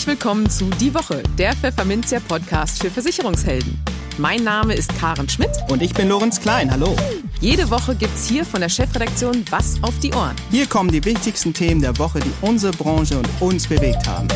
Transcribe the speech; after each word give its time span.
Herzlich 0.00 0.18
willkommen 0.18 0.48
zu 0.48 0.64
Die 0.80 0.94
Woche, 0.94 1.22
der 1.36 1.52
Pfefferminzia 1.52 2.20
Podcast 2.20 2.82
für 2.82 2.90
Versicherungshelden. 2.90 3.78
Mein 4.16 4.42
Name 4.42 4.72
ist 4.72 4.98
Karen 4.98 5.28
Schmidt. 5.28 5.50
Und 5.68 5.82
ich 5.82 5.92
bin 5.92 6.08
Lorenz 6.08 6.40
Klein. 6.40 6.70
Hallo. 6.70 6.96
Jede 7.42 7.70
Woche 7.70 7.94
gibt's 7.94 8.26
hier 8.26 8.46
von 8.46 8.62
der 8.62 8.70
Chefredaktion 8.70 9.44
Was 9.50 9.74
auf 9.82 9.92
die 9.98 10.14
Ohren. 10.14 10.34
Hier 10.50 10.66
kommen 10.66 10.90
die 10.90 11.04
wichtigsten 11.04 11.52
Themen 11.52 11.82
der 11.82 11.98
Woche, 11.98 12.20
die 12.20 12.32
unsere 12.40 12.72
Branche 12.72 13.18
und 13.18 13.28
uns 13.40 13.66
bewegt 13.66 14.08
haben. 14.08 14.26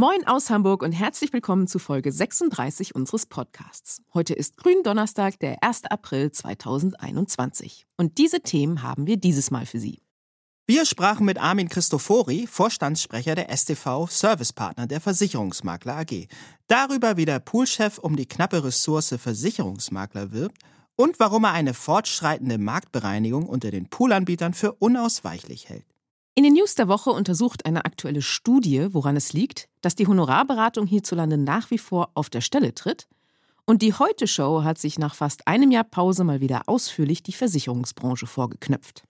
Moin 0.00 0.26
aus 0.26 0.48
Hamburg 0.48 0.82
und 0.82 0.92
herzlich 0.92 1.30
willkommen 1.34 1.66
zu 1.66 1.78
Folge 1.78 2.10
36 2.10 2.94
unseres 2.94 3.26
Podcasts. 3.26 4.00
Heute 4.14 4.32
ist 4.32 4.56
Gründonnerstag, 4.56 5.38
der 5.40 5.62
1. 5.62 5.84
April 5.90 6.32
2021. 6.32 7.84
Und 7.98 8.16
diese 8.16 8.40
Themen 8.40 8.82
haben 8.82 9.06
wir 9.06 9.18
dieses 9.18 9.50
Mal 9.50 9.66
für 9.66 9.78
Sie. 9.78 10.00
Wir 10.66 10.86
sprachen 10.86 11.26
mit 11.26 11.36
Armin 11.36 11.68
Christofori, 11.68 12.46
Vorstandssprecher 12.46 13.34
der 13.34 13.54
STV 13.54 14.06
Servicepartner 14.08 14.86
der 14.86 15.02
Versicherungsmakler 15.02 15.98
AG, 15.98 16.28
darüber, 16.66 17.18
wie 17.18 17.26
der 17.26 17.38
Poolchef 17.38 17.98
um 17.98 18.16
die 18.16 18.24
knappe 18.24 18.64
Ressource 18.64 19.14
Versicherungsmakler 19.18 20.32
wirbt 20.32 20.62
und 20.96 21.20
warum 21.20 21.44
er 21.44 21.52
eine 21.52 21.74
fortschreitende 21.74 22.56
Marktbereinigung 22.56 23.46
unter 23.46 23.70
den 23.70 23.90
Poolanbietern 23.90 24.54
für 24.54 24.72
unausweichlich 24.72 25.68
hält. 25.68 25.84
In 26.36 26.44
den 26.44 26.54
News 26.54 26.74
der 26.74 26.88
Woche 26.88 27.10
untersucht 27.10 27.66
eine 27.66 27.84
aktuelle 27.84 28.22
Studie, 28.22 28.86
woran 28.92 29.16
es 29.16 29.32
liegt, 29.32 29.68
dass 29.80 29.96
die 29.96 30.06
Honorarberatung 30.06 30.86
hierzulande 30.86 31.36
nach 31.36 31.70
wie 31.70 31.78
vor 31.78 32.10
auf 32.14 32.30
der 32.30 32.40
Stelle 32.40 32.72
tritt. 32.74 33.08
Und 33.66 33.82
die 33.82 33.94
Heute-Show 33.94 34.62
hat 34.62 34.78
sich 34.78 34.98
nach 34.98 35.14
fast 35.14 35.46
einem 35.46 35.70
Jahr 35.70 35.84
Pause 35.84 36.24
mal 36.24 36.40
wieder 36.40 36.62
ausführlich 36.66 37.22
die 37.22 37.32
Versicherungsbranche 37.32 38.26
vorgeknöpft. 38.26 39.04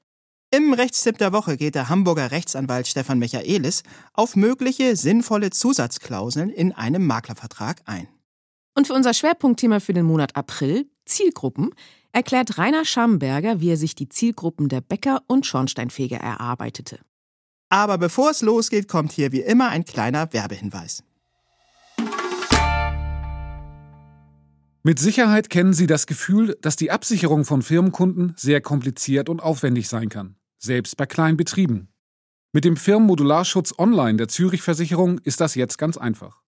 Im 0.50 0.72
Rechtstipp 0.72 1.19
der 1.19 1.33
Woche 1.33 1.56
geht 1.56 1.77
der 1.77 1.89
Hamburger 1.89 2.33
Rechtsanwalt 2.33 2.89
Stefan 2.89 3.20
Michaelis 3.20 3.84
auf 4.14 4.34
mögliche 4.34 4.97
sinnvolle 4.97 5.50
Zusatzklauseln 5.50 6.50
in 6.50 6.73
einem 6.73 7.06
Maklervertrag 7.06 7.83
ein. 7.84 8.08
Und 8.75 8.89
für 8.89 8.95
unser 8.95 9.14
Schwerpunktthema 9.14 9.78
für 9.78 9.92
den 9.92 10.06
Monat 10.06 10.34
April, 10.34 10.91
Zielgruppen, 11.05 11.70
erklärt 12.12 12.58
Rainer 12.58 12.84
Schamberger, 12.84 13.61
wie 13.61 13.70
er 13.70 13.77
sich 13.77 13.95
die 13.95 14.08
Zielgruppen 14.08 14.69
der 14.69 14.80
Bäcker 14.80 15.23
und 15.28 15.47
Schornsteinfeger 15.47 16.17
erarbeitete. 16.17 16.98
Aber 17.71 17.99
bevor 17.99 18.31
es 18.31 18.43
losgeht, 18.43 18.89
kommt 18.89 19.13
hier 19.13 19.31
wie 19.31 19.41
immer 19.41 19.69
ein 19.69 19.85
kleiner 19.85 20.33
Werbehinweis. 20.33 21.05
Mit 24.83 24.99
Sicherheit 24.99 25.51
kennen 25.51 25.73
Sie 25.73 25.87
das 25.87 26.07
Gefühl, 26.07 26.57
dass 26.63 26.75
die 26.75 26.91
Absicherung 26.91 27.45
von 27.45 27.63
Firmenkunden 27.63 28.33
sehr 28.37 28.61
kompliziert 28.61 29.29
und 29.29 29.41
aufwendig 29.41 29.89
sein 29.89 30.09
kann, 30.09 30.37
selbst 30.59 30.97
bei 30.97 31.07
kleinen 31.07 31.37
Betrieben. 31.37 31.89
Mit 32.53 32.65
dem 32.65 32.77
Firmenmodularschutz 32.77 33.75
Online 33.79 34.17
der 34.17 34.29
Zürich 34.29 34.63
Versicherung 34.63 35.19
ist 35.19 35.41
das 35.41 35.55
jetzt 35.55 35.79
ganz 35.79 35.97
einfach. 35.97 36.43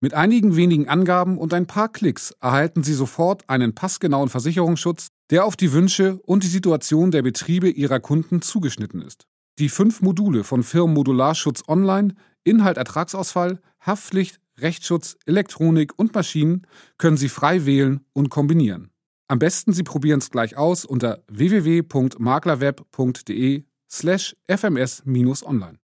Mit 0.00 0.14
einigen 0.14 0.54
wenigen 0.56 0.88
Angaben 0.88 1.36
und 1.36 1.52
ein 1.52 1.66
paar 1.66 1.90
Klicks 1.90 2.32
erhalten 2.40 2.84
Sie 2.84 2.94
sofort 2.94 3.48
einen 3.50 3.74
passgenauen 3.74 4.28
Versicherungsschutz, 4.28 5.08
der 5.30 5.44
auf 5.44 5.56
die 5.56 5.72
Wünsche 5.72 6.20
und 6.26 6.44
die 6.44 6.48
Situation 6.48 7.10
der 7.10 7.22
Betriebe 7.22 7.68
Ihrer 7.68 7.98
Kunden 7.98 8.40
zugeschnitten 8.40 9.02
ist. 9.02 9.26
Die 9.58 9.68
fünf 9.68 10.00
Module 10.00 10.44
von 10.44 10.62
Firmen 10.62 10.94
Modularschutz 10.94 11.64
Online, 11.68 12.14
Inhalt 12.44 12.78
Ertragsausfall, 12.78 13.60
Haftpflicht, 13.80 14.40
Rechtsschutz, 14.58 15.16
Elektronik 15.26 15.98
und 15.98 16.14
Maschinen 16.14 16.66
können 16.98 17.16
Sie 17.16 17.28
frei 17.28 17.66
wählen 17.66 18.04
und 18.12 18.30
kombinieren. 18.30 18.90
Am 19.28 19.38
besten 19.38 19.72
Sie 19.72 19.82
probieren 19.82 20.20
es 20.20 20.30
gleich 20.30 20.56
aus 20.56 20.84
unter 20.84 21.24
www.maklerweb.de 21.28 23.64
slash 23.90 24.36
fms-online. 24.48 25.78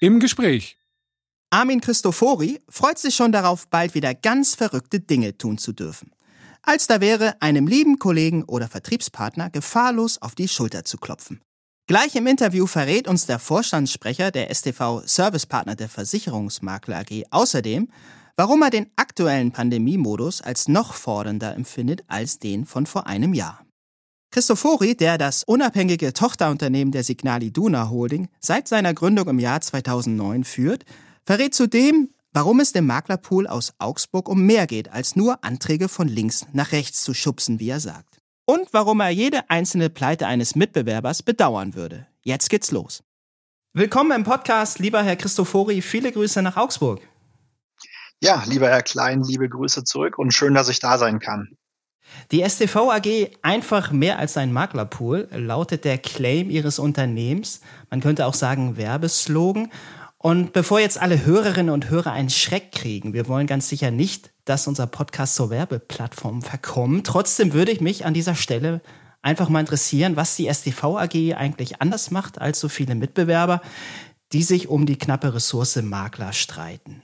Im 0.00 0.20
Gespräch. 0.20 0.78
Armin 1.50 1.80
Christofori 1.80 2.60
freut 2.68 2.98
sich 2.98 3.14
schon 3.14 3.32
darauf, 3.32 3.68
bald 3.68 3.94
wieder 3.94 4.14
ganz 4.14 4.54
verrückte 4.54 5.00
Dinge 5.00 5.38
tun 5.38 5.58
zu 5.58 5.72
dürfen 5.72 6.14
als 6.64 6.86
da 6.86 7.00
wäre, 7.00 7.40
einem 7.40 7.66
lieben 7.66 7.98
Kollegen 7.98 8.44
oder 8.44 8.68
Vertriebspartner 8.68 9.50
gefahrlos 9.50 10.20
auf 10.20 10.34
die 10.34 10.48
Schulter 10.48 10.84
zu 10.84 10.98
klopfen. 10.98 11.40
Gleich 11.86 12.16
im 12.16 12.26
Interview 12.26 12.66
verrät 12.66 13.06
uns 13.08 13.26
der 13.26 13.38
Vorstandssprecher 13.38 14.30
der 14.30 14.54
STV 14.54 15.02
Servicepartner 15.04 15.76
der 15.76 15.90
Versicherungsmakler 15.90 17.00
AG 17.00 17.24
außerdem, 17.30 17.88
warum 18.36 18.62
er 18.62 18.70
den 18.70 18.90
aktuellen 18.96 19.52
Pandemiemodus 19.52 20.40
als 20.40 20.66
noch 20.66 20.94
fordernder 20.94 21.54
empfindet 21.54 22.02
als 22.08 22.38
den 22.38 22.64
von 22.64 22.86
vor 22.86 23.06
einem 23.06 23.34
Jahr. 23.34 23.64
Christofori, 24.30 24.96
der 24.96 25.18
das 25.18 25.44
unabhängige 25.44 26.12
Tochterunternehmen 26.12 26.90
der 26.90 27.04
Signali 27.04 27.52
Duna 27.52 27.90
Holding 27.90 28.28
seit 28.40 28.66
seiner 28.66 28.94
Gründung 28.94 29.28
im 29.28 29.38
Jahr 29.38 29.60
2009 29.60 30.44
führt, 30.44 30.84
verrät 31.24 31.54
zudem, 31.54 32.13
warum 32.34 32.58
es 32.58 32.72
dem 32.72 32.86
Maklerpool 32.86 33.46
aus 33.46 33.72
Augsburg 33.78 34.28
um 34.28 34.44
mehr 34.44 34.66
geht, 34.66 34.92
als 34.92 35.14
nur 35.14 35.42
Anträge 35.44 35.88
von 35.88 36.08
links 36.08 36.44
nach 36.52 36.72
rechts 36.72 37.02
zu 37.02 37.14
schubsen, 37.14 37.60
wie 37.60 37.70
er 37.70 37.80
sagt. 37.80 38.18
Und 38.44 38.72
warum 38.72 39.00
er 39.00 39.10
jede 39.10 39.48
einzelne 39.48 39.88
Pleite 39.88 40.26
eines 40.26 40.56
Mitbewerbers 40.56 41.22
bedauern 41.22 41.74
würde. 41.74 42.06
Jetzt 42.22 42.50
geht's 42.50 42.72
los. 42.72 43.02
Willkommen 43.72 44.10
im 44.10 44.24
Podcast, 44.24 44.80
lieber 44.80 45.02
Herr 45.02 45.16
Christofori. 45.16 45.80
Viele 45.80 46.12
Grüße 46.12 46.42
nach 46.42 46.56
Augsburg. 46.56 47.00
Ja, 48.20 48.42
lieber 48.46 48.68
Herr 48.68 48.82
Klein, 48.82 49.22
liebe 49.22 49.48
Grüße 49.48 49.84
zurück 49.84 50.18
und 50.18 50.32
schön, 50.32 50.54
dass 50.54 50.68
ich 50.68 50.80
da 50.80 50.98
sein 50.98 51.20
kann. 51.20 51.56
Die 52.32 52.48
STV 52.48 52.90
AG 52.90 53.30
einfach 53.42 53.92
mehr 53.92 54.18
als 54.18 54.36
ein 54.36 54.52
Maklerpool 54.52 55.28
lautet 55.30 55.84
der 55.84 55.98
Claim 55.98 56.50
ihres 56.50 56.78
Unternehmens. 56.78 57.60
Man 57.90 58.00
könnte 58.00 58.26
auch 58.26 58.34
sagen 58.34 58.76
Werbeslogan. 58.76 59.70
Und 60.24 60.54
bevor 60.54 60.80
jetzt 60.80 60.98
alle 60.98 61.26
Hörerinnen 61.26 61.74
und 61.74 61.90
Hörer 61.90 62.12
einen 62.12 62.30
Schreck 62.30 62.72
kriegen, 62.72 63.12
wir 63.12 63.28
wollen 63.28 63.46
ganz 63.46 63.68
sicher 63.68 63.90
nicht, 63.90 64.30
dass 64.46 64.66
unser 64.66 64.86
Podcast 64.86 65.34
zur 65.34 65.50
Werbeplattform 65.50 66.40
verkommt. 66.40 67.06
Trotzdem 67.06 67.52
würde 67.52 67.72
ich 67.72 67.82
mich 67.82 68.06
an 68.06 68.14
dieser 68.14 68.34
Stelle 68.34 68.80
einfach 69.20 69.50
mal 69.50 69.60
interessieren, 69.60 70.16
was 70.16 70.34
die 70.34 70.50
STV 70.50 70.96
AG 70.96 71.34
eigentlich 71.34 71.82
anders 71.82 72.10
macht 72.10 72.40
als 72.40 72.58
so 72.58 72.70
viele 72.70 72.94
Mitbewerber, 72.94 73.60
die 74.32 74.42
sich 74.42 74.68
um 74.68 74.86
die 74.86 74.96
knappe 74.96 75.34
Ressource 75.34 75.76
Makler 75.82 76.32
streiten. 76.32 77.02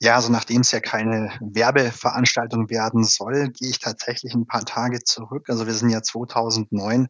Ja, 0.00 0.14
also 0.14 0.30
nachdem 0.30 0.60
es 0.60 0.70
ja 0.70 0.78
keine 0.78 1.32
Werbeveranstaltung 1.40 2.70
werden 2.70 3.02
soll, 3.02 3.48
gehe 3.48 3.68
ich 3.68 3.80
tatsächlich 3.80 4.32
ein 4.32 4.46
paar 4.46 4.64
Tage 4.64 5.02
zurück. 5.02 5.46
Also 5.48 5.66
wir 5.66 5.74
sind 5.74 5.90
ja 5.90 6.02
2009 6.02 7.08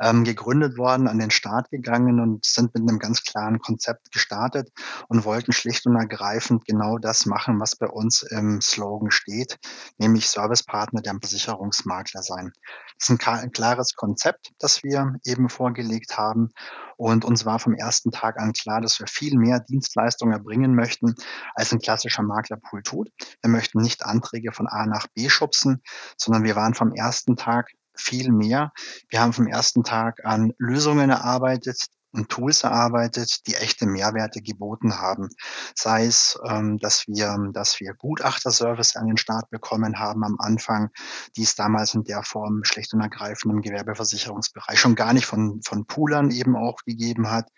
ähm, 0.00 0.24
gegründet 0.24 0.76
worden, 0.76 1.08
an 1.08 1.18
den 1.18 1.30
Start 1.30 1.70
gegangen 1.70 2.20
und 2.20 2.44
sind 2.44 2.74
mit 2.74 2.86
einem 2.86 2.98
ganz 2.98 3.22
klaren 3.22 3.58
Konzept 3.58 4.12
gestartet 4.12 4.70
und 5.08 5.24
wollten 5.24 5.52
schlicht 5.52 5.86
und 5.86 5.96
ergreifend 5.96 6.66
genau 6.66 6.98
das 6.98 7.24
machen, 7.24 7.58
was 7.58 7.74
bei 7.74 7.86
uns 7.86 8.20
im 8.22 8.60
Slogan 8.60 9.10
steht, 9.10 9.58
nämlich 9.96 10.28
Servicepartner 10.28 11.00
der 11.00 11.16
Versicherungsmakler 11.18 12.22
sein. 12.22 12.52
Das 12.98 13.08
ist 13.08 13.26
ein 13.26 13.52
klares 13.52 13.94
Konzept, 13.94 14.52
das 14.58 14.82
wir 14.82 15.14
eben 15.24 15.48
vorgelegt 15.48 16.18
haben 16.18 16.50
und 16.96 17.24
uns 17.24 17.44
war 17.44 17.58
vom 17.58 17.74
ersten 17.74 18.10
Tag 18.10 18.38
an 18.40 18.52
klar, 18.52 18.80
dass 18.80 18.98
wir 18.98 19.06
viel 19.06 19.36
mehr 19.38 19.60
Dienstleistungen 19.60 20.32
erbringen 20.32 20.74
möchten, 20.74 21.14
als 21.54 21.72
ein 21.72 21.78
klassischer 21.78 22.22
Maklerpool 22.22 22.82
tut. 22.82 23.10
Wir 23.42 23.50
möchten 23.50 23.80
nicht 23.80 24.04
Anträge 24.04 24.52
von 24.52 24.66
A 24.66 24.86
nach 24.86 25.06
B 25.14 25.28
schubsen, 25.28 25.82
sondern 26.16 26.44
wir 26.44 26.56
waren 26.56 26.74
vom 26.74 26.92
ersten 26.92 27.36
Tag 27.36 27.70
viel 27.94 28.30
mehr. 28.30 28.72
Wir 29.08 29.20
haben 29.20 29.32
vom 29.32 29.46
ersten 29.46 29.84
Tag 29.84 30.24
an 30.24 30.52
Lösungen 30.58 31.10
erarbeitet, 31.10 31.86
und 32.16 32.28
Tools 32.28 32.64
erarbeitet, 32.64 33.46
die 33.46 33.54
echte 33.54 33.86
Mehrwerte 33.86 34.42
geboten 34.42 34.98
haben. 34.98 35.28
Sei 35.74 36.06
es, 36.06 36.38
ähm, 36.48 36.78
dass 36.78 37.06
wir, 37.06 37.36
dass 37.52 37.80
wir 37.80 37.94
Gutachterservice 37.94 38.96
an 38.96 39.06
den 39.06 39.16
Start 39.16 39.50
bekommen 39.50 39.98
haben 39.98 40.24
am 40.24 40.36
Anfang, 40.38 40.90
die 41.36 41.42
es 41.42 41.54
damals 41.54 41.94
in 41.94 42.04
der 42.04 42.22
Form 42.22 42.64
schlicht 42.64 42.94
und 42.94 43.00
ergreifend 43.00 43.52
im 43.52 43.62
Gewerbeversicherungsbereich 43.62 44.80
schon 44.80 44.94
gar 44.94 45.12
nicht 45.12 45.26
von, 45.26 45.60
von 45.62 45.86
Poolern 45.86 46.30
eben 46.30 46.56
auch 46.56 46.78
gegeben 46.84 47.30
hat. 47.30 47.48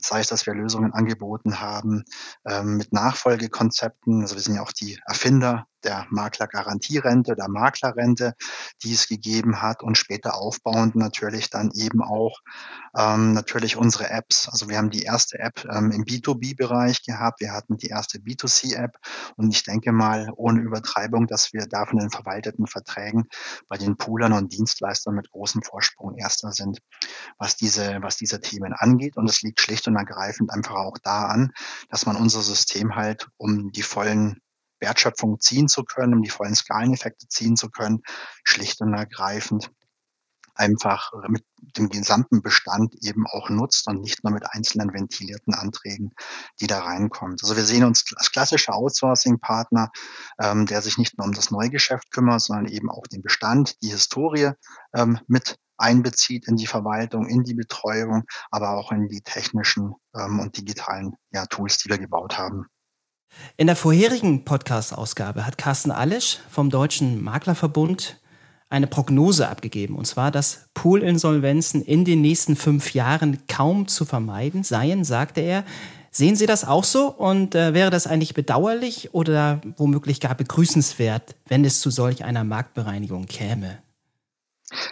Sei 0.00 0.20
es, 0.20 0.28
dass 0.28 0.46
wir 0.46 0.54
Lösungen 0.54 0.92
angeboten 0.92 1.60
haben 1.60 2.04
ähm, 2.46 2.76
mit 2.76 2.92
Nachfolgekonzepten. 2.92 4.22
Also 4.22 4.34
wir 4.34 4.42
sind 4.42 4.56
ja 4.56 4.62
auch 4.62 4.72
die 4.72 4.98
Erfinder 5.06 5.66
der 5.84 6.06
Maklergarantierente, 6.10 7.34
der 7.34 7.48
Maklerrente, 7.48 8.34
die 8.82 8.92
es 8.92 9.08
gegeben 9.08 9.62
hat 9.62 9.82
und 9.82 9.96
später 9.96 10.34
aufbauend 10.34 10.96
natürlich 10.96 11.50
dann 11.50 11.70
eben 11.74 12.02
auch 12.02 12.40
ähm, 12.96 13.32
natürlich 13.32 13.76
unsere 13.76 14.10
Apps. 14.10 14.48
Also 14.48 14.68
wir 14.68 14.78
haben 14.78 14.90
die 14.90 15.02
erste 15.02 15.38
App 15.38 15.64
ähm, 15.70 15.90
im 15.92 16.04
B2B-Bereich 16.04 17.04
gehabt, 17.04 17.40
wir 17.40 17.52
hatten 17.52 17.76
die 17.76 17.88
erste 17.88 18.18
B2C-App 18.18 18.96
und 19.36 19.50
ich 19.54 19.62
denke 19.62 19.92
mal 19.92 20.30
ohne 20.36 20.60
Übertreibung, 20.60 21.26
dass 21.26 21.52
wir 21.52 21.66
da 21.66 21.86
von 21.86 21.98
den 21.98 22.10
verwalteten 22.10 22.66
Verträgen 22.66 23.28
bei 23.68 23.76
den 23.76 23.96
Poolern 23.96 24.32
und 24.32 24.52
Dienstleistern 24.52 25.14
mit 25.14 25.30
großem 25.30 25.62
Vorsprung 25.62 26.16
erster 26.16 26.52
sind, 26.52 26.80
was 27.38 27.56
diese, 27.56 27.98
was 28.02 28.16
diese 28.16 28.40
Themen 28.40 28.72
angeht. 28.72 29.16
Und 29.16 29.28
es 29.28 29.42
liegt 29.42 29.60
schlicht 29.60 29.86
und 29.88 29.96
ergreifend 29.96 30.50
einfach 30.52 30.74
auch 30.74 30.98
da 31.02 31.26
an, 31.26 31.52
dass 31.88 32.06
man 32.06 32.16
unser 32.16 32.42
System 32.42 32.96
halt 32.96 33.28
um 33.36 33.72
die 33.72 33.82
vollen 33.82 34.40
Wertschöpfung 34.80 35.40
ziehen 35.40 35.68
zu 35.68 35.84
können, 35.84 36.14
um 36.14 36.22
die 36.22 36.30
vollen 36.30 36.54
Skaleneffekte 36.54 37.28
ziehen 37.28 37.56
zu 37.56 37.70
können, 37.70 38.02
schlicht 38.44 38.80
und 38.80 38.94
ergreifend 38.94 39.70
einfach 40.60 41.12
mit 41.28 41.44
dem 41.76 41.88
gesamten 41.88 42.42
Bestand 42.42 42.94
eben 43.02 43.26
auch 43.26 43.48
nutzt 43.48 43.88
und 43.88 44.02
nicht 44.02 44.22
nur 44.24 44.32
mit 44.32 44.44
einzelnen 44.46 44.92
ventilierten 44.92 45.54
Anträgen, 45.54 46.12
die 46.60 46.66
da 46.66 46.80
reinkommen. 46.80 47.36
Also 47.40 47.56
wir 47.56 47.64
sehen 47.64 47.84
uns 47.84 48.04
als 48.16 48.30
klassischer 48.30 48.74
Outsourcing-Partner, 48.74 49.90
ähm, 50.38 50.66
der 50.66 50.82
sich 50.82 50.98
nicht 50.98 51.16
nur 51.16 51.26
um 51.26 51.32
das 51.32 51.50
Neugeschäft 51.50 52.10
kümmert, 52.10 52.42
sondern 52.42 52.66
eben 52.66 52.90
auch 52.90 53.06
den 53.06 53.22
Bestand, 53.22 53.80
die 53.82 53.90
Historie 53.90 54.50
ähm, 54.94 55.18
mit 55.26 55.56
einbezieht 55.78 56.46
in 56.46 56.56
die 56.56 56.66
Verwaltung, 56.66 57.26
in 57.26 57.42
die 57.42 57.54
Betreuung, 57.54 58.24
aber 58.50 58.72
auch 58.72 58.92
in 58.92 59.08
die 59.08 59.22
technischen 59.22 59.94
ähm, 60.14 60.40
und 60.40 60.58
digitalen 60.58 61.14
ja, 61.30 61.46
Tools, 61.46 61.78
die 61.78 61.88
wir 61.88 61.98
gebaut 61.98 62.36
haben. 62.36 62.66
In 63.56 63.66
der 63.66 63.76
vorherigen 63.76 64.44
Podcast-Ausgabe 64.44 65.46
hat 65.46 65.58
Carsten 65.58 65.90
Alisch 65.90 66.38
vom 66.50 66.70
Deutschen 66.70 67.22
Maklerverbund 67.22 68.18
eine 68.70 68.86
Prognose 68.86 69.48
abgegeben, 69.48 69.96
und 69.96 70.06
zwar, 70.06 70.30
dass 70.30 70.68
Poolinsolvenzen 70.74 71.82
in 71.82 72.04
den 72.04 72.20
nächsten 72.20 72.56
fünf 72.56 72.94
Jahren 72.94 73.38
kaum 73.48 73.88
zu 73.88 74.04
vermeiden 74.04 74.62
seien, 74.62 75.04
sagte 75.04 75.40
er. 75.40 75.64
Sehen 76.12 76.36
Sie 76.36 76.46
das 76.46 76.64
auch 76.64 76.84
so 76.84 77.08
und 77.08 77.54
äh, 77.54 77.74
wäre 77.74 77.90
das 77.90 78.06
eigentlich 78.06 78.34
bedauerlich 78.34 79.12
oder 79.12 79.60
womöglich 79.76 80.20
gar 80.20 80.34
begrüßenswert, 80.34 81.36
wenn 81.46 81.64
es 81.64 81.80
zu 81.80 81.90
solch 81.90 82.24
einer 82.24 82.44
Marktbereinigung 82.44 83.26
käme? 83.26 83.78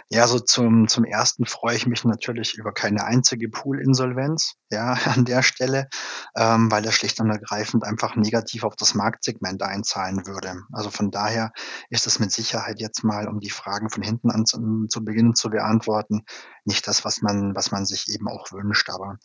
Ja, 0.09 0.27
so 0.27 0.39
zum, 0.39 0.87
zum 0.87 1.03
ersten 1.03 1.45
freue 1.45 1.75
ich 1.75 1.87
mich 1.87 2.03
natürlich 2.03 2.55
über 2.55 2.73
keine 2.73 3.03
einzige 3.05 3.49
Pool-Insolvenz, 3.49 4.53
ja, 4.71 4.93
an 5.05 5.25
der 5.25 5.41
Stelle, 5.41 5.87
ähm, 6.35 6.71
weil 6.71 6.81
das 6.81 6.95
schlicht 6.95 7.19
und 7.19 7.29
ergreifend 7.29 7.83
einfach 7.83 8.15
negativ 8.15 8.63
auf 8.63 8.75
das 8.75 8.95
Marktsegment 8.95 9.63
einzahlen 9.63 10.25
würde. 10.25 10.61
Also 10.71 10.89
von 10.89 11.11
daher 11.11 11.51
ist 11.89 12.07
es 12.07 12.19
mit 12.19 12.31
Sicherheit 12.31 12.79
jetzt 12.79 13.03
mal, 13.03 13.27
um 13.27 13.39
die 13.39 13.49
Fragen 13.49 13.89
von 13.89 14.03
hinten 14.03 14.31
an 14.31 14.45
zu, 14.45 14.87
zu 14.89 15.03
beginnen 15.03 15.35
zu 15.35 15.49
beantworten, 15.49 16.23
nicht 16.65 16.87
das, 16.87 17.05
was 17.05 17.21
man, 17.21 17.55
was 17.55 17.71
man 17.71 17.85
sich 17.85 18.09
eben 18.09 18.27
auch 18.27 18.51
wünscht. 18.51 18.89
Aber 18.89 19.17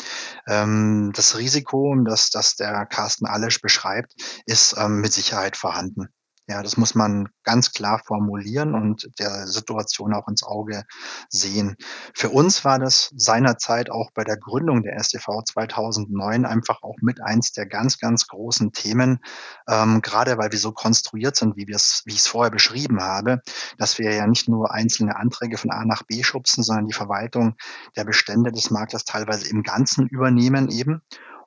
ähm, 0.47 1.13
das 1.15 1.37
Risiko, 1.37 1.95
das, 2.05 2.31
das 2.31 2.57
der 2.57 2.87
Carsten 2.87 3.27
Allesch 3.27 3.61
beschreibt, 3.61 4.15
ist 4.47 4.77
ähm, 4.79 5.01
mit 5.01 5.13
Sicherheit 5.13 5.57
vorhanden. 5.57 6.09
Ja, 6.47 6.63
das 6.63 6.77
muss 6.77 6.95
man 6.95 7.31
ganz 7.43 7.73
klar 7.73 8.03
formulieren 8.05 8.75
und 8.75 9.09
der 9.19 9.47
Situation 9.47 10.13
auch 10.13 10.29
ins 10.29 10.43
Auge 10.43 10.85
sehen. 11.31 11.77
Für 12.15 12.29
uns 12.29 12.67
war 12.67 12.79
das 12.79 13.11
seinerzeit 13.17 13.91
auch 13.91 14.11
bei 14.13 14.25
der 14.25 14.37
Gründung 14.37 14.83
der 14.83 15.03
STV 15.03 15.43
2009 15.43 16.45
einfach 16.45 16.83
auch 16.83 16.97
mit 17.01 17.23
eins 17.23 17.53
der 17.53 17.65
ganz, 17.65 17.99
ganz 17.99 18.27
großen 18.27 18.73
Themen, 18.73 19.21
ähm, 19.67 20.03
gerade 20.03 20.37
weil 20.37 20.53
wir 20.53 20.59
so 20.59 20.73
konstruiert 20.73 21.35
sind, 21.35 21.57
wie 21.57 21.67
wir 21.67 21.77
es, 21.77 22.03
wie 22.05 22.13
ich 22.13 22.19
es 22.19 22.27
vorher 22.27 22.51
beschrieben 22.51 23.01
habe, 23.01 23.41
dass 23.79 23.99
wir 23.99 24.13
ja 24.13 24.27
nicht 24.27 24.47
nur 24.47 24.71
einzelne 24.71 25.17
Anträge 25.17 25.57
von 25.57 25.71
A 25.71 25.87
nach 25.87 26.03
B 26.03 26.23
schubsen, 26.23 26.63
sondern 26.63 26.87
die 26.87 26.93
Verwaltung 26.93 27.57
der 27.97 28.05
Bestände 28.05 28.53
des 28.53 28.71
Maklers 28.71 29.07
teilweise 29.07 29.49
im 29.49 29.63
Ganzen 29.63 30.09
übernehmen 30.09 30.69
eben 30.69 31.01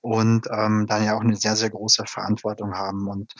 und 0.07 0.48
ähm, 0.50 0.88
dann 0.88 1.04
ja 1.04 1.18
auch 1.18 1.21
eine 1.21 1.36
sehr, 1.36 1.57
sehr 1.57 1.69
große 1.69 2.06
Verantwortung 2.07 2.75
haben. 2.75 3.09
Und 3.09 3.33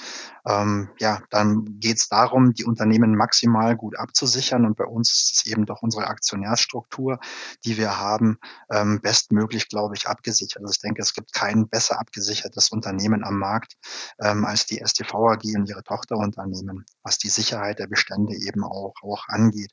ähm, 0.46 0.90
ja, 1.00 1.22
dann 1.30 1.80
geht 1.80 1.96
es 1.96 2.10
darum, 2.10 2.54
die 2.54 2.66
Unternehmen 2.66 3.16
maximal 3.16 3.78
gut 3.78 3.98
abzusichern. 3.98 4.66
Und 4.66 4.76
bei 4.76 4.84
uns 4.84 5.14
ist 5.14 5.36
es 5.38 5.46
eben 5.46 5.66
doch 5.66 5.82
unsere 5.82 6.08
Aktionärsstruktur, 6.08 7.20
die 7.64 7.78
wir 7.78 8.02
haben, 8.02 8.38
ähm, 8.70 9.00
bestmöglich, 9.00 9.70
glaube 9.70 9.96
ich, 9.96 10.10
abgesichert. 10.10 10.62
Also 10.62 10.74
ich 10.74 10.82
denke, 10.82 11.02
es 11.02 11.14
gibt 11.14 11.32
kein 11.32 11.70
besser 11.70 12.02
abgesichertes 12.02 12.70
Unternehmen 12.70 13.24
am 13.24 13.40
Markt 13.40 13.76
ähm, 14.20 14.44
als 14.44 14.66
die 14.66 14.84
STV 14.86 15.14
AG 15.16 15.44
und 15.56 15.70
ihre 15.70 15.84
Tochterunternehmen, 15.84 16.84
was 17.02 17.18
die 17.18 17.30
Sicherheit 17.30 17.80
der 17.80 17.88
Bestände 17.88 18.36
eben 18.36 18.66
auch, 18.66 18.94
auch 19.04 19.30
angeht. 19.30 19.72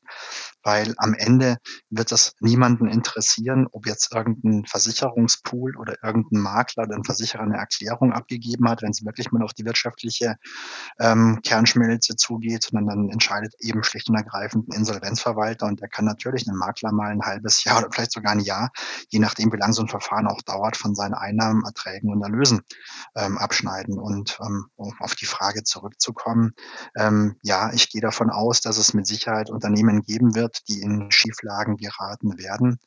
Weil 0.62 0.94
am 0.98 1.14
Ende 1.14 1.56
wird 1.90 2.12
das 2.12 2.34
niemanden 2.38 2.86
interessieren, 2.86 3.66
ob 3.72 3.84
jetzt 3.88 4.14
irgendein 4.14 4.64
Versicherungspool 4.64 5.76
oder 5.76 5.96
irgendein 6.04 6.40
Makler 6.40 6.83
Makler, 6.84 6.96
den 6.96 7.04
Versicherer 7.04 7.42
eine 7.42 7.56
Erklärung 7.56 8.12
abgegeben 8.12 8.68
hat, 8.68 8.82
wenn 8.82 8.90
es 8.90 9.04
wirklich 9.04 9.32
mal 9.32 9.42
auf 9.42 9.52
die 9.52 9.64
wirtschaftliche 9.64 10.36
ähm, 10.98 11.40
Kernschmelze 11.42 12.16
zugeht, 12.16 12.64
sondern 12.64 12.86
dann 12.86 13.08
entscheidet 13.10 13.54
eben 13.60 13.82
schlicht 13.82 14.08
und 14.08 14.16
ergreifend 14.16 14.68
ein 14.68 14.78
Insolvenzverwalter 14.78 15.66
und 15.66 15.80
der 15.80 15.88
kann 15.88 16.04
natürlich 16.04 16.46
einen 16.48 16.58
Makler 16.58 16.92
mal 16.92 17.10
ein 17.10 17.22
halbes 17.22 17.64
Jahr 17.64 17.78
oder 17.78 17.88
vielleicht 17.92 18.12
sogar 18.12 18.32
ein 18.32 18.40
Jahr, 18.40 18.70
je 19.10 19.18
nachdem, 19.18 19.52
wie 19.52 19.56
lang 19.56 19.72
so 19.72 19.82
ein 19.82 19.88
Verfahren 19.88 20.26
auch 20.26 20.42
dauert, 20.42 20.76
von 20.76 20.94
seinen 20.94 21.14
Einnahmen, 21.14 21.64
Erträgen 21.64 22.10
und 22.10 22.22
Erlösen 22.22 22.62
ähm, 23.14 23.38
abschneiden. 23.38 23.98
Und 23.98 24.38
ähm, 24.42 24.66
um 24.76 24.94
auf 25.00 25.14
die 25.14 25.26
Frage 25.26 25.64
zurückzukommen, 25.64 26.52
ähm, 26.96 27.36
ja, 27.42 27.72
ich 27.72 27.90
gehe 27.90 28.00
davon 28.00 28.30
aus, 28.30 28.60
dass 28.60 28.78
es 28.78 28.94
mit 28.94 29.06
Sicherheit 29.06 29.50
Unternehmen 29.50 30.02
geben 30.02 30.34
wird, 30.34 30.62
die 30.68 30.80
in 30.80 31.10
Schieflagen 31.10 31.76
geraten 31.76 32.38
werden. 32.38 32.78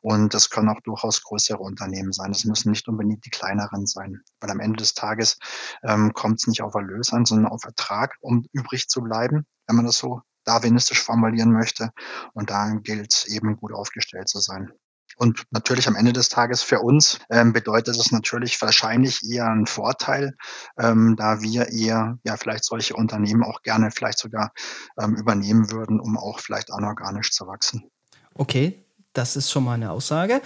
Und 0.00 0.34
das 0.34 0.50
können 0.50 0.68
auch 0.68 0.80
durchaus 0.82 1.22
größere 1.22 1.58
Unternehmen 1.58 2.12
sein. 2.12 2.32
Das 2.32 2.44
müssen 2.44 2.70
nicht 2.70 2.88
unbedingt 2.88 3.24
die 3.24 3.30
kleineren 3.32 3.86
sein. 3.86 4.20
Weil 4.40 4.50
am 4.50 4.60
Ende 4.60 4.76
des 4.76 4.94
Tages 4.94 5.38
ähm, 5.82 6.12
kommt 6.12 6.40
es 6.40 6.46
nicht 6.46 6.62
auf 6.62 6.74
Erlös 6.74 7.12
an, 7.12 7.24
sondern 7.24 7.50
auf 7.50 7.64
Ertrag, 7.64 8.16
um 8.20 8.44
übrig 8.52 8.88
zu 8.88 9.02
bleiben, 9.02 9.46
wenn 9.66 9.76
man 9.76 9.86
das 9.86 9.98
so 9.98 10.22
darwinistisch 10.44 11.02
formulieren 11.02 11.52
möchte. 11.52 11.90
Und 12.32 12.50
da 12.50 12.70
gilt 12.82 13.12
es 13.12 13.26
eben 13.26 13.56
gut 13.56 13.72
aufgestellt 13.72 14.28
zu 14.28 14.40
sein. 14.40 14.72
Und 15.16 15.44
natürlich 15.50 15.86
am 15.88 15.96
Ende 15.96 16.12
des 16.12 16.28
Tages 16.28 16.62
für 16.62 16.80
uns 16.80 17.18
ähm, 17.30 17.52
bedeutet 17.52 17.96
es 17.96 18.12
natürlich 18.12 18.60
wahrscheinlich 18.62 19.20
eher 19.28 19.46
einen 19.46 19.66
Vorteil, 19.66 20.34
ähm, 20.78 21.16
da 21.16 21.42
wir 21.42 21.68
eher 21.68 22.18
ja 22.24 22.36
vielleicht 22.36 22.64
solche 22.64 22.94
Unternehmen 22.94 23.42
auch 23.44 23.62
gerne 23.62 23.90
vielleicht 23.90 24.18
sogar 24.18 24.52
ähm, 24.98 25.14
übernehmen 25.16 25.70
würden, 25.70 26.00
um 26.00 26.16
auch 26.16 26.40
vielleicht 26.40 26.72
anorganisch 26.72 27.30
zu 27.30 27.46
wachsen. 27.46 27.90
Okay, 28.34 28.84
das 29.12 29.36
ist 29.36 29.50
schon 29.50 29.64
mal 29.64 29.74
eine 29.74 29.90
Aussage. 29.90 30.40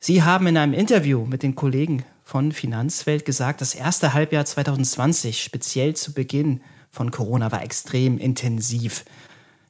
Sie 0.00 0.22
haben 0.22 0.46
in 0.46 0.56
einem 0.56 0.72
Interview 0.72 1.26
mit 1.26 1.42
den 1.42 1.54
Kollegen 1.54 2.04
von 2.26 2.50
Finanzwelt 2.50 3.24
gesagt, 3.24 3.60
das 3.60 3.76
erste 3.76 4.12
Halbjahr 4.12 4.44
2020, 4.44 5.44
speziell 5.44 5.94
zu 5.94 6.12
Beginn 6.12 6.60
von 6.90 7.12
Corona, 7.12 7.52
war 7.52 7.62
extrem 7.62 8.18
intensiv. 8.18 9.04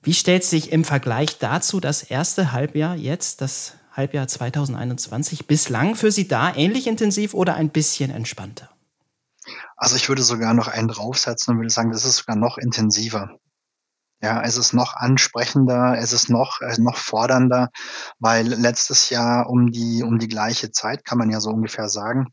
Wie 0.02 0.14
stellt 0.14 0.42
sich 0.42 0.72
im 0.72 0.82
Vergleich 0.82 1.38
dazu 1.38 1.80
das 1.80 2.02
erste 2.02 2.52
Halbjahr 2.52 2.96
jetzt, 2.96 3.42
das 3.42 3.74
Halbjahr 3.92 4.26
2021, 4.26 5.46
bislang 5.46 5.96
für 5.96 6.10
Sie 6.10 6.28
da 6.28 6.54
ähnlich 6.54 6.86
intensiv 6.86 7.34
oder 7.34 7.56
ein 7.56 7.68
bisschen 7.68 8.10
entspannter? 8.10 8.70
Also 9.76 9.96
ich 9.96 10.08
würde 10.08 10.22
sogar 10.22 10.54
noch 10.54 10.68
einen 10.68 10.88
draufsetzen 10.88 11.52
und 11.52 11.60
würde 11.60 11.70
sagen, 11.70 11.92
das 11.92 12.06
ist 12.06 12.16
sogar 12.16 12.36
noch 12.36 12.56
intensiver. 12.56 13.38
Ja, 14.22 14.40
es 14.42 14.56
ist 14.56 14.72
noch 14.72 14.96
ansprechender, 14.96 15.98
es 15.98 16.14
ist 16.14 16.30
noch, 16.30 16.62
äh, 16.62 16.80
noch 16.80 16.96
fordernder, 16.96 17.68
weil 18.18 18.46
letztes 18.46 19.10
Jahr 19.10 19.50
um 19.50 19.70
die, 19.70 20.02
um 20.02 20.18
die 20.18 20.28
gleiche 20.28 20.70
Zeit, 20.70 21.04
kann 21.04 21.18
man 21.18 21.28
ja 21.28 21.38
so 21.38 21.50
ungefähr 21.50 21.90
sagen, 21.90 22.32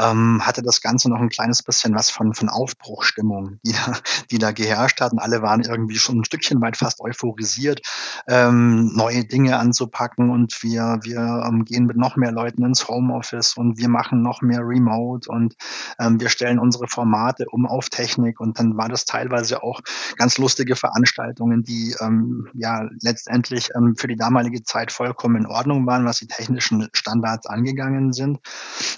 ähm, 0.00 0.40
hatte 0.44 0.62
das 0.62 0.80
Ganze 0.80 1.08
noch 1.08 1.20
ein 1.20 1.28
kleines 1.28 1.62
bisschen 1.62 1.94
was 1.94 2.10
von, 2.10 2.34
von 2.34 2.48
Aufbruchstimmung, 2.48 3.58
die 3.64 3.72
da, 3.72 3.92
die 4.30 4.38
da 4.38 4.52
geherrscht 4.52 5.00
hat. 5.00 5.12
Und 5.12 5.18
alle 5.18 5.42
waren 5.42 5.62
irgendwie 5.62 5.98
schon 5.98 6.20
ein 6.20 6.24
Stückchen 6.24 6.60
weit 6.60 6.76
fast 6.76 7.00
euphorisiert, 7.00 7.80
ähm, 8.28 8.92
neue 8.94 9.24
Dinge 9.24 9.58
anzupacken. 9.58 10.30
Und 10.30 10.62
wir, 10.62 10.98
wir 11.02 11.44
ähm, 11.46 11.64
gehen 11.64 11.86
mit 11.86 11.96
noch 11.96 12.16
mehr 12.16 12.32
Leuten 12.32 12.64
ins 12.64 12.88
Homeoffice 12.88 13.56
und 13.56 13.78
wir 13.78 13.88
machen 13.88 14.22
noch 14.22 14.42
mehr 14.42 14.60
Remote 14.60 15.30
und 15.30 15.54
ähm, 15.98 16.20
wir 16.20 16.28
stellen 16.28 16.58
unsere 16.58 16.88
Formate 16.88 17.46
um 17.50 17.66
auf 17.66 17.88
Technik. 17.88 18.40
Und 18.40 18.58
dann 18.58 18.76
war 18.76 18.88
das 18.88 19.04
teilweise 19.04 19.62
auch 19.62 19.80
ganz 20.16 20.38
lustige 20.38 20.76
Veranstaltungen, 20.76 21.62
die 21.62 21.94
ähm, 22.00 22.48
ja 22.54 22.88
letztendlich 23.00 23.70
ähm, 23.76 23.96
für 23.96 24.06
die 24.06 24.16
damalige 24.16 24.62
Zeit 24.62 24.92
vollkommen 24.92 25.36
in 25.36 25.46
Ordnung 25.46 25.86
waren, 25.86 26.04
was 26.04 26.18
die 26.18 26.26
technischen 26.26 26.88
Standards 26.92 27.46
angegangen 27.46 28.12
sind. 28.12 28.38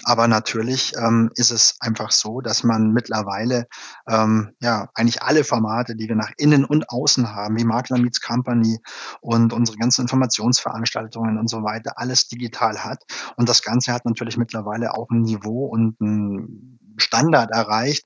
Aber 0.03 0.27
natürlich 0.27 0.48
natürlich 0.49 0.93
ähm, 0.97 1.29
ist 1.35 1.51
es 1.51 1.75
einfach 1.79 2.09
so, 2.09 2.41
dass 2.41 2.63
man 2.63 2.91
mittlerweile 2.91 3.67
ähm, 4.07 4.53
ja 4.59 4.89
eigentlich 4.95 5.21
alle 5.21 5.43
Formate, 5.43 5.95
die 5.95 6.07
wir 6.07 6.15
nach 6.15 6.31
innen 6.37 6.65
und 6.65 6.89
außen 6.89 7.35
haben, 7.35 7.55
wie 7.57 7.63
Makler 7.63 7.99
Meets 7.99 8.19
Company 8.19 8.79
und 9.21 9.53
unsere 9.53 9.77
ganzen 9.77 10.01
Informationsveranstaltungen 10.01 11.37
und 11.37 11.49
so 11.49 11.63
weiter, 11.63 11.93
alles 11.97 12.27
digital 12.27 12.83
hat. 12.83 13.03
Und 13.37 13.47
das 13.47 13.61
Ganze 13.61 13.93
hat 13.93 14.05
natürlich 14.05 14.37
mittlerweile 14.37 14.95
auch 14.95 15.09
ein 15.11 15.21
Niveau 15.21 15.67
und 15.67 16.01
ein 16.01 16.78
Standard 16.99 17.51
erreicht, 17.51 18.05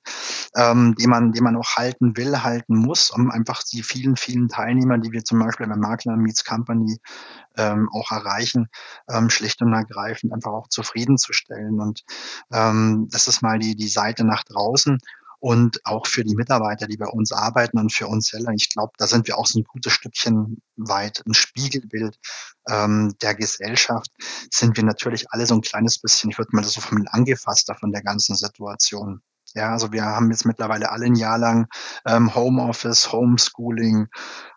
ähm, 0.55 0.95
den 0.95 1.09
man, 1.09 1.31
den 1.31 1.43
man 1.43 1.55
auch 1.55 1.75
halten 1.75 2.15
will, 2.17 2.43
halten 2.43 2.75
muss, 2.75 3.11
um 3.11 3.31
einfach 3.31 3.63
die 3.63 3.83
vielen, 3.83 4.15
vielen 4.15 4.47
Teilnehmer, 4.47 4.97
die 4.97 5.11
wir 5.11 5.23
zum 5.23 5.39
Beispiel 5.39 5.67
bei 5.67 5.75
Makler 5.75 6.15
Meets 6.17 6.45
Company 6.45 6.99
ähm, 7.57 7.89
auch 7.93 8.11
erreichen, 8.11 8.69
ähm, 9.09 9.29
schlicht 9.29 9.61
und 9.61 9.73
ergreifend 9.73 10.33
einfach 10.33 10.51
auch 10.51 10.67
zufriedenzustellen. 10.67 11.79
Und 11.79 12.03
ähm, 12.51 13.07
das 13.11 13.27
ist 13.27 13.41
mal 13.41 13.59
die, 13.59 13.75
die 13.75 13.87
Seite 13.87 14.25
nach 14.25 14.43
draußen 14.43 14.99
und 15.43 15.85
auch 15.85 16.07
für 16.07 16.23
die 16.23 16.35
Mitarbeiter, 16.35 16.87
die 16.87 16.95
bei 16.95 17.07
uns 17.07 17.33
arbeiten 17.33 17.77
und 17.77 17.91
für 17.91 18.07
uns 18.07 18.27
selber. 18.27 18.53
Ich 18.53 18.69
glaube, 18.69 18.93
da 18.97 19.07
sind 19.07 19.27
wir 19.27 19.37
auch 19.37 19.45
so 19.45 19.59
ein 19.59 19.65
gutes 19.65 19.91
Stückchen 19.91 20.61
weit 20.77 21.21
ein 21.27 21.33
Spiegelbild 21.33 22.17
ähm, 22.69 23.13
der 23.21 23.35
Gesellschaft. 23.35 24.09
Sind 24.49 24.77
wir 24.77 24.85
natürlich 24.85 25.25
alle 25.31 25.45
so 25.45 25.55
ein 25.55 25.59
kleines 25.59 25.99
bisschen, 25.99 26.29
ich 26.29 26.37
würde 26.37 26.51
mal 26.53 26.61
das 26.61 26.71
so 26.71 26.79
von 26.79 27.09
angefasster 27.09 27.75
von 27.75 27.91
der 27.91 28.03
ganzen 28.03 28.37
Situation. 28.37 29.21
Ja, 29.53 29.73
also 29.73 29.91
wir 29.91 30.05
haben 30.05 30.31
jetzt 30.31 30.45
mittlerweile 30.45 30.89
alle 30.91 31.07
ein 31.07 31.15
Jahr 31.15 31.37
lang 31.37 31.67
ähm, 32.05 32.33
Homeoffice, 32.33 33.11
Homeschooling, 33.11 34.07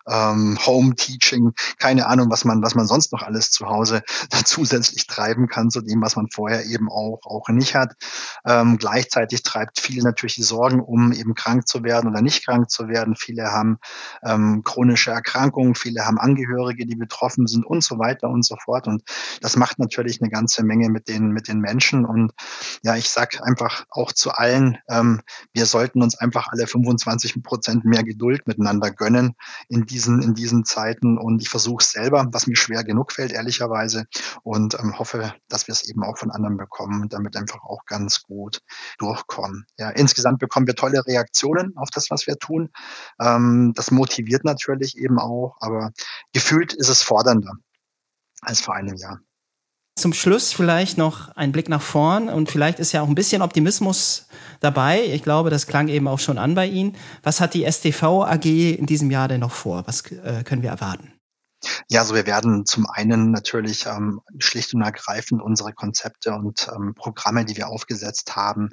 ähm, 0.07 0.57
Home 0.65 0.95
Teaching, 0.95 1.53
keine 1.79 2.07
Ahnung, 2.07 2.29
was 2.29 2.45
man, 2.45 2.61
was 2.61 2.75
man 2.75 2.87
sonst 2.87 3.11
noch 3.11 3.23
alles 3.23 3.51
zu 3.51 3.67
Hause 3.67 4.03
zusätzlich 4.45 5.07
treiben 5.07 5.47
kann 5.47 5.69
zu 5.69 5.81
dem, 5.81 6.01
was 6.01 6.15
man 6.15 6.27
vorher 6.31 6.65
eben 6.65 6.89
auch, 6.89 7.21
auch 7.25 7.49
nicht 7.49 7.75
hat. 7.75 7.93
Ähm, 8.45 8.77
gleichzeitig 8.77 9.43
treibt 9.43 9.79
viele 9.79 10.03
natürlich 10.03 10.35
die 10.35 10.43
Sorgen 10.43 10.81
um, 10.81 11.11
eben 11.11 11.35
krank 11.35 11.67
zu 11.67 11.83
werden 11.83 12.09
oder 12.09 12.21
nicht 12.21 12.45
krank 12.45 12.69
zu 12.69 12.87
werden. 12.87 13.15
Viele 13.15 13.51
haben 13.51 13.79
ähm, 14.23 14.63
chronische 14.63 15.11
Erkrankungen, 15.11 15.75
viele 15.75 16.05
haben 16.05 16.19
Angehörige, 16.19 16.85
die 16.85 16.95
betroffen 16.95 17.47
sind 17.47 17.65
und 17.65 17.83
so 17.83 17.99
weiter 17.99 18.29
und 18.29 18.45
so 18.45 18.55
fort. 18.63 18.87
Und 18.87 19.03
das 19.41 19.55
macht 19.55 19.79
natürlich 19.79 20.21
eine 20.21 20.29
ganze 20.29 20.63
Menge 20.63 20.89
mit 20.89 21.07
den, 21.07 21.31
mit 21.31 21.47
den 21.47 21.59
Menschen. 21.59 22.05
Und 22.05 22.31
ja, 22.83 22.95
ich 22.95 23.09
sag 23.09 23.41
einfach 23.41 23.85
auch 23.89 24.11
zu 24.11 24.31
allen, 24.31 24.77
ähm, 24.89 25.21
wir 25.53 25.65
sollten 25.65 26.01
uns 26.01 26.17
einfach 26.17 26.47
alle 26.51 26.67
25 26.67 27.43
Prozent 27.43 27.85
mehr 27.85 28.03
Geduld 28.03 28.47
miteinander 28.47 28.91
gönnen 28.91 29.35
in 29.69 29.85
diesen, 29.97 30.21
in 30.21 30.35
diesen 30.35 30.63
Zeiten. 30.63 31.17
Und 31.17 31.41
ich 31.41 31.49
versuche 31.49 31.81
es 31.81 31.91
selber, 31.91 32.27
was 32.31 32.45
mir 32.45 32.55
schwer 32.55 32.83
genug 32.83 33.11
fällt, 33.11 33.31
ehrlicherweise. 33.31 34.05
Und 34.43 34.75
ähm, 34.79 34.99
hoffe, 34.99 35.33
dass 35.49 35.67
wir 35.67 35.71
es 35.71 35.89
eben 35.89 36.03
auch 36.03 36.17
von 36.17 36.29
anderen 36.31 36.57
bekommen 36.57 37.01
damit 37.09 37.35
einfach 37.35 37.63
auch 37.63 37.85
ganz 37.85 38.21
gut 38.21 38.61
durchkommen. 38.99 39.65
Ja, 39.77 39.89
insgesamt 39.89 40.39
bekommen 40.39 40.67
wir 40.67 40.75
tolle 40.75 41.05
Reaktionen 41.05 41.75
auf 41.75 41.89
das, 41.89 42.11
was 42.11 42.27
wir 42.27 42.37
tun. 42.37 42.69
Ähm, 43.19 43.73
das 43.75 43.89
motiviert 43.91 44.45
natürlich 44.45 44.97
eben 44.97 45.19
auch, 45.19 45.57
aber 45.59 45.91
gefühlt 46.31 46.73
ist 46.73 46.89
es 46.89 47.01
fordernder 47.01 47.53
als 48.41 48.61
vor 48.61 48.75
einem 48.75 48.95
Jahr. 48.95 49.19
Zum 49.97 50.13
Schluss 50.13 50.53
vielleicht 50.53 50.99
noch 50.99 51.35
ein 51.35 51.51
Blick 51.51 51.69
nach 51.69 51.81
vorn 51.81 52.29
und 52.29 52.51
vielleicht 52.51 52.77
ist 52.77 52.91
ja 52.91 53.01
auch 53.01 53.07
ein 53.07 53.15
bisschen 53.15 53.41
Optimismus 53.41 54.27
dabei. 54.59 55.03
Ich 55.03 55.23
glaube, 55.23 55.49
das 55.49 55.65
klang 55.65 55.87
eben 55.87 56.07
auch 56.07 56.19
schon 56.19 56.37
an 56.37 56.53
bei 56.53 56.67
Ihnen. 56.67 56.95
Was 57.23 57.41
hat 57.41 57.55
die 57.55 57.65
STV 57.65 58.23
AG 58.23 58.45
in 58.45 58.85
diesem 58.85 59.09
Jahr 59.09 59.27
denn 59.27 59.39
noch 59.39 59.53
vor? 59.53 59.87
Was 59.87 60.03
äh, 60.11 60.43
können 60.43 60.61
wir 60.61 60.69
erwarten? 60.69 61.16
Ja, 61.89 62.01
also 62.01 62.13
wir 62.13 62.25
werden 62.25 62.65
zum 62.65 62.85
einen 62.87 63.31
natürlich 63.31 63.85
ähm, 63.87 64.21
schlicht 64.39 64.73
und 64.73 64.81
ergreifend 64.81 65.41
unsere 65.41 65.73
Konzepte 65.73 66.33
und 66.33 66.69
ähm, 66.73 66.93
Programme, 66.95 67.45
die 67.45 67.57
wir 67.57 67.69
aufgesetzt 67.69 68.35
haben, 68.35 68.69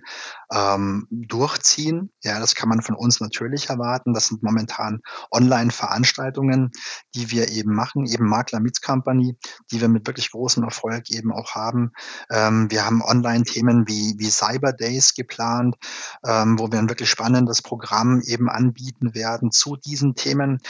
ähm, 0.53 1.07
durchziehen. 1.11 2.13
Ja, 2.23 2.39
das 2.41 2.55
kann 2.55 2.69
man 2.69 2.83
von 2.83 2.95
uns 2.95 3.21
natürlich 3.21 3.71
erwarten. 3.71 4.13
Das 4.13 4.27
sind 4.27 4.43
momentan 4.43 5.01
Online-Veranstaltungen, 5.31 6.73
die 7.15 7.31
wir 7.31 7.49
eben 7.51 7.75
machen, 7.75 8.07
eben 8.07 8.29
Makler 8.29 8.61
Meets 8.61 8.83
Company, 8.83 9.39
die 9.71 9.81
wir 9.81 9.89
mit 9.89 10.07
wirklich 10.07 10.31
großem 10.31 10.65
Erfolg 10.65 11.11
eben 11.11 11.33
auch 11.33 11.55
haben. 11.55 11.93
Ähm, 12.31 12.71
wir 12.71 12.85
haben 12.85 13.03
Online-Themen 13.03 13.89
wie, 13.89 14.15
wie 14.19 14.31
Cyber 14.31 14.73
Days 14.73 15.15
geplant, 15.15 15.77
ähm, 16.25 16.59
wo 16.59 16.71
wir 16.71 16.79
ein 16.79 16.91
wirklich 16.91 17.11
spannendes 17.11 17.63
Programm 17.63 18.21
eben 18.27 18.51
anbieten 18.51 19.15
werden 19.15 19.51
zu 19.51 19.77
diesen 19.77 20.15
Themen. 20.15 20.61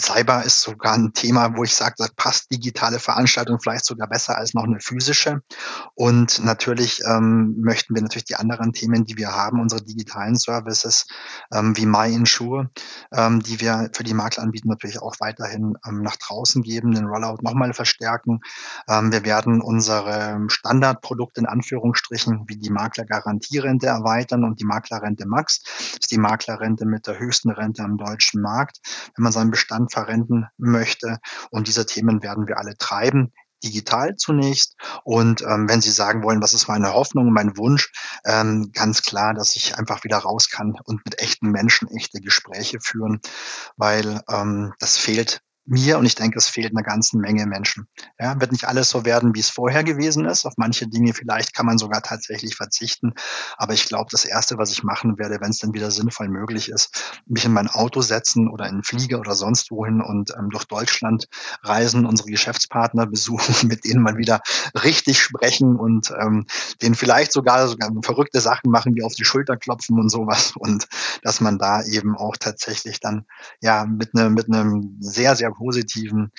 Cyber 0.00 0.44
ist 0.44 0.62
sogar 0.62 0.94
ein 0.94 1.12
Thema, 1.12 1.56
wo 1.56 1.64
ich 1.64 1.74
sage, 1.74 1.94
da 1.98 2.06
passt 2.16 2.50
digitale 2.50 2.98
Veranstaltung 2.98 3.60
vielleicht 3.60 3.84
sogar 3.84 4.08
besser 4.08 4.36
als 4.36 4.54
noch 4.54 4.64
eine 4.64 4.80
physische. 4.80 5.42
Und 5.94 6.42
natürlich 6.44 7.02
ähm, 7.06 7.56
möchten 7.60 7.94
wir 7.94 8.02
natürlich 8.02 8.24
die 8.24 8.36
anderen 8.36 8.72
Themen, 8.72 9.04
die 9.04 9.16
wir 9.16 9.32
haben, 9.32 9.60
unsere 9.60 9.82
digitalen 9.82 10.36
Services 10.36 11.06
ähm, 11.52 11.76
wie 11.76 11.86
MyInsure, 11.86 12.70
ähm, 13.12 13.40
die 13.40 13.60
wir 13.60 13.90
für 13.94 14.04
die 14.04 14.14
Makler 14.14 14.42
anbieten, 14.42 14.68
natürlich 14.68 15.00
auch 15.02 15.14
weiterhin 15.20 15.74
ähm, 15.86 16.02
nach 16.02 16.16
draußen 16.16 16.62
geben, 16.62 16.92
den 16.92 17.06
Rollout 17.06 17.42
nochmal 17.42 17.72
verstärken. 17.74 18.40
Ähm, 18.88 19.12
wir 19.12 19.24
werden 19.24 19.60
unsere 19.60 20.40
Standardprodukte 20.48 21.40
in 21.40 21.46
Anführungsstrichen 21.46 22.44
wie 22.46 22.56
die 22.56 22.70
Maklergarantierente 22.70 23.86
erweitern 23.86 24.44
und 24.44 24.60
die 24.60 24.64
Maklerrente 24.64 25.26
Max. 25.26 25.62
Das 25.62 25.98
ist 26.00 26.10
die 26.10 26.18
Maklerrente 26.18 26.86
mit 26.86 27.06
der 27.06 27.18
höchsten 27.18 27.50
Rente 27.50 27.82
am 27.82 27.98
deutschen 27.98 28.40
Markt. 28.40 28.80
Wenn 29.16 29.24
man 29.24 29.32
seinen 29.32 29.50
Bestand 29.50 29.89
verwenden 29.90 30.46
möchte. 30.56 31.18
Und 31.50 31.68
diese 31.68 31.86
Themen 31.86 32.22
werden 32.22 32.46
wir 32.48 32.58
alle 32.58 32.76
treiben 32.76 33.32
digital 33.62 34.16
zunächst. 34.16 34.76
Und 35.04 35.42
ähm, 35.42 35.68
wenn 35.68 35.80
Sie 35.80 35.90
sagen 35.90 36.22
wollen, 36.22 36.42
was 36.42 36.54
ist 36.54 36.68
meine 36.68 36.94
Hoffnung, 36.94 37.32
mein 37.32 37.56
Wunsch, 37.56 37.92
ähm, 38.24 38.70
ganz 38.72 39.02
klar, 39.02 39.34
dass 39.34 39.56
ich 39.56 39.76
einfach 39.76 40.04
wieder 40.04 40.18
raus 40.18 40.48
kann 40.48 40.76
und 40.84 41.04
mit 41.04 41.20
echten 41.20 41.50
Menschen 41.50 41.88
echte 41.88 42.20
Gespräche 42.20 42.78
führen, 42.80 43.20
weil 43.76 44.22
ähm, 44.28 44.72
das 44.78 44.96
fehlt 44.96 45.42
mir 45.66 45.98
und 45.98 46.06
ich 46.06 46.14
denke, 46.14 46.38
es 46.38 46.48
fehlt 46.48 46.72
einer 46.72 46.82
ganzen 46.82 47.20
Menge 47.20 47.46
Menschen. 47.46 47.86
Ja, 48.18 48.40
wird 48.40 48.52
nicht 48.52 48.66
alles 48.66 48.90
so 48.90 49.04
werden, 49.04 49.34
wie 49.34 49.40
es 49.40 49.50
vorher 49.50 49.84
gewesen 49.84 50.24
ist. 50.24 50.46
Auf 50.46 50.54
manche 50.56 50.88
Dinge 50.88 51.14
vielleicht 51.14 51.54
kann 51.54 51.66
man 51.66 51.78
sogar 51.78 52.02
tatsächlich 52.02 52.56
verzichten. 52.56 53.14
Aber 53.56 53.72
ich 53.72 53.86
glaube, 53.86 54.08
das 54.10 54.24
Erste, 54.24 54.58
was 54.58 54.72
ich 54.72 54.82
machen 54.82 55.18
werde, 55.18 55.38
wenn 55.40 55.50
es 55.50 55.58
dann 55.58 55.72
wieder 55.72 55.90
sinnvoll 55.90 56.28
möglich 56.28 56.70
ist, 56.70 57.20
mich 57.26 57.44
in 57.44 57.52
mein 57.52 57.68
Auto 57.68 58.00
setzen 58.00 58.48
oder 58.48 58.68
in 58.68 58.82
Flieger 58.82 59.20
oder 59.20 59.34
sonst 59.34 59.70
wohin 59.70 60.00
und 60.00 60.32
ähm, 60.36 60.50
durch 60.50 60.64
Deutschland 60.64 61.28
reisen, 61.62 62.06
unsere 62.06 62.30
Geschäftspartner 62.30 63.06
besuchen, 63.10 63.68
mit 63.68 63.84
denen 63.84 64.02
mal 64.02 64.16
wieder 64.16 64.40
richtig 64.82 65.20
sprechen 65.20 65.76
und 65.76 66.12
ähm, 66.20 66.46
denen 66.82 66.94
vielleicht 66.94 67.32
sogar, 67.32 67.68
sogar 67.68 67.90
verrückte 68.02 68.40
Sachen 68.40 68.70
machen, 68.70 68.94
wie 68.94 69.02
auf 69.02 69.14
die 69.14 69.24
Schulter 69.24 69.56
klopfen 69.56 69.98
und 70.00 70.08
sowas. 70.08 70.54
Und 70.56 70.88
dass 71.22 71.40
man 71.40 71.58
da 71.58 71.84
eben 71.84 72.16
auch 72.16 72.36
tatsächlich 72.36 73.00
dann 73.00 73.26
ja 73.60 73.84
mit 73.84 74.16
einem 74.16 74.34
mit 74.34 74.48
einem 74.48 74.96
sehr, 75.00 75.36
sehr 75.36 75.49
positiven 75.52 76.30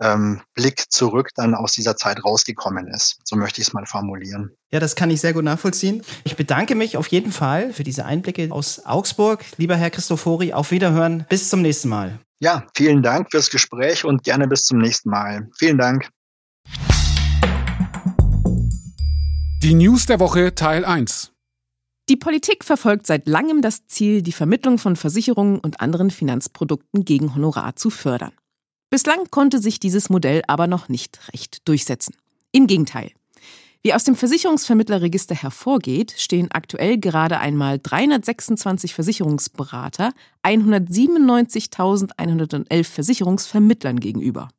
ähm, 0.00 0.42
Blick 0.54 0.90
zurück 0.90 1.30
dann 1.34 1.54
aus 1.54 1.72
dieser 1.72 1.96
Zeit 1.96 2.24
rausgekommen 2.24 2.88
ist. 2.88 3.18
So 3.24 3.36
möchte 3.36 3.60
ich 3.60 3.68
es 3.68 3.72
mal 3.72 3.86
formulieren. 3.86 4.56
Ja, 4.70 4.80
das 4.80 4.96
kann 4.96 5.10
ich 5.10 5.20
sehr 5.20 5.32
gut 5.32 5.44
nachvollziehen. 5.44 6.02
Ich 6.24 6.36
bedanke 6.36 6.74
mich 6.74 6.96
auf 6.96 7.06
jeden 7.08 7.32
Fall 7.32 7.72
für 7.72 7.84
diese 7.84 8.04
Einblicke 8.04 8.48
aus 8.50 8.84
Augsburg. 8.86 9.44
Lieber 9.56 9.76
Herr 9.76 9.90
Christofori, 9.90 10.52
auf 10.52 10.70
Wiederhören. 10.70 11.26
Bis 11.28 11.48
zum 11.48 11.62
nächsten 11.62 11.88
Mal. 11.88 12.18
Ja, 12.40 12.66
vielen 12.74 13.02
Dank 13.02 13.30
fürs 13.30 13.50
Gespräch 13.50 14.04
und 14.04 14.24
gerne 14.24 14.48
bis 14.48 14.64
zum 14.64 14.78
nächsten 14.78 15.10
Mal. 15.10 15.48
Vielen 15.56 15.78
Dank. 15.78 16.08
Die 19.62 19.74
News 19.74 20.06
der 20.06 20.18
Woche 20.18 20.56
Teil 20.56 20.84
1. 20.84 21.32
Die 22.08 22.16
Politik 22.16 22.64
verfolgt 22.64 23.06
seit 23.06 23.28
langem 23.28 23.62
das 23.62 23.86
Ziel, 23.86 24.22
die 24.22 24.32
Vermittlung 24.32 24.78
von 24.78 24.96
Versicherungen 24.96 25.60
und 25.60 25.80
anderen 25.80 26.10
Finanzprodukten 26.10 27.04
gegen 27.04 27.36
Honorar 27.36 27.76
zu 27.76 27.90
fördern. 27.90 28.32
Bislang 28.92 29.24
konnte 29.30 29.58
sich 29.58 29.80
dieses 29.80 30.10
Modell 30.10 30.42
aber 30.48 30.66
noch 30.66 30.90
nicht 30.90 31.32
recht 31.32 31.66
durchsetzen. 31.66 32.14
Im 32.50 32.66
Gegenteil. 32.66 33.12
Wie 33.80 33.94
aus 33.94 34.04
dem 34.04 34.14
Versicherungsvermittlerregister 34.14 35.34
hervorgeht, 35.34 36.12
stehen 36.18 36.50
aktuell 36.50 36.98
gerade 36.98 37.38
einmal 37.38 37.78
326 37.82 38.92
Versicherungsberater 38.92 40.12
197.111 40.42 42.84
Versicherungsvermittlern 42.84 43.98
gegenüber. 43.98 44.50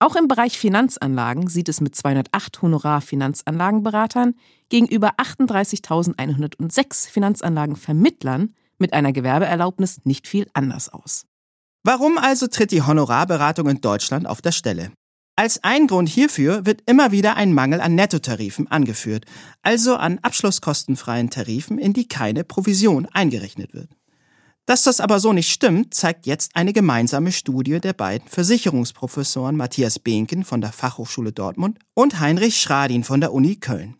Auch 0.00 0.16
im 0.16 0.26
Bereich 0.26 0.58
Finanzanlagen 0.58 1.46
sieht 1.46 1.68
es 1.68 1.80
mit 1.80 1.94
208 1.94 2.60
Honorar-Finanzanlagenberatern 2.60 4.34
gegenüber 4.70 5.12
38.106 5.18 7.08
Finanzanlagenvermittlern 7.08 8.56
mit 8.78 8.92
einer 8.92 9.12
Gewerbeerlaubnis 9.12 10.00
nicht 10.02 10.26
viel 10.26 10.48
anders 10.52 10.88
aus. 10.88 11.28
Warum 11.84 12.18
also 12.18 12.46
tritt 12.46 12.70
die 12.70 12.82
Honorarberatung 12.82 13.68
in 13.68 13.80
Deutschland 13.80 14.26
auf 14.26 14.42
der 14.42 14.52
Stelle? 14.52 14.92
Als 15.36 15.62
ein 15.62 15.86
Grund 15.86 16.08
hierfür 16.08 16.66
wird 16.66 16.82
immer 16.86 17.12
wieder 17.12 17.36
ein 17.36 17.54
Mangel 17.54 17.80
an 17.80 17.94
Nettotarifen 17.94 18.66
angeführt, 18.66 19.24
also 19.62 19.94
an 19.94 20.18
abschlusskostenfreien 20.18 21.30
Tarifen, 21.30 21.78
in 21.78 21.92
die 21.92 22.08
keine 22.08 22.42
Provision 22.42 23.06
eingerechnet 23.06 23.72
wird. 23.72 23.90
Dass 24.66 24.82
das 24.82 25.00
aber 25.00 25.20
so 25.20 25.32
nicht 25.32 25.50
stimmt, 25.50 25.94
zeigt 25.94 26.26
jetzt 26.26 26.56
eine 26.56 26.72
gemeinsame 26.72 27.32
Studie 27.32 27.80
der 27.80 27.94
beiden 27.94 28.28
Versicherungsprofessoren 28.28 29.56
Matthias 29.56 29.98
Behnken 29.98 30.44
von 30.44 30.60
der 30.60 30.72
Fachhochschule 30.72 31.32
Dortmund 31.32 31.78
und 31.94 32.20
Heinrich 32.20 32.60
Schradin 32.60 33.04
von 33.04 33.20
der 33.20 33.32
Uni 33.32 33.56
Köln. 33.56 33.96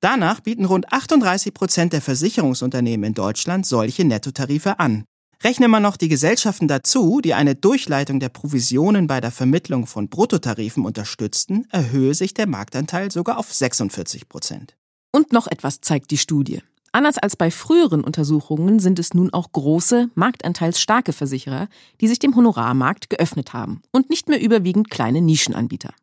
Danach 0.00 0.40
bieten 0.40 0.64
rund 0.64 0.90
38 0.92 1.52
Prozent 1.52 1.92
der 1.92 2.00
Versicherungsunternehmen 2.00 3.08
in 3.08 3.14
Deutschland 3.14 3.66
solche 3.66 4.06
Nettotarife 4.06 4.78
an. 4.78 5.04
Rechne 5.42 5.68
man 5.68 5.82
noch 5.82 5.96
die 5.96 6.08
Gesellschaften 6.08 6.68
dazu, 6.68 7.22
die 7.22 7.32
eine 7.32 7.54
Durchleitung 7.54 8.20
der 8.20 8.28
Provisionen 8.28 9.06
bei 9.06 9.22
der 9.22 9.30
Vermittlung 9.30 9.86
von 9.86 10.10
Bruttotarifen 10.10 10.84
unterstützten, 10.84 11.66
erhöhe 11.70 12.12
sich 12.12 12.34
der 12.34 12.46
Marktanteil 12.46 13.10
sogar 13.10 13.38
auf 13.38 13.50
46 13.50 14.28
Prozent. 14.28 14.76
Und 15.12 15.32
noch 15.32 15.46
etwas 15.46 15.80
zeigt 15.80 16.10
die 16.10 16.18
Studie. 16.18 16.60
Anders 16.92 17.16
als 17.16 17.36
bei 17.36 17.50
früheren 17.50 18.04
Untersuchungen 18.04 18.80
sind 18.80 18.98
es 18.98 19.14
nun 19.14 19.32
auch 19.32 19.50
große, 19.52 20.10
marktanteilsstarke 20.14 21.14
Versicherer, 21.14 21.68
die 22.02 22.08
sich 22.08 22.18
dem 22.18 22.36
Honorarmarkt 22.36 23.08
geöffnet 23.08 23.54
haben 23.54 23.80
und 23.92 24.10
nicht 24.10 24.28
mehr 24.28 24.42
überwiegend 24.42 24.90
kleine 24.90 25.22
Nischenanbieter. 25.22 25.94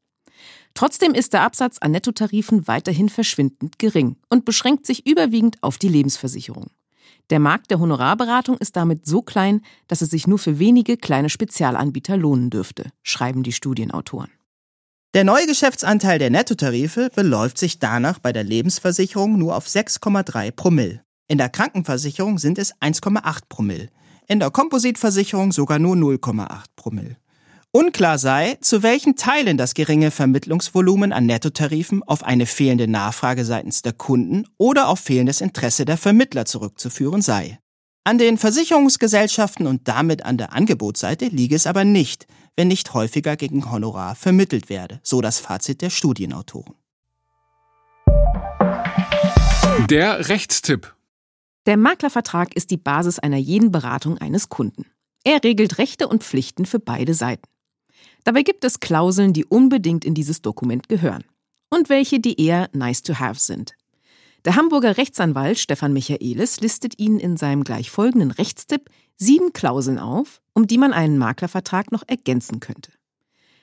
Trotzdem 0.74 1.14
ist 1.14 1.34
der 1.34 1.44
Absatz 1.44 1.78
an 1.80 1.92
Nettotarifen 1.92 2.68
weiterhin 2.68 3.10
verschwindend 3.10 3.78
gering 3.78 4.16
und 4.30 4.46
beschränkt 4.46 4.88
sich 4.88 5.06
überwiegend 5.06 5.58
auf 5.62 5.78
die 5.78 5.90
Lebensversicherung. 5.90 6.72
Der 7.30 7.40
Markt 7.40 7.72
der 7.72 7.80
Honorarberatung 7.80 8.58
ist 8.58 8.78
damit 8.78 9.06
so 9.06 9.22
klein, 9.22 9.62
dass 9.88 10.02
es 10.02 10.10
sich 10.10 10.28
nur 10.28 10.40
für 10.40 10.60
wenige 10.60 10.96
kleine 10.96 11.30
Spezialanbieter 11.30 12.16
lohnen 12.16 12.50
dürfte, 12.50 12.90
schreiben 13.04 13.44
die 13.44 13.52
Studienautoren. 13.52 14.32
Der 15.14 15.24
neue 15.24 15.46
Geschäftsanteil 15.46 16.20
der 16.20 16.30
Nettotarife 16.30 17.10
beläuft 17.14 17.58
sich 17.58 17.80
danach 17.80 18.20
bei 18.20 18.32
der 18.32 18.44
Lebensversicherung 18.44 19.38
nur 19.38 19.56
auf 19.56 19.68
6,3 19.68 20.52
Promille. 20.52 21.02
In 21.28 21.38
der 21.38 21.50
Krankenversicherung 21.50 22.38
sind 22.38 22.58
es 22.58 22.74
1,8 22.76 23.42
Promille, 23.50 23.90
in 24.28 24.40
der 24.40 24.52
Kompositversicherung 24.52 25.52
sogar 25.52 25.80
nur 25.80 25.96
0,8 25.96 26.66
Promille. 26.76 27.18
Unklar 27.72 28.18
sei, 28.18 28.58
zu 28.62 28.82
welchen 28.82 29.16
Teilen 29.18 29.58
das 29.58 29.74
geringe 29.74 30.10
Vermittlungsvolumen 30.10 31.12
an 31.12 31.26
Nettotarifen 31.26 32.02
auf 32.04 32.24
eine 32.24 32.46
fehlende 32.46 32.88
Nachfrage 32.88 33.46
seitens 33.46 33.82
der 33.82 33.94
Kunden 33.94 34.46
oder 34.58 34.88
auf 34.88 35.00
fehlendes 35.00 35.42
Interesse 35.42 35.86
der 35.86 35.98
Vermittler 35.98 36.46
zurückzuführen 36.46 37.22
sei. 37.22 37.60
An 38.04 38.18
den 38.18 38.38
Versicherungsgesellschaften 38.38 39.68
und 39.68 39.88
damit 39.90 40.24
an 40.24 40.38
der 40.38 40.54
Angebotsseite 40.54 41.26
liege 41.26 41.56
es 41.56 41.68
aber 41.68 41.84
nicht, 41.84 42.26
wenn 42.56 42.70
nicht 42.70 42.94
häufiger 42.94 43.36
gegen 43.36 43.70
Honorar 43.70 44.16
vermittelt 44.16 44.70
werde, 44.70 45.02
so 45.04 45.20
das 45.20 45.40
Fazit 45.40 45.82
der 45.82 45.90
Studienautoren. 45.90 46.74
Der 49.90 50.30
Rechtstipp. 50.30 50.96
Der 51.66 51.76
Maklervertrag 51.76 52.56
ist 52.56 52.72
die 52.72 52.78
Basis 52.78 53.20
einer 53.20 53.38
jeden 53.38 53.72
Beratung 53.72 54.18
eines 54.18 54.48
Kunden. 54.48 54.86
Er 55.26 55.44
regelt 55.44 55.78
Rechte 55.78 56.08
und 56.08 56.24
Pflichten 56.24 56.66
für 56.66 56.80
beide 56.80 57.14
Seiten. 57.14 57.44
Dabei 58.24 58.44
gibt 58.44 58.64
es 58.64 58.80
Klauseln, 58.80 59.34
die 59.34 59.46
unbedingt 59.46 60.06
in 60.06 60.14
dieses 60.14 60.42
Dokument 60.42 60.90
gehören 60.90 61.24
und 61.70 61.90
welche, 61.90 62.20
die 62.20 62.42
eher 62.42 62.70
nice 62.74 63.02
to 63.02 63.20
have 63.20 63.40
sind. 63.40 63.74
Der 64.46 64.56
Hamburger 64.56 64.98
Rechtsanwalt 64.98 65.60
Stefan 65.60 65.94
Michaelis 65.94 66.62
listet 66.62 67.00
Ihnen 67.00 67.20
in 67.20 67.38
seinem 67.38 67.64
gleich 67.64 67.92
folgenden 67.92 68.32
Rechtstipp 68.32 68.90
sieben 69.18 69.52
Klauseln 69.52 70.00
auf, 70.00 70.42
um 70.54 70.68
die 70.68 70.78
man 70.78 70.94
einen 70.94 71.18
Maklervertrag 71.18 71.92
noch 71.92 72.04
ergänzen 72.08 72.60
könnte. 72.60 72.92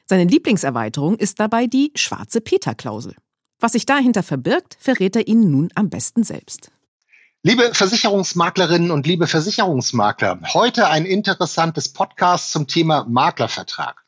Seine 0.07 0.25
Lieblingserweiterung 0.25 1.17
ist 1.17 1.41
dabei 1.41 1.67
die 1.67 1.93
schwarze 1.95 2.41
Peter-Klausel. 2.41 3.15
Was 3.59 3.73
sich 3.73 3.87
dahinter 3.87 4.23
verbirgt, 4.23 4.77
verrät 4.79 5.17
er 5.17 5.27
Ihnen 5.27 5.51
nun 5.51 5.71
am 5.75 5.89
besten 5.89 6.25
selbst. 6.25 6.71
Liebe 7.47 7.75
Versicherungsmaklerinnen 7.75 8.91
und 8.91 9.07
liebe 9.07 9.27
Versicherungsmakler, 9.27 10.41
heute 10.55 10.89
ein 10.89 11.05
interessantes 11.05 11.91
Podcast 11.91 12.53
zum 12.53 12.67
Thema 12.67 13.05
Maklervertrag. 13.07 14.03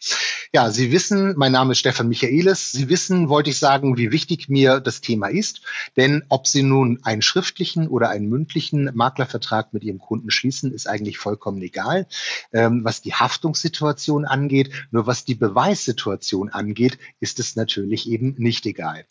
Ja, 0.54 0.70
Sie 0.70 0.90
wissen, 0.90 1.34
mein 1.36 1.52
Name 1.52 1.72
ist 1.72 1.80
Stefan 1.80 2.08
Michaelis. 2.08 2.72
Sie 2.72 2.88
wissen, 2.88 3.28
wollte 3.28 3.50
ich 3.50 3.58
sagen, 3.58 3.98
wie 3.98 4.10
wichtig 4.10 4.48
mir 4.48 4.80
das 4.80 5.02
Thema 5.02 5.26
ist. 5.26 5.60
Denn 5.98 6.24
ob 6.30 6.46
Sie 6.46 6.62
nun 6.62 7.00
einen 7.02 7.20
schriftlichen 7.20 7.88
oder 7.88 8.08
einen 8.08 8.30
mündlichen 8.30 8.90
Maklervertrag 8.94 9.74
mit 9.74 9.84
Ihrem 9.84 9.98
Kunden 9.98 10.30
schließen, 10.30 10.72
ist 10.72 10.88
eigentlich 10.88 11.18
vollkommen 11.18 11.60
egal. 11.60 12.06
Ähm, 12.54 12.84
was 12.84 13.02
die 13.02 13.12
Haftungssituation 13.12 14.24
angeht, 14.24 14.70
nur 14.90 15.06
was 15.06 15.26
die 15.26 15.34
Beweissituation 15.34 16.48
angeht, 16.48 16.96
ist 17.20 17.38
es 17.38 17.54
natürlich 17.54 18.08
eben 18.08 18.34
nicht 18.38 18.64
egal. 18.64 19.04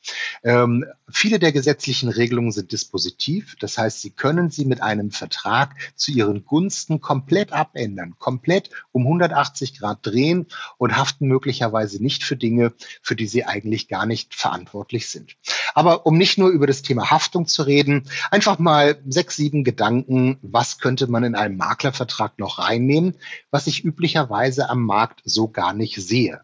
Ähm, 0.43 0.85
viele 1.11 1.37
der 1.37 1.51
gesetzlichen 1.51 2.09
Regelungen 2.09 2.53
sind 2.53 2.71
dispositiv. 2.71 3.55
Das 3.59 3.77
heißt, 3.77 4.01
Sie 4.01 4.14
können 4.15 4.49
sie 4.49 4.65
mit 4.65 4.81
einem 4.81 5.11
Vertrag 5.11 5.75
zu 5.95 6.11
ihren 6.11 6.45
Gunsten 6.45 7.01
komplett 7.01 7.53
abändern, 7.53 8.15
komplett 8.17 8.69
um 8.91 9.03
180 9.03 9.79
Grad 9.79 9.99
drehen 10.05 10.47
und 10.77 10.97
haften 10.97 11.27
möglicherweise 11.27 12.01
nicht 12.01 12.23
für 12.23 12.35
Dinge, 12.35 12.73
für 13.01 13.15
die 13.15 13.27
sie 13.27 13.45
eigentlich 13.45 13.87
gar 13.87 14.05
nicht 14.05 14.35
verantwortlich 14.35 15.09
sind. 15.09 15.35
Aber 15.73 16.05
um 16.05 16.17
nicht 16.17 16.37
nur 16.37 16.49
über 16.49 16.67
das 16.67 16.81
Thema 16.81 17.11
Haftung 17.11 17.47
zu 17.47 17.63
reden, 17.63 18.09
einfach 18.31 18.59
mal 18.59 19.01
sechs, 19.07 19.35
sieben 19.35 19.63
Gedanken, 19.63 20.37
was 20.41 20.79
könnte 20.79 21.07
man 21.07 21.23
in 21.23 21.35
einem 21.35 21.57
Maklervertrag 21.57 22.39
noch 22.39 22.59
reinnehmen, 22.59 23.15
was 23.51 23.67
ich 23.67 23.83
üblicherweise 23.83 24.69
am 24.69 24.83
Markt 24.83 25.21
so 25.25 25.49
gar 25.49 25.73
nicht 25.73 25.95
sehe. 25.95 26.41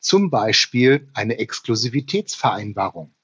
Zum 0.00 0.30
Beispiel 0.30 1.08
eine 1.14 1.38
Exklusivitätsvereinbarung. 1.38 3.14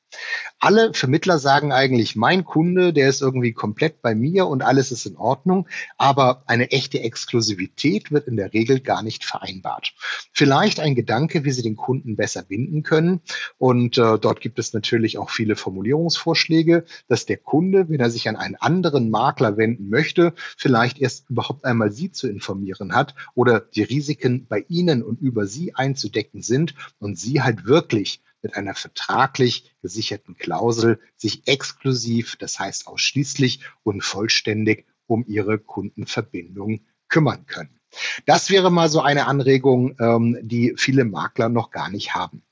Alle 0.60 0.92
Vermittler 0.92 1.38
sagen 1.38 1.72
eigentlich, 1.72 2.16
mein 2.16 2.44
Kunde, 2.44 2.92
der 2.92 3.08
ist 3.08 3.22
irgendwie 3.22 3.52
komplett 3.52 4.02
bei 4.02 4.14
mir 4.14 4.46
und 4.46 4.62
alles 4.62 4.90
ist 4.90 5.06
in 5.06 5.16
Ordnung, 5.16 5.68
aber 5.96 6.42
eine 6.46 6.70
echte 6.70 7.00
Exklusivität 7.00 8.10
wird 8.10 8.26
in 8.26 8.36
der 8.36 8.52
Regel 8.52 8.80
gar 8.80 9.02
nicht 9.02 9.24
vereinbart. 9.24 9.94
Vielleicht 10.32 10.80
ein 10.80 10.94
Gedanke, 10.94 11.44
wie 11.44 11.52
Sie 11.52 11.62
den 11.62 11.76
Kunden 11.76 12.16
besser 12.16 12.42
binden 12.42 12.82
können 12.82 13.20
und 13.58 13.98
äh, 13.98 14.18
dort 14.18 14.40
gibt 14.40 14.58
es 14.58 14.72
natürlich 14.72 15.18
auch 15.18 15.30
viele 15.30 15.54
Formulierungsvorschläge, 15.54 16.84
dass 17.08 17.26
der 17.26 17.36
Kunde, 17.36 17.88
wenn 17.88 18.00
er 18.00 18.10
sich 18.10 18.28
an 18.28 18.36
einen 18.36 18.56
anderen 18.56 19.10
Makler 19.10 19.56
wenden 19.56 19.88
möchte, 19.88 20.34
vielleicht 20.56 20.98
erst 20.98 21.30
überhaupt 21.30 21.64
einmal 21.64 21.92
Sie 21.92 22.10
zu 22.10 22.28
informieren 22.28 22.94
hat 22.94 23.14
oder 23.34 23.60
die 23.60 23.82
Risiken 23.82 24.46
bei 24.48 24.64
Ihnen 24.68 25.02
und 25.02 25.20
über 25.20 25.46
Sie 25.46 25.74
einzudecken 25.74 26.42
sind 26.42 26.74
und 26.98 27.18
Sie 27.18 27.42
halt 27.42 27.66
wirklich 27.66 28.22
mit 28.42 28.56
einer 28.56 28.74
vertraglich 28.74 29.74
gesicherten 29.82 30.36
Klausel 30.36 31.00
sich 31.16 31.46
exklusiv, 31.46 32.36
das 32.36 32.58
heißt 32.58 32.86
ausschließlich 32.86 33.60
und 33.82 34.02
vollständig 34.02 34.86
um 35.06 35.24
ihre 35.26 35.58
Kundenverbindung 35.58 36.80
kümmern 37.08 37.46
können. 37.46 37.80
Das 38.26 38.50
wäre 38.50 38.70
mal 38.70 38.88
so 38.88 39.00
eine 39.00 39.26
Anregung, 39.26 39.96
ähm, 39.98 40.38
die 40.42 40.74
viele 40.76 41.04
Makler 41.04 41.48
noch 41.48 41.70
gar 41.70 41.90
nicht 41.90 42.14
haben. 42.14 42.42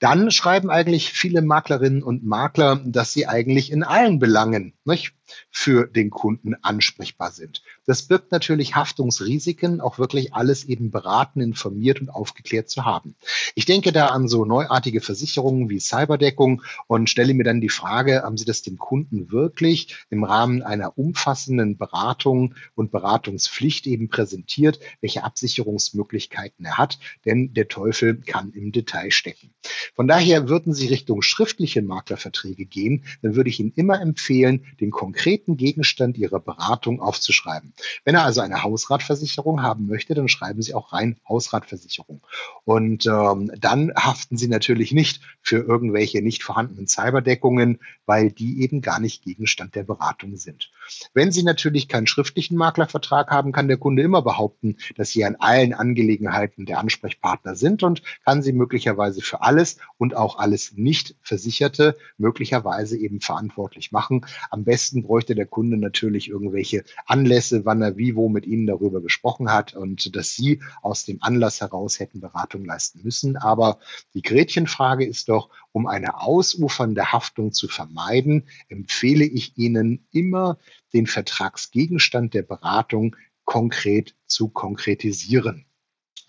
Dann 0.00 0.30
schreiben 0.30 0.70
eigentlich 0.70 1.12
viele 1.12 1.40
Maklerinnen 1.40 2.02
und 2.02 2.24
Makler, 2.24 2.82
dass 2.84 3.12
sie 3.12 3.26
eigentlich 3.26 3.72
in 3.72 3.82
allen 3.82 4.18
Belangen 4.18 4.75
nicht, 4.86 5.14
für 5.50 5.86
den 5.86 6.10
Kunden 6.10 6.54
ansprechbar 6.62 7.32
sind. 7.32 7.62
Das 7.84 8.02
birgt 8.02 8.32
natürlich 8.32 8.76
Haftungsrisiken, 8.76 9.80
auch 9.80 9.98
wirklich 9.98 10.34
alles 10.34 10.64
eben 10.64 10.90
beraten, 10.90 11.40
informiert 11.40 12.00
und 12.00 12.10
aufgeklärt 12.10 12.70
zu 12.70 12.84
haben. 12.84 13.16
Ich 13.54 13.66
denke 13.66 13.92
da 13.92 14.06
an 14.08 14.28
so 14.28 14.44
neuartige 14.44 15.00
Versicherungen 15.00 15.68
wie 15.68 15.80
Cyberdeckung 15.80 16.62
und 16.86 17.10
stelle 17.10 17.34
mir 17.34 17.44
dann 17.44 17.60
die 17.60 17.68
Frage, 17.68 18.22
haben 18.22 18.36
Sie 18.36 18.44
das 18.44 18.62
dem 18.62 18.78
Kunden 18.78 19.30
wirklich 19.32 19.96
im 20.10 20.24
Rahmen 20.24 20.62
einer 20.62 20.96
umfassenden 20.98 21.76
Beratung 21.76 22.54
und 22.74 22.92
Beratungspflicht 22.92 23.86
eben 23.86 24.08
präsentiert, 24.08 24.78
welche 25.00 25.24
Absicherungsmöglichkeiten 25.24 26.64
er 26.64 26.78
hat? 26.78 26.98
Denn 27.24 27.52
der 27.54 27.68
Teufel 27.68 28.20
kann 28.20 28.52
im 28.52 28.72
Detail 28.72 29.10
stecken. 29.10 29.54
Von 29.94 30.06
daher 30.06 30.48
würden 30.48 30.72
Sie 30.72 30.86
Richtung 30.86 31.22
schriftliche 31.22 31.82
Maklerverträge 31.82 32.66
gehen, 32.66 33.04
dann 33.22 33.34
würde 33.34 33.50
ich 33.50 33.60
Ihnen 33.60 33.72
immer 33.74 34.00
empfehlen, 34.00 34.64
den 34.80 34.90
konkreten 34.90 35.56
Gegenstand 35.56 36.18
Ihrer 36.18 36.40
Beratung 36.40 37.00
aufzuschreiben. 37.00 37.72
Wenn 38.04 38.14
er 38.14 38.24
also 38.24 38.40
eine 38.40 38.62
Hausratversicherung 38.62 39.62
haben 39.62 39.86
möchte, 39.86 40.14
dann 40.14 40.28
schreiben 40.28 40.62
Sie 40.62 40.74
auch 40.74 40.92
rein 40.92 41.18
Hausratversicherung. 41.28 42.20
Und 42.64 43.06
ähm, 43.06 43.50
dann 43.58 43.92
haften 43.94 44.36
Sie 44.36 44.48
natürlich 44.48 44.92
nicht 44.92 45.20
für 45.40 45.58
irgendwelche 45.58 46.22
nicht 46.22 46.42
vorhandenen 46.42 46.86
Cyberdeckungen, 46.86 47.78
weil 48.04 48.30
die 48.30 48.62
eben 48.62 48.80
gar 48.80 49.00
nicht 49.00 49.22
Gegenstand 49.22 49.74
der 49.74 49.84
Beratung 49.84 50.36
sind. 50.36 50.70
Wenn 51.14 51.32
Sie 51.32 51.42
natürlich 51.42 51.88
keinen 51.88 52.06
schriftlichen 52.06 52.56
Maklervertrag 52.56 53.30
haben, 53.30 53.52
kann 53.52 53.68
der 53.68 53.76
Kunde 53.76 54.02
immer 54.02 54.22
behaupten, 54.22 54.76
dass 54.96 55.10
Sie 55.10 55.24
an 55.24 55.36
allen 55.36 55.74
Angelegenheiten 55.74 56.66
der 56.66 56.78
Ansprechpartner 56.78 57.54
sind 57.56 57.82
und 57.82 58.02
kann 58.24 58.42
Sie 58.42 58.52
möglicherweise 58.52 59.20
für 59.20 59.42
alles 59.42 59.78
und 59.98 60.16
auch 60.16 60.38
alles 60.38 60.72
nicht 60.76 61.16
Versicherte 61.22 61.96
möglicherweise 62.18 62.96
eben 62.96 63.20
verantwortlich 63.20 63.92
machen. 63.92 64.26
Am 64.50 64.64
besten 64.64 65.02
bräuchte 65.02 65.34
der 65.34 65.46
Kunde 65.46 65.76
natürlich 65.76 66.28
irgendwelche 66.28 66.84
Anlässe, 67.06 67.64
wann 67.64 67.82
er 67.82 67.96
wie 67.96 68.16
wo 68.16 68.28
mit 68.28 68.46
Ihnen 68.46 68.66
darüber 68.66 69.00
gesprochen 69.00 69.52
hat 69.52 69.74
und 69.74 70.14
dass 70.16 70.34
Sie 70.34 70.60
aus 70.82 71.04
dem 71.04 71.18
Anlass 71.22 71.60
heraus 71.60 72.00
hätten 72.00 72.20
Beratung 72.20 72.64
leisten 72.64 73.00
müssen. 73.02 73.36
Aber 73.36 73.78
die 74.14 74.22
Gretchenfrage 74.22 75.04
ist 75.04 75.28
doch, 75.28 75.50
um 75.76 75.86
eine 75.86 76.22
ausufernde 76.22 77.12
Haftung 77.12 77.52
zu 77.52 77.68
vermeiden, 77.68 78.48
empfehle 78.70 79.26
ich 79.26 79.58
Ihnen 79.58 80.08
immer, 80.10 80.58
den 80.94 81.06
Vertragsgegenstand 81.06 82.32
der 82.32 82.44
Beratung 82.44 83.14
konkret 83.44 84.16
zu 84.26 84.48
konkretisieren. 84.48 85.66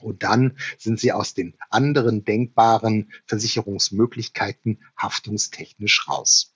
Und 0.02 0.24
dann 0.24 0.58
sind 0.78 1.00
sie 1.00 1.14
aus 1.14 1.34
den 1.34 1.58
anderen 1.70 2.26
denkbaren 2.26 3.14
Versicherungsmöglichkeiten 3.26 4.84
haftungstechnisch 4.98 6.10
raus. 6.10 6.54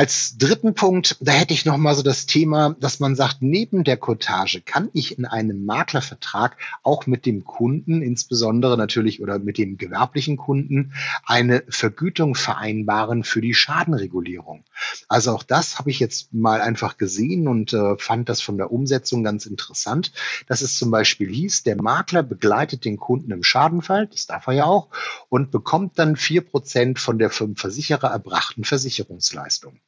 Als 0.00 0.38
dritten 0.38 0.72
Punkt, 0.72 1.18
da 1.20 1.32
hätte 1.32 1.52
ich 1.52 1.66
noch 1.66 1.76
mal 1.76 1.94
so 1.94 2.02
das 2.02 2.24
Thema, 2.24 2.74
dass 2.80 3.00
man 3.00 3.14
sagt, 3.16 3.42
neben 3.42 3.84
der 3.84 3.98
Cottage 3.98 4.62
kann 4.62 4.88
ich 4.94 5.18
in 5.18 5.26
einem 5.26 5.66
Maklervertrag 5.66 6.56
auch 6.82 7.06
mit 7.06 7.26
dem 7.26 7.44
Kunden, 7.44 8.00
insbesondere 8.00 8.78
natürlich 8.78 9.20
oder 9.20 9.38
mit 9.38 9.58
dem 9.58 9.76
gewerblichen 9.76 10.38
Kunden, 10.38 10.94
eine 11.26 11.64
Vergütung 11.68 12.34
vereinbaren 12.34 13.24
für 13.24 13.42
die 13.42 13.52
Schadenregulierung. 13.52 14.64
Also 15.06 15.32
auch 15.32 15.42
das 15.42 15.78
habe 15.78 15.90
ich 15.90 16.00
jetzt 16.00 16.32
mal 16.32 16.62
einfach 16.62 16.96
gesehen 16.96 17.46
und 17.46 17.74
äh, 17.74 17.98
fand 17.98 18.30
das 18.30 18.40
von 18.40 18.56
der 18.56 18.72
Umsetzung 18.72 19.22
ganz 19.22 19.44
interessant, 19.44 20.12
dass 20.46 20.62
es 20.62 20.78
zum 20.78 20.90
Beispiel 20.90 21.28
hieß, 21.28 21.64
der 21.64 21.76
Makler 21.76 22.22
begleitet 22.22 22.86
den 22.86 22.96
Kunden 22.96 23.32
im 23.32 23.42
Schadenfall, 23.42 24.06
das 24.06 24.26
darf 24.26 24.46
er 24.46 24.54
ja 24.54 24.64
auch, 24.64 24.88
und 25.28 25.50
bekommt 25.50 25.98
dann 25.98 26.16
vier 26.16 26.40
Prozent 26.40 26.98
von 26.98 27.18
der 27.18 27.28
vom 27.28 27.54
Versicherer 27.54 28.08
erbrachten 28.08 28.64
Versicherungsleistung. 28.64 29.78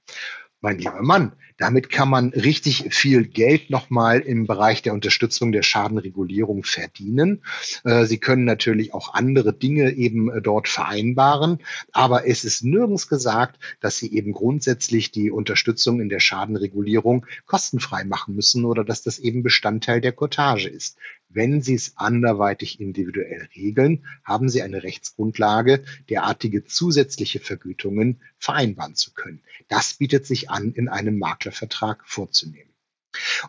Mein 0.63 0.79
lieber 0.79 1.03
Mann, 1.03 1.33
damit 1.59 1.91
kann 1.91 2.09
man 2.09 2.31
richtig 2.31 2.95
viel 2.95 3.25
Geld 3.27 3.69
nochmal 3.69 4.21
im 4.21 4.47
Bereich 4.47 4.81
der 4.81 4.95
Unterstützung 4.95 5.53
der 5.53 5.63
Schadenregulierung 5.63 6.63
verdienen. 6.63 7.43
Äh, 7.85 8.07
Sie 8.07 8.19
können 8.19 8.45
natürlich 8.45 8.95
auch 8.95 9.13
andere 9.13 9.53
Dinge 9.53 9.91
eben 9.93 10.31
äh, 10.31 10.41
dort 10.41 10.69
vereinbaren, 10.69 11.59
aber 11.93 12.27
es 12.27 12.45
ist 12.45 12.65
nirgends 12.65 13.09
gesagt, 13.09 13.59
dass 13.81 13.99
Sie 13.99 14.13
eben 14.15 14.33
grundsätzlich 14.33 15.11
die 15.11 15.31
Unterstützung 15.31 16.01
in 16.01 16.09
der 16.09 16.21
Schadenregulierung 16.21 17.27
kostenfrei 17.45 18.05
machen 18.05 18.35
müssen 18.35 18.65
oder 18.65 18.85
dass 18.85 19.03
das 19.03 19.19
eben 19.19 19.43
Bestandteil 19.43 20.01
der 20.01 20.13
Cottage 20.13 20.69
ist. 20.69 20.97
Wenn 21.35 21.63
Sie 21.63 21.75
es 21.75 21.97
anderweitig 21.97 22.81
individuell 22.81 23.49
regeln, 23.55 24.05
haben 24.25 24.49
Sie 24.49 24.63
eine 24.63 24.83
Rechtsgrundlage, 24.83 25.85
derartige 26.11 26.65
zusätzliche 26.65 27.41
Vergütungen 27.41 28.21
vereinbaren 28.39 28.95
zu 28.95 29.13
können. 29.15 29.41
Das 29.69 29.95
bietet 29.95 30.27
sich 30.27 30.51
an, 30.51 30.73
in 30.73 30.89
einem 30.89 31.19
Maklervertrag 31.19 32.03
vorzunehmen. 32.07 32.72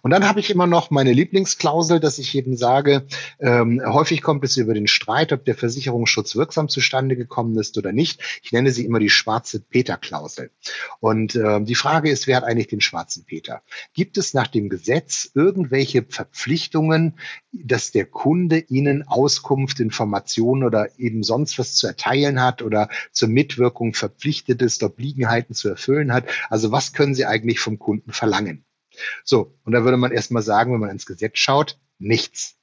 Und 0.01 0.11
dann 0.11 0.27
habe 0.27 0.39
ich 0.39 0.49
immer 0.49 0.67
noch 0.67 0.91
meine 0.91 1.13
Lieblingsklausel, 1.13 1.99
dass 1.99 2.19
ich 2.19 2.35
eben 2.35 2.57
sage, 2.57 3.05
ähm, 3.39 3.81
häufig 3.85 4.21
kommt 4.21 4.43
es 4.43 4.57
über 4.57 4.73
den 4.73 4.87
Streit, 4.87 5.31
ob 5.31 5.45
der 5.45 5.55
Versicherungsschutz 5.55 6.35
wirksam 6.35 6.69
zustande 6.69 7.15
gekommen 7.15 7.57
ist 7.57 7.77
oder 7.77 7.91
nicht. 7.91 8.21
Ich 8.43 8.51
nenne 8.51 8.71
sie 8.71 8.85
immer 8.85 8.99
die 8.99 9.09
schwarze 9.09 9.59
Peter-Klausel. 9.59 10.51
Und 10.99 11.35
äh, 11.35 11.61
die 11.61 11.75
Frage 11.75 12.09
ist, 12.09 12.27
wer 12.27 12.37
hat 12.37 12.43
eigentlich 12.43 12.67
den 12.67 12.81
schwarzen 12.81 13.25
Peter? 13.25 13.61
Gibt 13.93 14.17
es 14.17 14.33
nach 14.33 14.47
dem 14.47 14.69
Gesetz 14.69 15.31
irgendwelche 15.33 16.03
Verpflichtungen, 16.03 17.19
dass 17.51 17.91
der 17.91 18.05
Kunde 18.05 18.59
Ihnen 18.59 19.07
Auskunft, 19.07 19.79
Informationen 19.79 20.63
oder 20.63 20.87
eben 20.97 21.23
sonst 21.23 21.57
was 21.59 21.75
zu 21.75 21.87
erteilen 21.87 22.41
hat 22.41 22.61
oder 22.61 22.89
zur 23.11 23.29
Mitwirkung 23.29 23.93
verpflichtet 23.93 24.61
ist, 24.61 24.83
Obliegenheiten 24.83 25.55
zu 25.55 25.69
erfüllen 25.69 26.13
hat? 26.13 26.25
Also 26.49 26.71
was 26.71 26.93
können 26.93 27.15
Sie 27.15 27.25
eigentlich 27.25 27.59
vom 27.59 27.79
Kunden 27.79 28.11
verlangen? 28.11 28.65
So, 29.23 29.57
und 29.63 29.73
da 29.73 29.83
würde 29.83 29.97
man 29.97 30.11
erstmal 30.11 30.43
sagen, 30.43 30.73
wenn 30.73 30.79
man 30.79 30.89
ins 30.89 31.05
Gesetz 31.05 31.37
schaut, 31.37 31.79
nichts. 31.99 32.57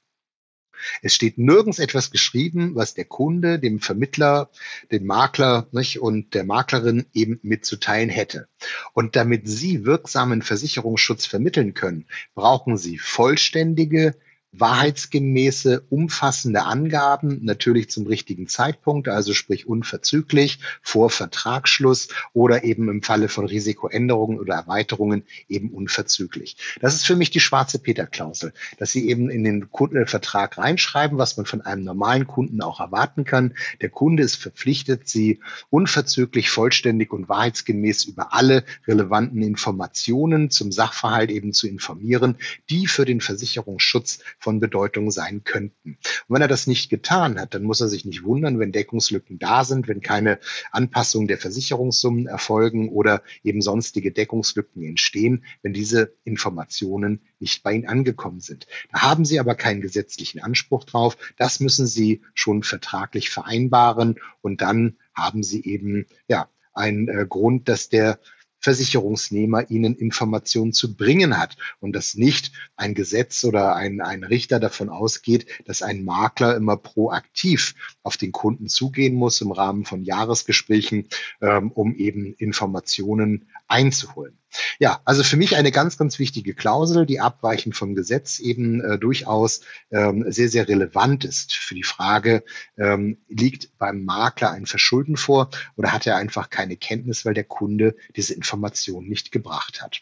Es 1.01 1.13
steht 1.13 1.37
nirgends 1.37 1.79
etwas 1.79 2.11
geschrieben, 2.11 2.75
was 2.75 2.93
der 2.93 3.05
Kunde, 3.05 3.59
dem 3.59 3.79
Vermittler, 3.79 4.49
dem 4.91 5.05
Makler 5.05 5.67
nicht, 5.71 5.99
und 5.99 6.33
der 6.33 6.43
Maklerin 6.43 7.05
eben 7.13 7.39
mitzuteilen 7.43 8.09
hätte. 8.09 8.47
Und 8.93 9.15
damit 9.15 9.47
Sie 9.47 9.85
wirksamen 9.85 10.41
Versicherungsschutz 10.41 11.25
vermitteln 11.25 11.73
können, 11.73 12.07
brauchen 12.33 12.77
Sie 12.77 12.97
vollständige, 12.97 14.15
wahrheitsgemäße, 14.53 15.85
umfassende 15.89 16.63
Angaben, 16.63 17.39
natürlich 17.43 17.89
zum 17.89 18.05
richtigen 18.05 18.47
Zeitpunkt, 18.47 19.07
also 19.07 19.33
sprich 19.33 19.65
unverzüglich, 19.65 20.59
vor 20.81 21.09
Vertragsschluss 21.09 22.09
oder 22.33 22.65
eben 22.65 22.89
im 22.89 23.01
Falle 23.01 23.29
von 23.29 23.45
Risikoänderungen 23.45 24.39
oder 24.39 24.55
Erweiterungen 24.55 25.23
eben 25.47 25.69
unverzüglich. 25.69 26.57
Das 26.81 26.95
ist 26.95 27.05
für 27.05 27.15
mich 27.15 27.29
die 27.29 27.39
schwarze 27.39 27.79
Peter-Klausel, 27.79 28.51
dass 28.77 28.91
Sie 28.91 29.07
eben 29.07 29.29
in 29.29 29.45
den 29.45 29.71
Kundenvertrag 29.71 30.57
reinschreiben, 30.57 31.17
was 31.17 31.37
man 31.37 31.45
von 31.45 31.61
einem 31.61 31.85
normalen 31.85 32.27
Kunden 32.27 32.61
auch 32.61 32.81
erwarten 32.81 33.23
kann. 33.23 33.53
Der 33.79 33.89
Kunde 33.89 34.23
ist 34.23 34.35
verpflichtet, 34.35 35.07
Sie 35.07 35.39
unverzüglich, 35.69 36.49
vollständig 36.49 37.13
und 37.13 37.29
wahrheitsgemäß 37.29 38.03
über 38.03 38.33
alle 38.33 38.65
relevanten 38.85 39.41
Informationen 39.41 40.49
zum 40.49 40.73
Sachverhalt 40.73 41.31
eben 41.31 41.53
zu 41.53 41.67
informieren, 41.67 42.37
die 42.69 42.87
für 42.87 43.05
den 43.05 43.21
Versicherungsschutz 43.21 44.19
von 44.41 44.59
Bedeutung 44.59 45.11
sein 45.11 45.43
könnten. 45.43 45.97
Und 46.27 46.35
wenn 46.35 46.41
er 46.41 46.47
das 46.47 46.67
nicht 46.67 46.89
getan 46.89 47.39
hat, 47.39 47.53
dann 47.53 47.63
muss 47.63 47.81
er 47.81 47.87
sich 47.87 48.05
nicht 48.05 48.23
wundern, 48.23 48.59
wenn 48.59 48.71
Deckungslücken 48.71 49.39
da 49.39 49.63
sind, 49.63 49.87
wenn 49.87 50.01
keine 50.01 50.39
Anpassung 50.71 51.27
der 51.27 51.37
Versicherungssummen 51.37 52.27
erfolgen 52.27 52.89
oder 52.89 53.21
eben 53.43 53.61
sonstige 53.61 54.11
Deckungslücken 54.11 54.83
entstehen, 54.83 55.45
wenn 55.61 55.73
diese 55.73 56.13
Informationen 56.23 57.21
nicht 57.39 57.63
bei 57.63 57.73
Ihnen 57.73 57.87
angekommen 57.87 58.39
sind. 58.39 58.67
Da 58.91 59.01
haben 59.01 59.25
Sie 59.25 59.39
aber 59.39 59.55
keinen 59.55 59.81
gesetzlichen 59.81 60.41
Anspruch 60.41 60.83
drauf. 60.83 61.17
Das 61.37 61.59
müssen 61.59 61.87
Sie 61.87 62.21
schon 62.33 62.63
vertraglich 62.63 63.29
vereinbaren 63.29 64.19
und 64.41 64.61
dann 64.61 64.97
haben 65.13 65.43
Sie 65.43 65.63
eben 65.63 66.07
ja 66.27 66.49
einen 66.73 67.07
äh, 67.07 67.25
Grund, 67.27 67.67
dass 67.69 67.89
der 67.89 68.19
Versicherungsnehmer 68.61 69.69
ihnen 69.69 69.95
Informationen 69.95 70.71
zu 70.71 70.95
bringen 70.95 71.37
hat 71.37 71.57
und 71.79 71.93
dass 71.93 72.15
nicht 72.15 72.51
ein 72.75 72.93
Gesetz 72.93 73.43
oder 73.43 73.75
ein, 73.75 74.01
ein 74.01 74.23
Richter 74.23 74.59
davon 74.59 74.89
ausgeht, 74.89 75.47
dass 75.65 75.81
ein 75.81 76.05
Makler 76.05 76.55
immer 76.55 76.77
proaktiv 76.77 77.75
auf 78.03 78.17
den 78.17 78.31
Kunden 78.31 78.67
zugehen 78.67 79.15
muss 79.15 79.41
im 79.41 79.51
Rahmen 79.51 79.83
von 79.83 80.03
Jahresgesprächen, 80.03 81.07
ähm, 81.41 81.71
um 81.71 81.95
eben 81.95 82.33
Informationen 82.35 83.49
einzuholen. 83.71 84.37
Ja, 84.79 85.01
also 85.05 85.23
für 85.23 85.37
mich 85.37 85.55
eine 85.55 85.71
ganz, 85.71 85.97
ganz 85.97 86.19
wichtige 86.19 86.53
Klausel, 86.53 87.05
die 87.05 87.21
abweichend 87.21 87.75
vom 87.75 87.95
Gesetz 87.95 88.39
eben 88.39 88.81
äh, 88.81 88.99
durchaus 88.99 89.61
ähm, 89.91 90.25
sehr, 90.27 90.49
sehr 90.49 90.67
relevant 90.67 91.23
ist 91.23 91.53
für 91.53 91.73
die 91.73 91.83
Frage, 91.83 92.43
ähm, 92.77 93.17
liegt 93.29 93.77
beim 93.77 94.03
Makler 94.03 94.51
ein 94.51 94.65
Verschulden 94.65 95.15
vor 95.15 95.49
oder 95.77 95.93
hat 95.93 96.05
er 96.05 96.17
einfach 96.17 96.49
keine 96.49 96.75
Kenntnis, 96.75 97.23
weil 97.23 97.33
der 97.33 97.45
Kunde 97.45 97.95
diese 98.15 98.33
Information 98.33 99.07
nicht 99.07 99.31
gebracht 99.31 99.81
hat. 99.81 100.01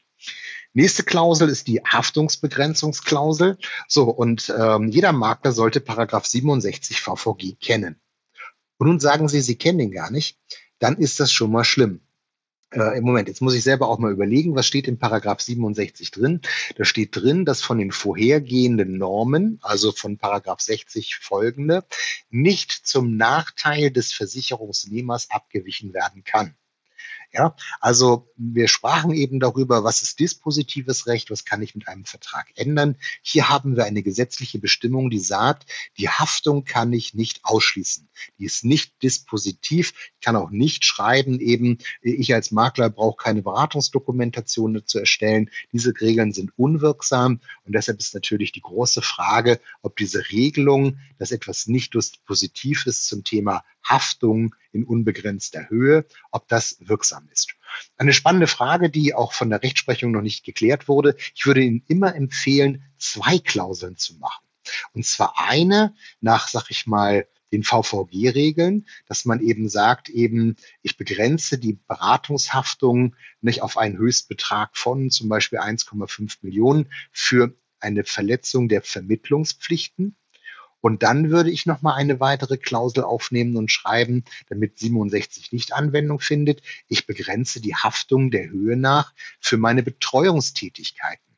Nächste 0.74 1.04
Klausel 1.04 1.48
ist 1.50 1.68
die 1.68 1.82
Haftungsbegrenzungsklausel. 1.84 3.58
So, 3.88 4.10
und 4.10 4.54
ähm, 4.58 4.90
jeder 4.90 5.14
Makler 5.14 5.52
sollte 5.52 5.80
Paragraph 5.80 6.26
67 6.26 7.02
VVG 7.02 7.60
kennen. 7.60 8.00
Und 8.78 8.88
nun 8.88 9.00
sagen 9.00 9.28
Sie, 9.28 9.42
Sie 9.42 9.58
kennen 9.58 9.80
ihn 9.80 9.92
gar 9.92 10.10
nicht, 10.10 10.40
dann 10.80 10.98
ist 10.98 11.20
das 11.20 11.32
schon 11.32 11.52
mal 11.52 11.64
schlimm 11.64 12.02
äh, 12.72 12.98
im 12.98 13.04
Moment, 13.04 13.28
jetzt 13.28 13.42
muss 13.42 13.56
ich 13.56 13.64
selber 13.64 13.88
auch 13.88 14.00
mal 14.00 14.12
überlegen, 14.12 14.56
was 14.56 14.68
steht 14.68 14.88
in 14.88 15.00
Paragraph 15.00 15.42
67 15.42 16.12
drin? 16.12 16.42
Da 16.76 16.86
steht 16.86 17.16
drin, 17.16 17.46
dass 17.46 17.62
von 17.62 17.78
den 17.78 17.92
vorhergehenden 17.92 18.98
Normen, 18.98 19.60
also 19.62 19.92
von 19.92 20.18
Paragraph 20.18 20.62
60 20.62 21.16
folgende, 21.16 21.84
nicht 22.30 22.72
zum 22.72 23.18
Nachteil 23.18 23.92
des 23.92 24.14
Versicherungsnehmers 24.14 25.32
abgewichen 25.32 25.94
werden 25.94 26.24
kann. 26.24 26.56
Ja, 27.32 27.56
also 27.80 28.28
wir 28.38 28.68
sprachen 28.68 29.12
eben 29.12 29.40
darüber, 29.40 29.84
was 29.84 30.02
ist 30.02 30.20
dispositives 30.20 31.06
Recht, 31.06 31.30
was 31.30 31.46
kann 31.46 31.62
ich 31.62 31.76
mit 31.76 31.88
einem 31.88 32.06
Vertrag 32.06 32.48
ändern. 32.56 32.96
Hier 33.22 33.50
haben 33.50 33.76
wir 33.76 33.86
eine 33.86 34.02
gesetzliche 34.02 34.58
Bestimmung, 34.58 35.12
die 35.12 35.20
sagt, 35.20 35.72
die 36.00 36.10
Haftung 36.10 36.64
kann 36.64 36.92
ich 36.92 37.14
nicht 37.14 37.42
ausschließen. 37.44 38.10
Die 38.40 38.46
ist 38.46 38.66
nicht 38.66 39.04
dispositiv. 39.04 39.94
Ich 40.16 40.26
kann 40.26 40.36
auch 40.36 40.50
nicht 40.50 40.86
schreiben, 40.86 41.40
eben 41.40 41.78
ich 42.02 42.34
als 42.34 42.50
Makler 42.50 42.90
brauche 42.90 43.18
keine 43.18 43.44
Beratungsdokumentation 43.44 44.82
zu 44.88 44.98
erstellen. 44.98 45.52
Diese 45.72 45.94
Regeln 46.02 46.34
sind 46.34 46.52
unwirksam 46.58 47.42
und 47.64 47.76
deshalb 47.76 48.00
ist 48.00 48.16
natürlich 48.16 48.54
die 48.54 48.62
große 48.62 49.04
Frage, 49.04 49.60
ob 49.84 49.96
diese 49.98 50.32
Regelung, 50.32 50.98
dass 51.20 51.32
etwas 51.32 51.68
nicht 51.68 51.94
dispositiv 51.94 52.88
ist 52.88 53.06
zum 53.06 53.24
Thema 53.24 53.64
Haftung 53.84 54.56
in 54.72 54.84
unbegrenzter 54.84 55.70
Höhe, 55.70 56.06
ob 56.32 56.48
das 56.48 56.78
wirksam 56.80 57.28
ist. 57.32 57.56
Eine 57.98 58.14
spannende 58.14 58.48
Frage, 58.48 58.90
die 58.90 59.14
auch 59.14 59.34
von 59.34 59.50
der 59.50 59.64
Rechtsprechung 59.64 60.12
noch 60.12 60.22
nicht 60.22 60.44
geklärt 60.44 60.88
wurde. 60.88 61.16
Ich 61.36 61.46
würde 61.46 61.62
Ihnen 61.62 61.84
immer 61.88 62.16
empfehlen, 62.16 62.84
zwei 62.98 63.40
Klauseln 63.40 63.98
zu 63.98 64.16
machen. 64.18 64.46
Und 64.94 65.06
zwar 65.06 65.40
eine 65.40 65.96
nach, 66.22 66.48
sag 66.48 66.70
ich 66.70 66.86
mal, 66.86 67.28
den 67.52 67.64
VVG-Regeln, 67.64 68.86
dass 69.08 69.26
man 69.26 69.40
eben 69.40 69.70
sagt, 69.70 70.10
eben, 70.10 70.56
ich 70.84 70.98
begrenze 70.98 71.58
die 71.58 71.80
Beratungshaftung 71.88 73.16
nicht 73.42 73.64
auf 73.64 73.78
einen 73.78 73.98
Höchstbetrag 73.98 74.78
von 74.78 75.10
zum 75.10 75.30
Beispiel 75.30 75.60
1,5 75.60 76.38
Millionen 76.42 76.92
für 77.12 77.56
eine 77.80 78.04
Verletzung 78.04 78.70
der 78.70 78.82
Vermittlungspflichten 78.82 80.16
und 80.82 81.04
dann 81.04 81.30
würde 81.30 81.52
ich 81.52 81.66
nochmal 81.66 81.96
eine 81.96 82.20
weitere 82.20 82.58
Klausel 82.58 83.04
aufnehmen 83.04 83.56
und 83.58 83.72
schreiben, 83.72 84.24
damit 84.50 84.80
67 84.80 85.52
nicht 85.52 85.74
Anwendung 85.74 86.20
findet. 86.20 86.62
Ich 86.88 87.06
begrenze 87.06 87.62
die 87.62 87.76
Haftung 87.76 88.32
der 88.32 88.50
Höhe 88.50 88.78
nach 88.78 89.14
für 89.40 89.58
meine 89.58 89.84
Betreuungstätigkeiten 89.84 91.29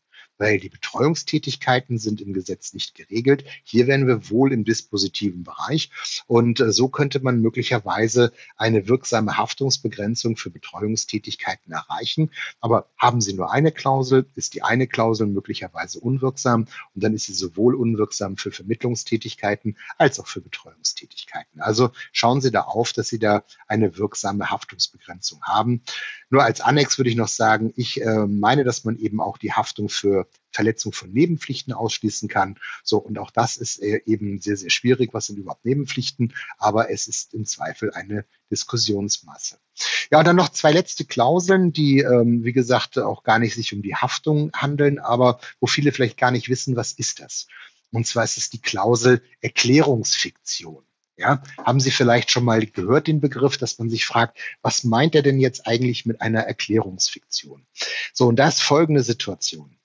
weil 0.41 0.59
die 0.59 0.69
Betreuungstätigkeiten 0.69 1.99
sind 1.99 2.19
im 2.19 2.33
Gesetz 2.33 2.73
nicht 2.73 2.95
geregelt. 2.95 3.45
Hier 3.63 3.85
wären 3.85 4.07
wir 4.07 4.31
wohl 4.31 4.51
im 4.51 4.65
dispositiven 4.65 5.43
Bereich. 5.43 5.91
Und 6.25 6.59
äh, 6.59 6.71
so 6.71 6.87
könnte 6.87 7.19
man 7.19 7.41
möglicherweise 7.41 8.33
eine 8.57 8.87
wirksame 8.87 9.37
Haftungsbegrenzung 9.37 10.37
für 10.37 10.49
Betreuungstätigkeiten 10.49 11.71
erreichen. 11.71 12.31
Aber 12.59 12.89
haben 12.97 13.21
Sie 13.21 13.33
nur 13.33 13.51
eine 13.51 13.71
Klausel, 13.71 14.25
ist 14.33 14.55
die 14.55 14.63
eine 14.63 14.87
Klausel 14.87 15.27
möglicherweise 15.27 15.99
unwirksam 15.99 16.65
und 16.95 17.03
dann 17.03 17.13
ist 17.13 17.27
sie 17.27 17.33
sowohl 17.33 17.75
unwirksam 17.75 18.35
für 18.35 18.51
Vermittlungstätigkeiten 18.51 19.77
als 19.99 20.19
auch 20.19 20.27
für 20.27 20.41
Betreuungstätigkeiten. 20.41 21.61
Also 21.61 21.91
schauen 22.13 22.41
Sie 22.41 22.49
da 22.49 22.61
auf, 22.61 22.93
dass 22.93 23.09
Sie 23.09 23.19
da 23.19 23.43
eine 23.67 23.95
wirksame 23.95 24.49
Haftungsbegrenzung 24.49 25.43
haben. 25.43 25.83
Nur 26.31 26.43
als 26.43 26.61
Annex 26.61 26.97
würde 26.97 27.09
ich 27.09 27.17
noch 27.17 27.27
sagen, 27.27 27.73
ich 27.75 28.01
äh, 28.01 28.25
meine, 28.25 28.63
dass 28.63 28.85
man 28.85 28.97
eben 28.97 29.19
auch 29.19 29.37
die 29.37 29.51
Haftung 29.51 29.89
für 29.89 30.27
Verletzung 30.51 30.93
von 30.93 31.11
Nebenpflichten 31.11 31.73
ausschließen 31.73 32.29
kann. 32.29 32.57
So, 32.83 32.97
und 32.97 33.19
auch 33.19 33.31
das 33.31 33.57
ist 33.57 33.81
äh, 33.81 34.01
eben 34.05 34.39
sehr, 34.39 34.55
sehr 34.55 34.69
schwierig. 34.69 35.13
Was 35.13 35.27
sind 35.27 35.37
überhaupt 35.37 35.65
Nebenpflichten? 35.65 36.33
Aber 36.57 36.89
es 36.89 37.07
ist 37.07 37.33
im 37.33 37.45
Zweifel 37.45 37.91
eine 37.91 38.25
Diskussionsmasse. 38.49 39.59
Ja, 40.09 40.19
und 40.19 40.25
dann 40.25 40.37
noch 40.37 40.49
zwei 40.49 40.71
letzte 40.71 41.03
Klauseln, 41.03 41.73
die, 41.73 41.99
ähm, 41.99 42.45
wie 42.45 42.53
gesagt, 42.53 42.97
auch 42.97 43.23
gar 43.23 43.37
nicht 43.37 43.53
sich 43.53 43.73
um 43.73 43.81
die 43.81 43.95
Haftung 43.95 44.51
handeln, 44.53 44.99
aber 44.99 45.39
wo 45.59 45.67
viele 45.67 45.91
vielleicht 45.91 46.17
gar 46.17 46.31
nicht 46.31 46.47
wissen, 46.47 46.77
was 46.77 46.93
ist 46.93 47.19
das? 47.19 47.47
Und 47.91 48.07
zwar 48.07 48.23
ist 48.23 48.37
es 48.37 48.49
die 48.49 48.61
Klausel 48.61 49.21
Erklärungsfiktion. 49.41 50.85
Ja, 51.17 51.43
haben 51.57 51.79
Sie 51.79 51.91
vielleicht 51.91 52.31
schon 52.31 52.45
mal 52.45 52.65
gehört 52.65 53.07
den 53.07 53.21
Begriff, 53.21 53.57
dass 53.57 53.77
man 53.77 53.89
sich 53.89 54.05
fragt, 54.05 54.39
was 54.61 54.83
meint 54.83 55.13
er 55.13 55.21
denn 55.21 55.39
jetzt 55.39 55.67
eigentlich 55.67 56.05
mit 56.05 56.21
einer 56.21 56.41
Erklärungsfiktion? 56.41 57.65
So, 58.13 58.27
und 58.27 58.37
da 58.37 58.47
ist 58.47 58.61
folgende 58.61 59.03
Situation. 59.03 59.77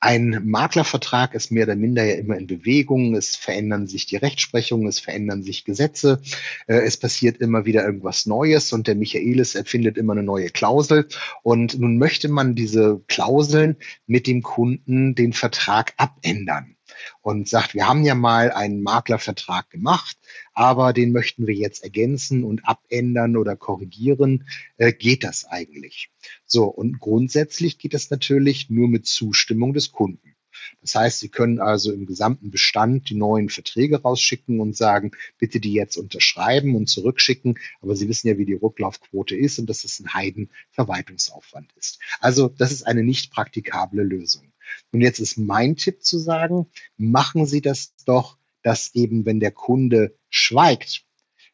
Ein 0.00 0.42
Maklervertrag 0.44 1.34
ist 1.34 1.50
mehr 1.50 1.64
oder 1.64 1.74
minder 1.74 2.04
ja 2.04 2.14
immer 2.14 2.36
in 2.36 2.46
Bewegung. 2.46 3.16
Es 3.16 3.34
verändern 3.34 3.88
sich 3.88 4.06
die 4.06 4.16
Rechtsprechungen, 4.16 4.86
es 4.86 5.00
verändern 5.00 5.42
sich 5.42 5.64
Gesetze, 5.64 6.22
äh, 6.68 6.76
es 6.76 6.96
passiert 6.96 7.38
immer 7.38 7.64
wieder 7.64 7.84
irgendwas 7.84 8.24
Neues 8.24 8.72
und 8.72 8.86
der 8.86 8.94
Michaelis 8.94 9.56
erfindet 9.56 9.98
immer 9.98 10.12
eine 10.12 10.22
neue 10.22 10.50
Klausel. 10.50 11.08
Und 11.42 11.80
nun 11.80 11.98
möchte 11.98 12.28
man 12.28 12.54
diese 12.54 13.02
Klauseln 13.08 13.76
mit 14.06 14.28
dem 14.28 14.42
Kunden 14.42 15.16
den 15.16 15.32
Vertrag 15.32 15.94
abändern 15.96 16.77
und 17.20 17.48
sagt, 17.48 17.74
wir 17.74 17.86
haben 17.86 18.04
ja 18.04 18.14
mal 18.14 18.50
einen 18.50 18.82
Maklervertrag 18.82 19.70
gemacht, 19.70 20.16
aber 20.52 20.92
den 20.92 21.12
möchten 21.12 21.46
wir 21.46 21.54
jetzt 21.54 21.84
ergänzen 21.84 22.44
und 22.44 22.66
abändern 22.66 23.36
oder 23.36 23.56
korrigieren. 23.56 24.48
Äh, 24.76 24.92
geht 24.92 25.24
das 25.24 25.44
eigentlich? 25.44 26.10
So, 26.44 26.64
und 26.64 27.00
grundsätzlich 27.00 27.78
geht 27.78 27.94
das 27.94 28.10
natürlich 28.10 28.70
nur 28.70 28.88
mit 28.88 29.06
Zustimmung 29.06 29.72
des 29.74 29.92
Kunden. 29.92 30.34
Das 30.80 30.94
heißt, 30.94 31.20
Sie 31.20 31.28
können 31.28 31.60
also 31.60 31.92
im 31.92 32.06
gesamten 32.06 32.50
Bestand 32.50 33.08
die 33.10 33.14
neuen 33.14 33.48
Verträge 33.48 34.02
rausschicken 34.02 34.60
und 34.60 34.76
sagen, 34.76 35.12
bitte 35.38 35.60
die 35.60 35.72
jetzt 35.72 35.96
unterschreiben 35.96 36.74
und 36.76 36.88
zurückschicken. 36.88 37.58
Aber 37.80 37.96
Sie 37.96 38.08
wissen 38.08 38.28
ja, 38.28 38.38
wie 38.38 38.46
die 38.46 38.54
Rücklaufquote 38.54 39.36
ist 39.36 39.58
und 39.58 39.68
dass 39.68 39.84
es 39.84 40.00
ein 40.00 40.14
Heidenverwaltungsaufwand 40.14 41.72
ist. 41.76 42.00
Also 42.20 42.48
das 42.48 42.72
ist 42.72 42.86
eine 42.86 43.02
nicht 43.02 43.32
praktikable 43.32 44.02
Lösung. 44.02 44.52
Und 44.92 45.00
jetzt 45.00 45.18
ist 45.18 45.38
mein 45.38 45.76
Tipp 45.76 46.02
zu 46.02 46.18
sagen, 46.18 46.70
machen 46.96 47.46
Sie 47.46 47.60
das 47.60 47.94
doch, 48.04 48.38
dass 48.62 48.94
eben, 48.94 49.24
wenn 49.26 49.40
der 49.40 49.52
Kunde 49.52 50.16
schweigt, 50.28 51.04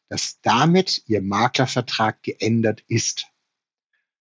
dass 0.09 0.41
damit 0.43 1.03
Ihr 1.07 1.23
Maklervertrag 1.23 2.23
geändert 2.23 2.83
ist. 2.89 3.27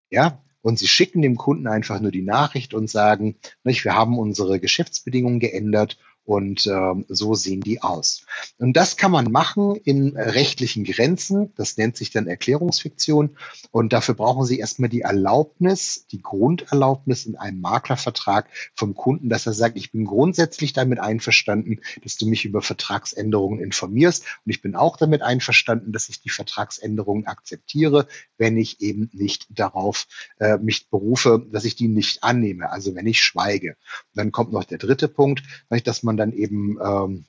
Ja, 0.09 0.43
und 0.61 0.79
Sie 0.79 0.87
schicken 0.87 1.21
dem 1.21 1.35
Kunden 1.35 1.67
einfach 1.67 1.99
nur 1.99 2.11
die 2.11 2.21
Nachricht 2.21 2.73
und 2.73 2.89
sagen, 2.89 3.37
nicht, 3.63 3.83
wir 3.83 3.95
haben 3.95 4.17
unsere 4.17 4.59
Geschäftsbedingungen 4.59 5.39
geändert 5.39 5.97
und 6.25 6.67
ähm, 6.67 7.05
so 7.09 7.35
sehen 7.35 7.61
die 7.61 7.81
aus. 7.81 8.25
Und 8.57 8.77
das 8.77 8.97
kann 8.97 9.11
man 9.11 9.31
machen 9.31 9.75
in 9.75 10.15
rechtlichen 10.15 10.83
Grenzen. 10.83 11.53
Das 11.55 11.77
nennt 11.77 11.97
sich 11.97 12.11
dann 12.11 12.27
Erklärungsfiktion. 12.27 13.37
Und 13.71 13.93
dafür 13.93 14.15
brauchen 14.15 14.45
Sie 14.45 14.59
erstmal 14.59 14.89
die 14.89 15.01
Erlaubnis, 15.01 16.07
die 16.11 16.21
Grunderlaubnis 16.21 17.25
in 17.25 17.35
einem 17.35 17.59
Maklervertrag 17.59 18.49
vom 18.73 18.95
Kunden, 18.95 19.29
dass 19.29 19.45
er 19.45 19.53
sagt, 19.53 19.77
ich 19.77 19.91
bin 19.91 20.05
grundsätzlich 20.05 20.73
damit 20.73 20.99
einverstanden, 20.99 21.81
dass 22.03 22.17
du 22.17 22.25
mich 22.25 22.45
über 22.45 22.61
Vertragsänderungen 22.61 23.59
informierst. 23.59 24.23
Und 24.45 24.49
ich 24.49 24.61
bin 24.61 24.75
auch 24.75 24.97
damit 24.97 25.21
einverstanden, 25.21 25.91
dass 25.91 26.09
ich 26.09 26.21
die 26.21 26.29
Vertragsänderungen 26.29 27.27
akzeptiere, 27.27 28.07
wenn 28.37 28.57
ich 28.57 28.81
eben 28.81 29.09
nicht 29.13 29.47
darauf 29.49 30.07
äh, 30.39 30.57
mich 30.57 30.89
berufe, 30.89 31.45
dass 31.51 31.65
ich 31.65 31.75
die 31.75 31.89
nicht 31.89 32.23
annehme. 32.23 32.69
Also 32.71 32.95
wenn 32.95 33.07
ich 33.07 33.21
schweige. 33.21 33.71
Und 33.71 34.15
dann 34.15 34.31
kommt 34.31 34.53
noch 34.53 34.63
der 34.63 34.77
dritte 34.77 35.07
Punkt, 35.07 35.43
dass 35.83 36.03
man 36.03 36.12
man 36.13 36.17
dann 36.17 36.33
eben 36.33 36.77
ähm, 36.83 37.25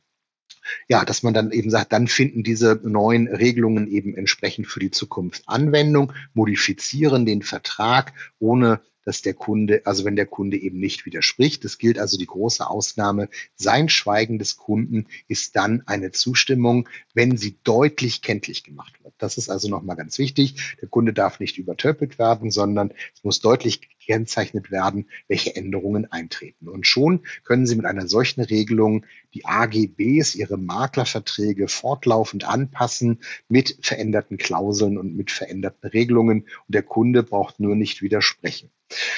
ja, 0.88 1.04
dass 1.04 1.22
man 1.22 1.34
dann 1.34 1.50
eben 1.50 1.70
sagt, 1.70 1.92
dann 1.92 2.08
finden 2.08 2.42
diese 2.42 2.80
neuen 2.82 3.28
Regelungen 3.28 3.88
eben 3.88 4.16
entsprechend 4.16 4.66
für 4.66 4.80
die 4.80 4.90
Zukunft 4.90 5.42
Anwendung, 5.46 6.12
modifizieren 6.32 7.26
den 7.26 7.42
Vertrag, 7.42 8.12
ohne 8.38 8.80
dass 9.04 9.20
der 9.20 9.34
Kunde, 9.34 9.82
also 9.84 10.06
wenn 10.06 10.16
der 10.16 10.24
Kunde 10.24 10.56
eben 10.56 10.80
nicht 10.80 11.04
widerspricht. 11.04 11.62
Das 11.64 11.76
gilt 11.76 11.98
also 11.98 12.16
die 12.16 12.24
große 12.24 12.66
Ausnahme. 12.66 13.28
Sein 13.54 13.90
Schweigen 13.90 14.38
des 14.38 14.56
Kunden 14.56 15.06
ist 15.28 15.56
dann 15.56 15.82
eine 15.84 16.10
Zustimmung, 16.10 16.88
wenn 17.12 17.36
sie 17.36 17.58
deutlich 17.64 18.22
kenntlich 18.22 18.64
gemacht 18.64 18.94
wird. 19.04 19.12
Das 19.18 19.36
ist 19.36 19.50
also 19.50 19.68
nochmal 19.68 19.96
ganz 19.96 20.18
wichtig. 20.18 20.76
Der 20.80 20.88
Kunde 20.88 21.12
darf 21.12 21.38
nicht 21.38 21.58
übertöpelt 21.58 22.18
werden, 22.18 22.50
sondern 22.50 22.92
es 23.14 23.22
muss 23.22 23.40
deutlich 23.40 23.82
gekennzeichnet 24.06 24.70
werden, 24.70 25.08
welche 25.28 25.56
Änderungen 25.56 26.10
eintreten. 26.10 26.68
Und 26.68 26.86
schon 26.86 27.20
können 27.44 27.66
Sie 27.66 27.76
mit 27.76 27.86
einer 27.86 28.08
solchen 28.08 28.42
Regelung 28.42 29.06
die 29.34 29.44
AGBs, 29.44 30.34
Ihre 30.34 30.56
Maklerverträge 30.56 31.68
fortlaufend 31.68 32.44
anpassen 32.44 33.20
mit 33.48 33.78
veränderten 33.82 34.36
Klauseln 34.36 34.98
und 34.98 35.16
mit 35.16 35.30
veränderten 35.30 35.88
Regelungen. 35.88 36.42
Und 36.42 36.74
der 36.74 36.82
Kunde 36.82 37.22
braucht 37.22 37.60
nur 37.60 37.76
nicht 37.76 38.02
widersprechen. 38.02 38.70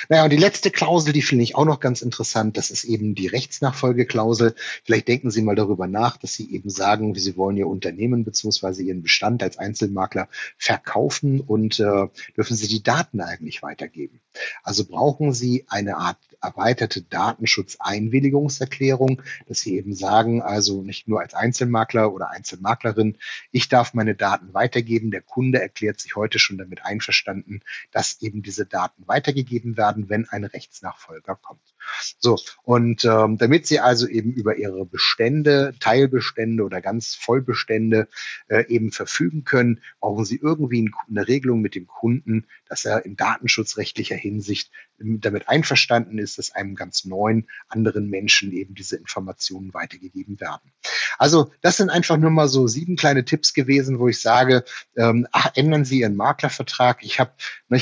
Naja, 0.08 0.24
und 0.24 0.32
die 0.32 0.36
letzte 0.36 0.70
Klausel, 0.70 1.12
die 1.12 1.22
finde 1.22 1.44
ich 1.44 1.56
auch 1.56 1.64
noch 1.64 1.80
ganz 1.80 2.00
interessant, 2.00 2.56
das 2.56 2.70
ist 2.70 2.84
eben 2.84 3.14
die 3.14 3.26
Rechtsnachfolgeklausel. 3.26 4.54
Vielleicht 4.84 5.08
denken 5.08 5.30
Sie 5.30 5.42
mal 5.42 5.56
darüber 5.56 5.86
nach, 5.86 6.16
dass 6.16 6.34
Sie 6.34 6.52
eben 6.52 6.70
sagen, 6.70 7.14
Sie 7.14 7.36
wollen 7.36 7.56
Ihr 7.56 7.66
Unternehmen 7.66 8.24
beziehungsweise 8.24 8.82
Ihren 8.82 9.02
Bestand 9.02 9.42
als 9.42 9.58
Einzelmakler 9.58 10.28
verkaufen 10.56 11.40
und 11.40 11.80
äh, 11.80 12.06
dürfen 12.36 12.56
Sie 12.56 12.68
die 12.68 12.82
Daten 12.82 13.20
eigentlich 13.20 13.62
weitergeben. 13.62 14.20
Also 14.62 14.75
brauchen 14.84 15.32
Sie 15.32 15.64
eine 15.68 15.96
Art 15.96 16.18
erweiterte 16.46 17.02
Datenschutzeinwilligungserklärung, 17.02 19.22
dass 19.48 19.60
Sie 19.60 19.76
eben 19.76 19.94
sagen, 19.94 20.42
also 20.42 20.82
nicht 20.82 21.08
nur 21.08 21.20
als 21.20 21.34
Einzelmakler 21.34 22.12
oder 22.12 22.30
Einzelmaklerin, 22.30 23.16
ich 23.50 23.68
darf 23.68 23.94
meine 23.94 24.14
Daten 24.14 24.54
weitergeben. 24.54 25.10
Der 25.10 25.22
Kunde 25.22 25.60
erklärt 25.60 25.98
sich 26.00 26.14
heute 26.16 26.38
schon 26.38 26.58
damit 26.58 26.84
einverstanden, 26.84 27.60
dass 27.90 28.22
eben 28.22 28.42
diese 28.42 28.66
Daten 28.66 29.06
weitergegeben 29.06 29.76
werden, 29.76 30.08
wenn 30.08 30.28
ein 30.28 30.44
Rechtsnachfolger 30.44 31.34
kommt. 31.36 31.74
So, 32.18 32.38
und 32.62 33.04
ähm, 33.04 33.38
damit 33.38 33.66
Sie 33.66 33.80
also 33.80 34.08
eben 34.08 34.32
über 34.32 34.56
Ihre 34.56 34.86
Bestände, 34.86 35.74
Teilbestände 35.80 36.64
oder 36.64 36.80
ganz 36.80 37.14
Vollbestände 37.14 38.08
äh, 38.48 38.66
eben 38.68 38.92
verfügen 38.92 39.44
können, 39.44 39.80
brauchen 40.00 40.24
Sie 40.24 40.36
irgendwie 40.36 40.90
eine 41.08 41.28
Regelung 41.28 41.60
mit 41.60 41.74
dem 41.74 41.86
Kunden, 41.86 42.46
dass 42.68 42.84
er 42.84 43.04
in 43.04 43.16
datenschutzrechtlicher 43.16 44.16
Hinsicht 44.16 44.70
damit 44.98 45.48
einverstanden 45.48 46.18
ist, 46.18 46.35
dass 46.38 46.52
einem 46.52 46.74
ganz 46.74 47.04
neuen 47.04 47.48
anderen 47.68 48.08
Menschen 48.08 48.52
eben 48.52 48.74
diese 48.74 48.96
Informationen 48.96 49.74
weitergegeben 49.74 50.40
werden. 50.40 50.72
Also 51.18 51.50
das 51.62 51.76
sind 51.76 51.90
einfach 51.90 52.16
nur 52.16 52.30
mal 52.30 52.48
so 52.48 52.66
sieben 52.66 52.96
kleine 52.96 53.24
Tipps 53.24 53.54
gewesen, 53.54 53.98
wo 53.98 54.08
ich 54.08 54.20
sage, 54.20 54.64
ähm, 54.96 55.26
ach, 55.32 55.50
ändern 55.54 55.84
Sie 55.84 56.00
Ihren 56.00 56.16
Maklervertrag. 56.16 57.02
Ich 57.02 57.20
habe 57.20 57.32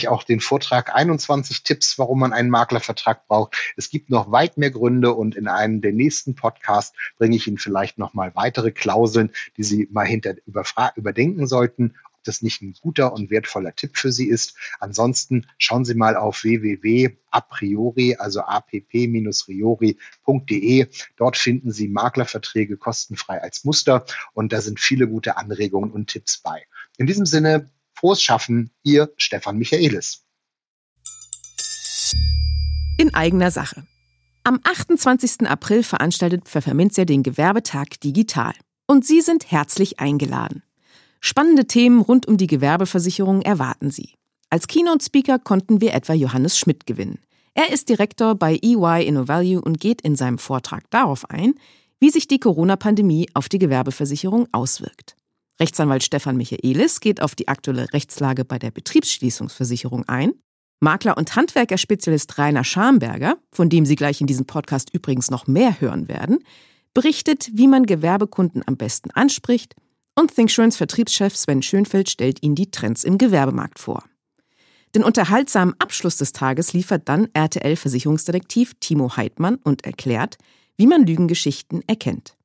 auch 0.09 0.23
den 0.23 0.41
Vortrag 0.41 0.95
21 0.95 1.63
Tipps, 1.63 1.99
warum 1.99 2.21
man 2.21 2.33
einen 2.33 2.51
Maklervertrag 2.51 3.27
braucht. 3.27 3.57
Es 3.77 3.91
gibt 3.91 4.11
noch 4.11 4.31
weit 4.31 4.57
mehr 4.57 4.71
Gründe 4.71 5.13
und 5.13 5.37
in 5.37 5.49
einem 5.49 5.81
der 5.81 5.93
nächsten 5.93 6.35
Podcasts 6.35 6.97
bringe 7.19 7.37
ich 7.37 7.47
Ihnen 7.47 7.59
vielleicht 7.59 7.99
noch 7.99 8.15
mal 8.15 8.35
weitere 8.35 8.73
Klauseln, 8.73 9.31
die 9.57 9.65
Sie 9.65 9.89
mal 9.91 10.07
hinter 10.07 10.35
überdenken 10.97 11.47
sollten 11.47 11.95
das 12.29 12.43
nicht 12.43 12.63
ein 12.63 12.75
guter 12.81 13.13
und 13.13 13.31
wertvoller 13.31 13.75
Tipp 13.75 13.97
für 13.97 14.13
Sie 14.13 14.29
ist. 14.29 14.57
Ansonsten 14.81 15.47
schauen 15.59 15.85
Sie 15.85 15.95
mal 15.95 16.17
auf 16.17 16.43
www.apriori, 16.45 18.17
also 18.17 18.41
app-riori.de. 18.41 19.97
Dort 21.17 21.37
finden 21.37 21.71
Sie 21.71 21.89
Maklerverträge 21.89 22.77
kostenfrei 22.77 23.41
als 23.43 23.65
Muster 23.65 24.05
und 24.33 24.53
da 24.53 24.61
sind 24.61 24.81
viele 24.81 25.09
gute 25.09 25.37
Anregungen 25.37 25.91
und 25.93 26.09
Tipps 26.09 26.39
bei. 26.39 26.67
In 26.97 27.07
diesem 27.07 27.27
Sinne, 27.27 27.71
frohes 27.95 28.23
Schaffen, 28.23 28.71
Ihr 28.83 29.13
Stefan 29.17 29.57
Michaelis. 29.59 30.25
In 32.97 33.13
eigener 33.15 33.51
Sache. 33.51 33.85
Am 34.45 34.61
28. 34.63 35.49
April 35.49 35.83
veranstaltet 35.83 36.45
Pfefferminzia 36.45 37.07
den 37.07 37.23
Gewerbetag 37.23 37.99
digital. 38.03 38.53
Und 38.87 39.07
Sie 39.07 39.23
sind 39.23 39.51
herzlich 39.51 40.01
eingeladen. 40.01 40.63
Spannende 41.27 41.65
Themen 41.65 42.03
rund 42.03 42.27
um 42.27 42.37
die 42.37 42.47
Gewerbeversicherung 42.47 43.41
erwarten 43.41 43.91
Sie. 43.91 44.11
Als 44.51 44.67
Keynote-Speaker 44.67 45.39
konnten 45.39 45.81
wir 45.81 45.95
etwa 45.95 46.13
Johannes 46.13 46.59
Schmidt 46.59 46.85
gewinnen. 46.85 47.19
Er 47.55 47.73
ist 47.73 47.89
Direktor 47.89 48.35
bei 48.35 48.59
EY 48.63 49.07
InnoValue 49.07 49.63
und 49.63 49.81
geht 49.81 50.03
in 50.03 50.17
seinem 50.17 50.37
Vortrag 50.37 50.85
darauf 50.91 51.31
ein, 51.31 51.55
wie 51.99 52.11
sich 52.11 52.29
die 52.29 52.39
Corona-Pandemie 52.39 53.31
auf 53.33 53.49
die 53.49 53.59
Gewerbeversicherung 53.59 54.49
auswirkt. 54.53 55.17
Rechtsanwalt 55.59 56.03
Stefan 56.03 56.37
Michaelis 56.37 57.01
geht 57.01 57.23
auf 57.23 57.35
die 57.35 57.49
aktuelle 57.49 57.91
Rechtslage 57.95 58.45
bei 58.45 58.59
der 58.59 58.71
Betriebsschließungsversicherung 58.71 60.07
ein. 60.07 60.35
Makler 60.81 61.17
und 61.17 61.35
Handwerkerspezialist 61.35 62.37
Rainer 62.37 62.65
Schamberger, 62.65 63.39
von 63.51 63.71
dem 63.71 63.87
Sie 63.87 63.97
gleich 63.97 64.21
in 64.21 64.27
diesem 64.27 64.45
Podcast 64.45 64.91
übrigens 64.93 65.31
noch 65.31 65.47
mehr 65.47 65.81
hören 65.81 66.07
werden, 66.07 66.41
berichtet, 66.93 67.51
wie 67.55 67.67
man 67.67 67.87
Gewerbekunden 67.87 68.63
am 68.67 68.77
besten 68.77 69.11
anspricht 69.11 69.75
und 70.15 70.35
ThinkSurance 70.35 70.77
Vertriebschef 70.77 71.37
Sven 71.37 71.63
Schönfeld 71.63 72.09
stellt 72.09 72.43
Ihnen 72.43 72.55
die 72.55 72.71
Trends 72.71 73.05
im 73.05 73.19
Gewerbemarkt 73.19 73.79
vor. 73.79 74.05
Den 74.95 75.03
unterhaltsamen 75.03 75.75
Abschluss 75.79 76.17
des 76.17 76.33
Tages 76.33 76.73
liefert 76.73 77.09
dann 77.09 77.29
RTL-Versicherungsdetektiv 77.35 78.75
Timo 78.79 79.17
Heidmann 79.17 79.57
und 79.57 79.85
erklärt, 79.85 80.39
wie 80.77 80.87
man 80.87 81.05
Lügengeschichten 81.05 81.83
erkennt. 81.89 82.37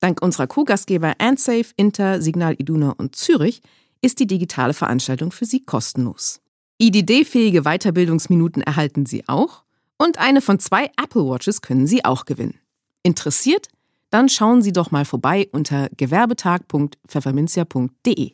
Dank 0.00 0.22
unserer 0.22 0.46
Co-Gastgeber 0.46 1.14
Ansafe, 1.18 1.72
Inter, 1.76 2.22
Signal 2.22 2.54
Iduna 2.58 2.90
und 2.90 3.16
Zürich 3.16 3.60
ist 4.02 4.20
die 4.20 4.26
digitale 4.26 4.74
Veranstaltung 4.74 5.32
für 5.32 5.46
Sie 5.46 5.64
kostenlos. 5.64 6.40
IDD-fähige 6.78 7.62
Weiterbildungsminuten 7.62 8.62
erhalten 8.62 9.06
Sie 9.06 9.26
auch 9.26 9.64
und 9.98 10.18
eine 10.18 10.42
von 10.42 10.60
zwei 10.60 10.90
Apple 11.02 11.26
Watches 11.26 11.62
können 11.62 11.86
Sie 11.86 12.04
auch 12.04 12.26
gewinnen. 12.26 12.60
Interessiert? 13.02 13.68
Dann 14.16 14.30
schauen 14.30 14.62
Sie 14.62 14.72
doch 14.72 14.90
mal 14.92 15.04
vorbei 15.04 15.50
unter 15.52 15.90
gewerbetag.pfefferminzia.de. 15.94 18.32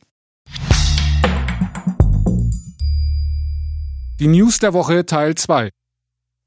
Die 4.20 4.26
News 4.28 4.60
der 4.60 4.74
Woche 4.74 5.04
Teil 5.06 5.34
2. 5.34 5.70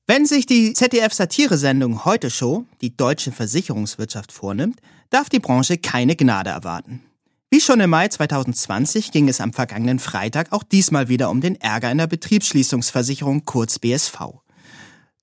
Wenn 0.07 0.25
sich 0.25 0.45
die 0.45 0.71
ZDF-Satiresendung 0.71 2.05
Heute 2.05 2.29
Show 2.29 2.63
die 2.79 2.95
deutsche 2.95 3.33
Versicherungswirtschaft 3.33 4.31
vornimmt, 4.31 4.79
darf 5.09 5.27
die 5.27 5.39
Branche 5.39 5.79
keine 5.79 6.15
Gnade 6.15 6.51
erwarten. 6.51 7.03
Wie 7.51 7.59
schon 7.59 7.81
im 7.81 7.89
Mai 7.89 8.07
2020 8.07 9.11
ging 9.11 9.27
es 9.27 9.41
am 9.41 9.51
vergangenen 9.51 9.99
Freitag 9.99 10.53
auch 10.53 10.63
diesmal 10.63 11.09
wieder 11.09 11.29
um 11.29 11.41
den 11.41 11.59
Ärger 11.59 11.91
in 11.91 11.97
der 11.97 12.07
Betriebsschließungsversicherung 12.07 13.43
kurz 13.43 13.79
BSV. 13.79 14.44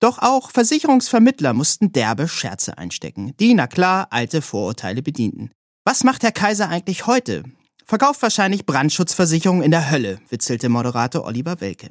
Doch 0.02 0.18
auch 0.18 0.50
Versicherungsvermittler 0.50 1.52
mussten 1.52 1.92
derbe 1.92 2.26
Scherze 2.26 2.76
einstecken, 2.76 3.34
die, 3.38 3.54
na 3.54 3.68
klar, 3.68 4.08
alte 4.10 4.42
Vorurteile 4.42 5.00
bedienten. 5.00 5.52
Was 5.84 6.02
macht 6.02 6.24
Herr 6.24 6.32
Kaiser 6.32 6.68
eigentlich 6.68 7.06
heute? 7.06 7.44
Verkauft 7.86 8.20
wahrscheinlich 8.20 8.66
Brandschutzversicherungen 8.66 9.62
in 9.62 9.70
der 9.70 9.92
Hölle, 9.92 10.20
witzelte 10.28 10.68
Moderator 10.68 11.24
Oliver 11.24 11.60
Welke. 11.60 11.90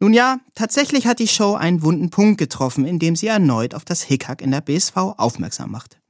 Nun 0.00 0.12
ja, 0.12 0.40
tatsächlich 0.56 1.06
hat 1.06 1.20
die 1.20 1.28
Show 1.28 1.54
einen 1.54 1.84
wunden 1.84 2.10
Punkt 2.10 2.38
getroffen, 2.38 2.84
indem 2.84 3.14
sie 3.14 3.28
erneut 3.28 3.76
auf 3.76 3.84
das 3.84 4.02
Hickhack 4.02 4.42
in 4.42 4.50
der 4.50 4.62
BSV 4.62 4.96
aufmerksam 4.96 5.70
macht. 5.70 6.00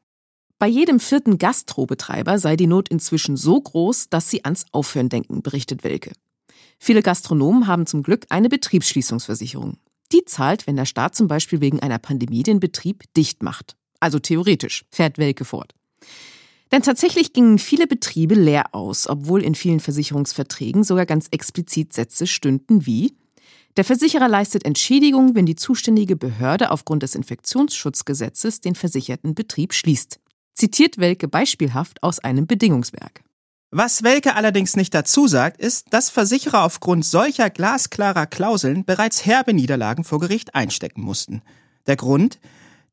Bei 0.58 0.68
jedem 0.68 1.00
vierten 1.00 1.36
Gastrobetreiber 1.36 2.38
sei 2.38 2.56
die 2.56 2.66
Not 2.66 2.88
inzwischen 2.88 3.36
so 3.36 3.60
groß, 3.60 4.08
dass 4.08 4.30
sie 4.30 4.46
ans 4.46 4.64
Aufhören 4.72 5.10
denken, 5.10 5.42
berichtet 5.42 5.84
Welke. 5.84 6.12
Viele 6.78 7.02
Gastronomen 7.02 7.66
haben 7.66 7.84
zum 7.84 8.02
Glück 8.02 8.24
eine 8.30 8.48
Betriebsschließungsversicherung. 8.48 9.76
Die 10.12 10.24
zahlt, 10.24 10.66
wenn 10.66 10.76
der 10.76 10.86
Staat 10.86 11.14
zum 11.14 11.28
Beispiel 11.28 11.60
wegen 11.60 11.80
einer 11.80 11.98
Pandemie 11.98 12.42
den 12.42 12.60
Betrieb 12.60 13.04
dicht 13.16 13.42
macht. 13.42 13.76
Also 14.00 14.18
theoretisch, 14.18 14.84
fährt 14.90 15.18
Welke 15.18 15.44
fort. 15.44 15.74
Denn 16.72 16.82
tatsächlich 16.82 17.32
gingen 17.32 17.58
viele 17.58 17.86
Betriebe 17.86 18.34
leer 18.34 18.74
aus, 18.74 19.08
obwohl 19.08 19.42
in 19.42 19.54
vielen 19.54 19.80
Versicherungsverträgen 19.80 20.84
sogar 20.84 21.06
ganz 21.06 21.26
explizit 21.30 21.92
Sätze 21.92 22.26
stünden 22.26 22.86
wie 22.86 23.12
der 23.76 23.84
Versicherer 23.84 24.28
leistet 24.28 24.64
Entschädigung, 24.64 25.34
wenn 25.34 25.46
die 25.46 25.54
zuständige 25.54 26.16
Behörde 26.16 26.70
aufgrund 26.70 27.02
des 27.04 27.14
Infektionsschutzgesetzes 27.14 28.60
den 28.60 28.74
versicherten 28.74 29.34
Betrieb 29.34 29.72
schließt. 29.72 30.18
Zitiert 30.54 30.98
Welke 30.98 31.28
beispielhaft 31.28 32.02
aus 32.02 32.18
einem 32.18 32.46
Bedingungswerk. 32.46 33.22
Was 33.72 34.02
Welke 34.02 34.34
allerdings 34.34 34.74
nicht 34.74 34.92
dazu 34.94 35.28
sagt, 35.28 35.60
ist, 35.60 35.86
dass 35.90 36.10
Versicherer 36.10 36.64
aufgrund 36.64 37.04
solcher 37.04 37.50
glasklarer 37.50 38.26
Klauseln 38.26 38.84
bereits 38.84 39.24
herbe 39.24 39.54
Niederlagen 39.54 40.02
vor 40.02 40.18
Gericht 40.18 40.56
einstecken 40.56 41.02
mussten. 41.02 41.42
Der 41.86 41.94
Grund? 41.94 42.40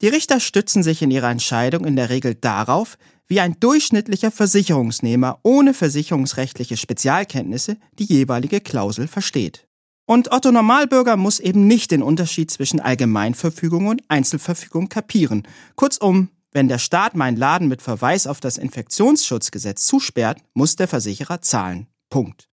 Die 0.01 0.07
Richter 0.07 0.39
stützen 0.39 0.83
sich 0.83 1.01
in 1.01 1.09
ihrer 1.09 1.31
Entscheidung 1.31 1.83
in 1.83 1.95
der 1.95 2.11
Regel 2.11 2.35
darauf, 2.35 2.99
wie 3.25 3.39
ein 3.39 3.59
durchschnittlicher 3.59 4.29
Versicherungsnehmer 4.29 5.39
ohne 5.41 5.73
versicherungsrechtliche 5.73 6.77
Spezialkenntnisse 6.77 7.77
die 7.97 8.05
jeweilige 8.05 8.61
Klausel 8.61 9.07
versteht. 9.07 9.67
Und 10.05 10.31
Otto 10.31 10.51
Normalbürger 10.51 11.17
muss 11.17 11.39
eben 11.39 11.65
nicht 11.65 11.89
den 11.89 12.03
Unterschied 12.03 12.51
zwischen 12.51 12.79
Allgemeinverfügung 12.79 13.87
und 13.87 14.03
Einzelverfügung 14.09 14.89
kapieren. 14.89 15.47
Kurzum, 15.75 16.29
wenn 16.51 16.67
der 16.67 16.79
Staat 16.79 17.15
meinen 17.15 17.37
Laden 17.37 17.67
mit 17.67 17.81
Verweis 17.81 18.27
auf 18.27 18.39
das 18.39 18.57
Infektionsschutzgesetz 18.57 19.85
zusperrt, 19.85 20.39
muss 20.53 20.75
der 20.75 20.87
Versicherer 20.87 21.41
zahlen. 21.41 21.87
Punkt. 22.09 22.49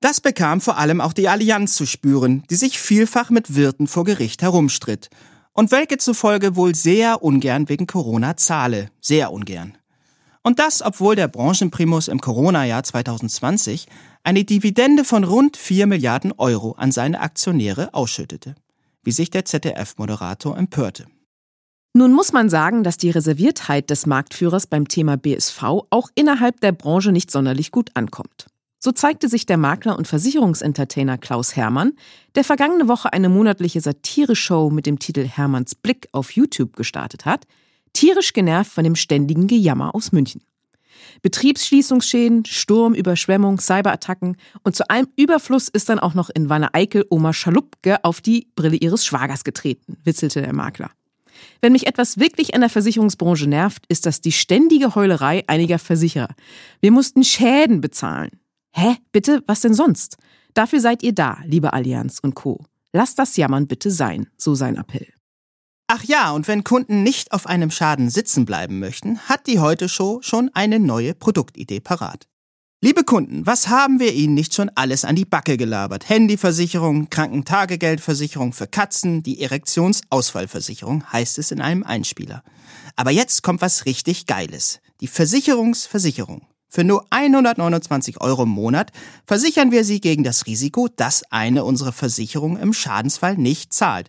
Das 0.00 0.20
bekam 0.20 0.60
vor 0.60 0.78
allem 0.78 1.00
auch 1.00 1.12
die 1.12 1.28
Allianz 1.28 1.74
zu 1.74 1.84
spüren, 1.84 2.44
die 2.50 2.54
sich 2.54 2.78
vielfach 2.78 3.30
mit 3.30 3.56
Wirten 3.56 3.86
vor 3.86 4.04
Gericht 4.04 4.42
herumstritt. 4.42 5.10
Und 5.52 5.72
welche 5.72 5.98
zufolge 5.98 6.54
wohl 6.54 6.74
sehr 6.74 7.22
ungern 7.22 7.68
wegen 7.68 7.88
Corona 7.88 8.36
zahle. 8.36 8.90
Sehr 9.00 9.32
ungern. 9.32 9.76
Und 10.42 10.60
das, 10.60 10.82
obwohl 10.82 11.16
der 11.16 11.26
Branchenprimus 11.26 12.06
im 12.06 12.20
Corona-Jahr 12.20 12.84
2020 12.84 13.86
eine 14.22 14.44
Dividende 14.44 15.04
von 15.04 15.24
rund 15.24 15.56
4 15.56 15.88
Milliarden 15.88 16.32
Euro 16.32 16.72
an 16.72 16.92
seine 16.92 17.20
Aktionäre 17.20 17.92
ausschüttete, 17.92 18.54
wie 19.02 19.12
sich 19.12 19.30
der 19.30 19.44
ZDF-Moderator 19.44 20.56
empörte. 20.56 21.06
Nun 21.98 22.12
muss 22.12 22.32
man 22.32 22.48
sagen, 22.48 22.84
dass 22.84 22.96
die 22.96 23.10
Reserviertheit 23.10 23.90
des 23.90 24.06
Marktführers 24.06 24.68
beim 24.68 24.86
Thema 24.86 25.16
BSV 25.16 25.60
auch 25.90 26.10
innerhalb 26.14 26.60
der 26.60 26.70
Branche 26.70 27.10
nicht 27.10 27.28
sonderlich 27.28 27.72
gut 27.72 27.90
ankommt. 27.94 28.46
So 28.78 28.92
zeigte 28.92 29.28
sich 29.28 29.46
der 29.46 29.56
Makler 29.56 29.98
und 29.98 30.06
Versicherungsentertainer 30.06 31.18
Klaus 31.18 31.56
Hermann, 31.56 31.94
der 32.36 32.44
vergangene 32.44 32.86
Woche 32.86 33.12
eine 33.12 33.28
monatliche 33.28 33.80
Satire-Show 33.80 34.70
mit 34.70 34.86
dem 34.86 35.00
Titel 35.00 35.26
Hermanns 35.26 35.74
Blick 35.74 36.08
auf 36.12 36.30
YouTube 36.30 36.76
gestartet 36.76 37.24
hat, 37.24 37.46
tierisch 37.94 38.32
genervt 38.32 38.70
von 38.70 38.84
dem 38.84 38.94
ständigen 38.94 39.48
Gejammer 39.48 39.92
aus 39.92 40.12
München. 40.12 40.42
Betriebsschließungsschäden, 41.22 42.44
Sturm, 42.44 42.94
Überschwemmung, 42.94 43.58
Cyberattacken 43.58 44.36
und 44.62 44.76
zu 44.76 44.88
allem 44.88 45.08
Überfluss 45.16 45.66
ist 45.66 45.88
dann 45.88 45.98
auch 45.98 46.14
noch 46.14 46.30
in 46.30 46.48
Wanne 46.48 46.74
Eickel 46.74 47.04
Oma 47.10 47.32
Schalupke 47.32 48.04
auf 48.04 48.20
die 48.20 48.46
Brille 48.54 48.76
ihres 48.76 49.04
Schwagers 49.04 49.42
getreten, 49.42 49.96
witzelte 50.04 50.42
der 50.42 50.52
Makler. 50.52 50.92
Wenn 51.60 51.72
mich 51.72 51.86
etwas 51.86 52.18
wirklich 52.18 52.54
an 52.54 52.60
der 52.60 52.70
Versicherungsbranche 52.70 53.48
nervt, 53.48 53.84
ist 53.88 54.06
das 54.06 54.20
die 54.20 54.32
ständige 54.32 54.94
Heulerei 54.94 55.44
einiger 55.46 55.78
Versicherer. 55.78 56.34
Wir 56.80 56.90
mussten 56.90 57.24
Schäden 57.24 57.80
bezahlen. 57.80 58.30
Hä? 58.72 58.96
Bitte? 59.12 59.42
Was 59.46 59.60
denn 59.60 59.74
sonst? 59.74 60.16
Dafür 60.54 60.80
seid 60.80 61.02
ihr 61.02 61.12
da, 61.12 61.38
liebe 61.44 61.72
Allianz 61.72 62.18
und 62.20 62.34
Co. 62.34 62.64
Lasst 62.92 63.18
das 63.18 63.36
Jammern 63.36 63.66
bitte 63.66 63.90
sein, 63.90 64.28
so 64.36 64.54
sein 64.54 64.76
Appell. 64.76 65.06
Ach 65.88 66.04
ja, 66.04 66.32
und 66.32 66.48
wenn 66.48 66.64
Kunden 66.64 67.02
nicht 67.02 67.32
auf 67.32 67.46
einem 67.46 67.70
Schaden 67.70 68.10
sitzen 68.10 68.44
bleiben 68.44 68.78
möchten, 68.78 69.20
hat 69.20 69.46
die 69.46 69.58
Heute 69.58 69.88
Show 69.88 70.18
schon 70.20 70.50
eine 70.52 70.78
neue 70.78 71.14
Produktidee 71.14 71.80
parat. 71.80 72.28
Liebe 72.80 73.02
Kunden, 73.02 73.44
was 73.44 73.66
haben 73.66 73.98
wir 73.98 74.14
Ihnen 74.14 74.34
nicht 74.34 74.54
schon 74.54 74.70
alles 74.76 75.04
an 75.04 75.16
die 75.16 75.24
Backe 75.24 75.56
gelabert? 75.56 76.08
Handyversicherung, 76.08 77.10
Krankentagegeldversicherung 77.10 78.52
für 78.52 78.68
Katzen, 78.68 79.24
die 79.24 79.42
Erektionsausfallversicherung 79.42 81.12
heißt 81.12 81.38
es 81.38 81.50
in 81.50 81.60
einem 81.60 81.82
Einspieler. 81.82 82.44
Aber 82.94 83.10
jetzt 83.10 83.42
kommt 83.42 83.62
was 83.62 83.84
richtig 83.84 84.26
Geiles. 84.26 84.78
Die 85.00 85.08
Versicherungsversicherung. 85.08 86.42
Für 86.68 86.84
nur 86.84 87.04
129 87.10 88.20
Euro 88.20 88.44
im 88.44 88.50
Monat 88.50 88.92
versichern 89.26 89.72
wir 89.72 89.82
Sie 89.82 90.00
gegen 90.00 90.22
das 90.22 90.46
Risiko, 90.46 90.86
dass 90.86 91.24
eine 91.32 91.64
unserer 91.64 91.90
Versicherungen 91.90 92.62
im 92.62 92.72
Schadensfall 92.72 93.36
nicht 93.36 93.72
zahlt. 93.72 94.08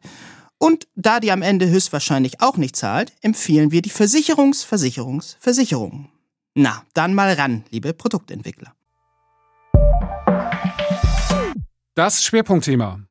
Und 0.60 0.88
da 0.96 1.20
die 1.20 1.32
am 1.32 1.42
Ende 1.42 1.68
höchstwahrscheinlich 1.68 2.40
auch 2.40 2.58
nicht 2.58 2.76
zahlt, 2.76 3.14
empfehlen 3.22 3.72
wir 3.72 3.82
die 3.82 3.90
Versicherungsversicherungsversicherung. 3.90 6.10
Na, 6.56 6.84
dann 6.94 7.14
mal 7.14 7.34
ran, 7.34 7.64
liebe 7.70 7.94
Produktentwickler. 7.94 8.74
Das 11.96 12.24
Schwerpunktthema. 12.24 13.02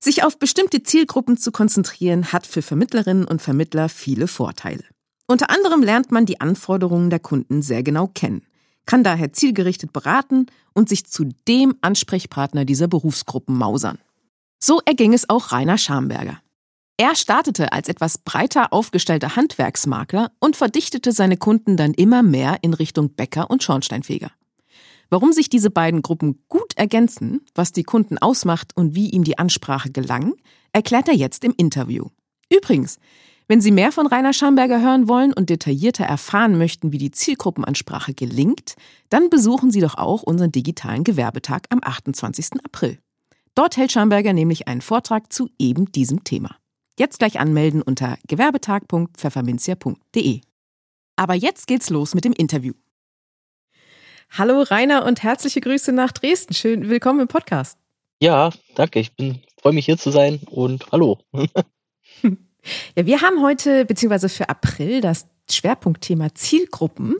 Sich 0.00 0.22
auf 0.22 0.38
bestimmte 0.38 0.82
Zielgruppen 0.82 1.36
zu 1.38 1.50
konzentrieren, 1.50 2.32
hat 2.32 2.46
für 2.46 2.62
Vermittlerinnen 2.62 3.24
und 3.24 3.40
Vermittler 3.40 3.88
viele 3.88 4.28
Vorteile. 4.28 4.84
Unter 5.26 5.48
anderem 5.48 5.82
lernt 5.82 6.12
man 6.12 6.26
die 6.26 6.40
Anforderungen 6.40 7.08
der 7.08 7.20
Kunden 7.20 7.62
sehr 7.62 7.82
genau 7.82 8.08
kennen, 8.08 8.44
kann 8.84 9.02
daher 9.02 9.32
zielgerichtet 9.32 9.94
beraten 9.94 10.46
und 10.74 10.90
sich 10.90 11.06
zu 11.06 11.30
dem 11.48 11.76
Ansprechpartner 11.80 12.66
dieser 12.66 12.88
Berufsgruppen 12.88 13.56
mausern. 13.56 13.98
So 14.58 14.80
erging 14.84 15.14
es 15.14 15.28
auch 15.30 15.52
Rainer 15.52 15.78
Schamberger. 15.78 16.40
Er 16.96 17.16
startete 17.16 17.72
als 17.72 17.88
etwas 17.88 18.18
breiter 18.18 18.72
aufgestellter 18.72 19.34
Handwerksmakler 19.34 20.30
und 20.38 20.54
verdichtete 20.54 21.10
seine 21.10 21.36
Kunden 21.36 21.76
dann 21.76 21.92
immer 21.92 22.22
mehr 22.22 22.58
in 22.62 22.72
Richtung 22.72 23.14
Bäcker 23.14 23.50
und 23.50 23.64
Schornsteinfeger. 23.64 24.30
Warum 25.10 25.32
sich 25.32 25.48
diese 25.48 25.70
beiden 25.70 26.02
Gruppen 26.02 26.44
gut 26.48 26.76
ergänzen, 26.76 27.40
was 27.54 27.72
die 27.72 27.82
Kunden 27.82 28.18
ausmacht 28.18 28.76
und 28.76 28.94
wie 28.94 29.10
ihm 29.10 29.24
die 29.24 29.38
Ansprache 29.38 29.90
gelang, 29.90 30.34
erklärt 30.72 31.08
er 31.08 31.14
jetzt 31.14 31.42
im 31.42 31.52
Interview. 31.56 32.06
Übrigens, 32.48 32.98
wenn 33.48 33.60
Sie 33.60 33.72
mehr 33.72 33.90
von 33.90 34.06
Rainer 34.06 34.32
Schamberger 34.32 34.80
hören 34.80 35.08
wollen 35.08 35.32
und 35.32 35.50
detaillierter 35.50 36.04
erfahren 36.04 36.56
möchten, 36.56 36.92
wie 36.92 36.98
die 36.98 37.10
Zielgruppenansprache 37.10 38.14
gelingt, 38.14 38.76
dann 39.10 39.30
besuchen 39.30 39.70
Sie 39.72 39.80
doch 39.80 39.96
auch 39.96 40.22
unseren 40.22 40.52
digitalen 40.52 41.02
Gewerbetag 41.04 41.62
am 41.70 41.80
28. 41.82 42.64
April. 42.64 42.98
Dort 43.54 43.76
hält 43.76 43.92
Schamberger 43.92 44.32
nämlich 44.32 44.68
einen 44.68 44.80
Vortrag 44.80 45.32
zu 45.32 45.50
eben 45.58 45.92
diesem 45.92 46.24
Thema. 46.24 46.56
Jetzt 46.98 47.18
gleich 47.18 47.38
anmelden 47.40 47.82
unter 47.82 48.16
gewerbetag.pfefferminzia.de. 48.28 50.40
Aber 51.16 51.34
jetzt 51.34 51.66
geht's 51.66 51.90
los 51.90 52.14
mit 52.14 52.24
dem 52.24 52.32
Interview. 52.32 52.72
Hallo 54.30 54.62
Rainer 54.62 55.04
und 55.04 55.24
herzliche 55.24 55.60
Grüße 55.60 55.92
nach 55.92 56.12
Dresden. 56.12 56.54
Schön, 56.54 56.88
willkommen 56.88 57.18
im 57.20 57.28
Podcast. 57.28 57.78
Ja, 58.20 58.50
danke. 58.76 59.00
Ich 59.00 59.16
bin 59.16 59.42
freue 59.60 59.72
mich 59.72 59.86
hier 59.86 59.98
zu 59.98 60.10
sein 60.10 60.38
und 60.50 60.92
hallo. 60.92 61.18
Ja, 62.96 63.04
wir 63.04 63.20
haben 63.20 63.42
heute 63.42 63.84
beziehungsweise 63.84 64.30
für 64.30 64.48
April 64.48 65.02
das 65.02 65.26
Schwerpunktthema 65.50 66.34
Zielgruppen. 66.34 67.16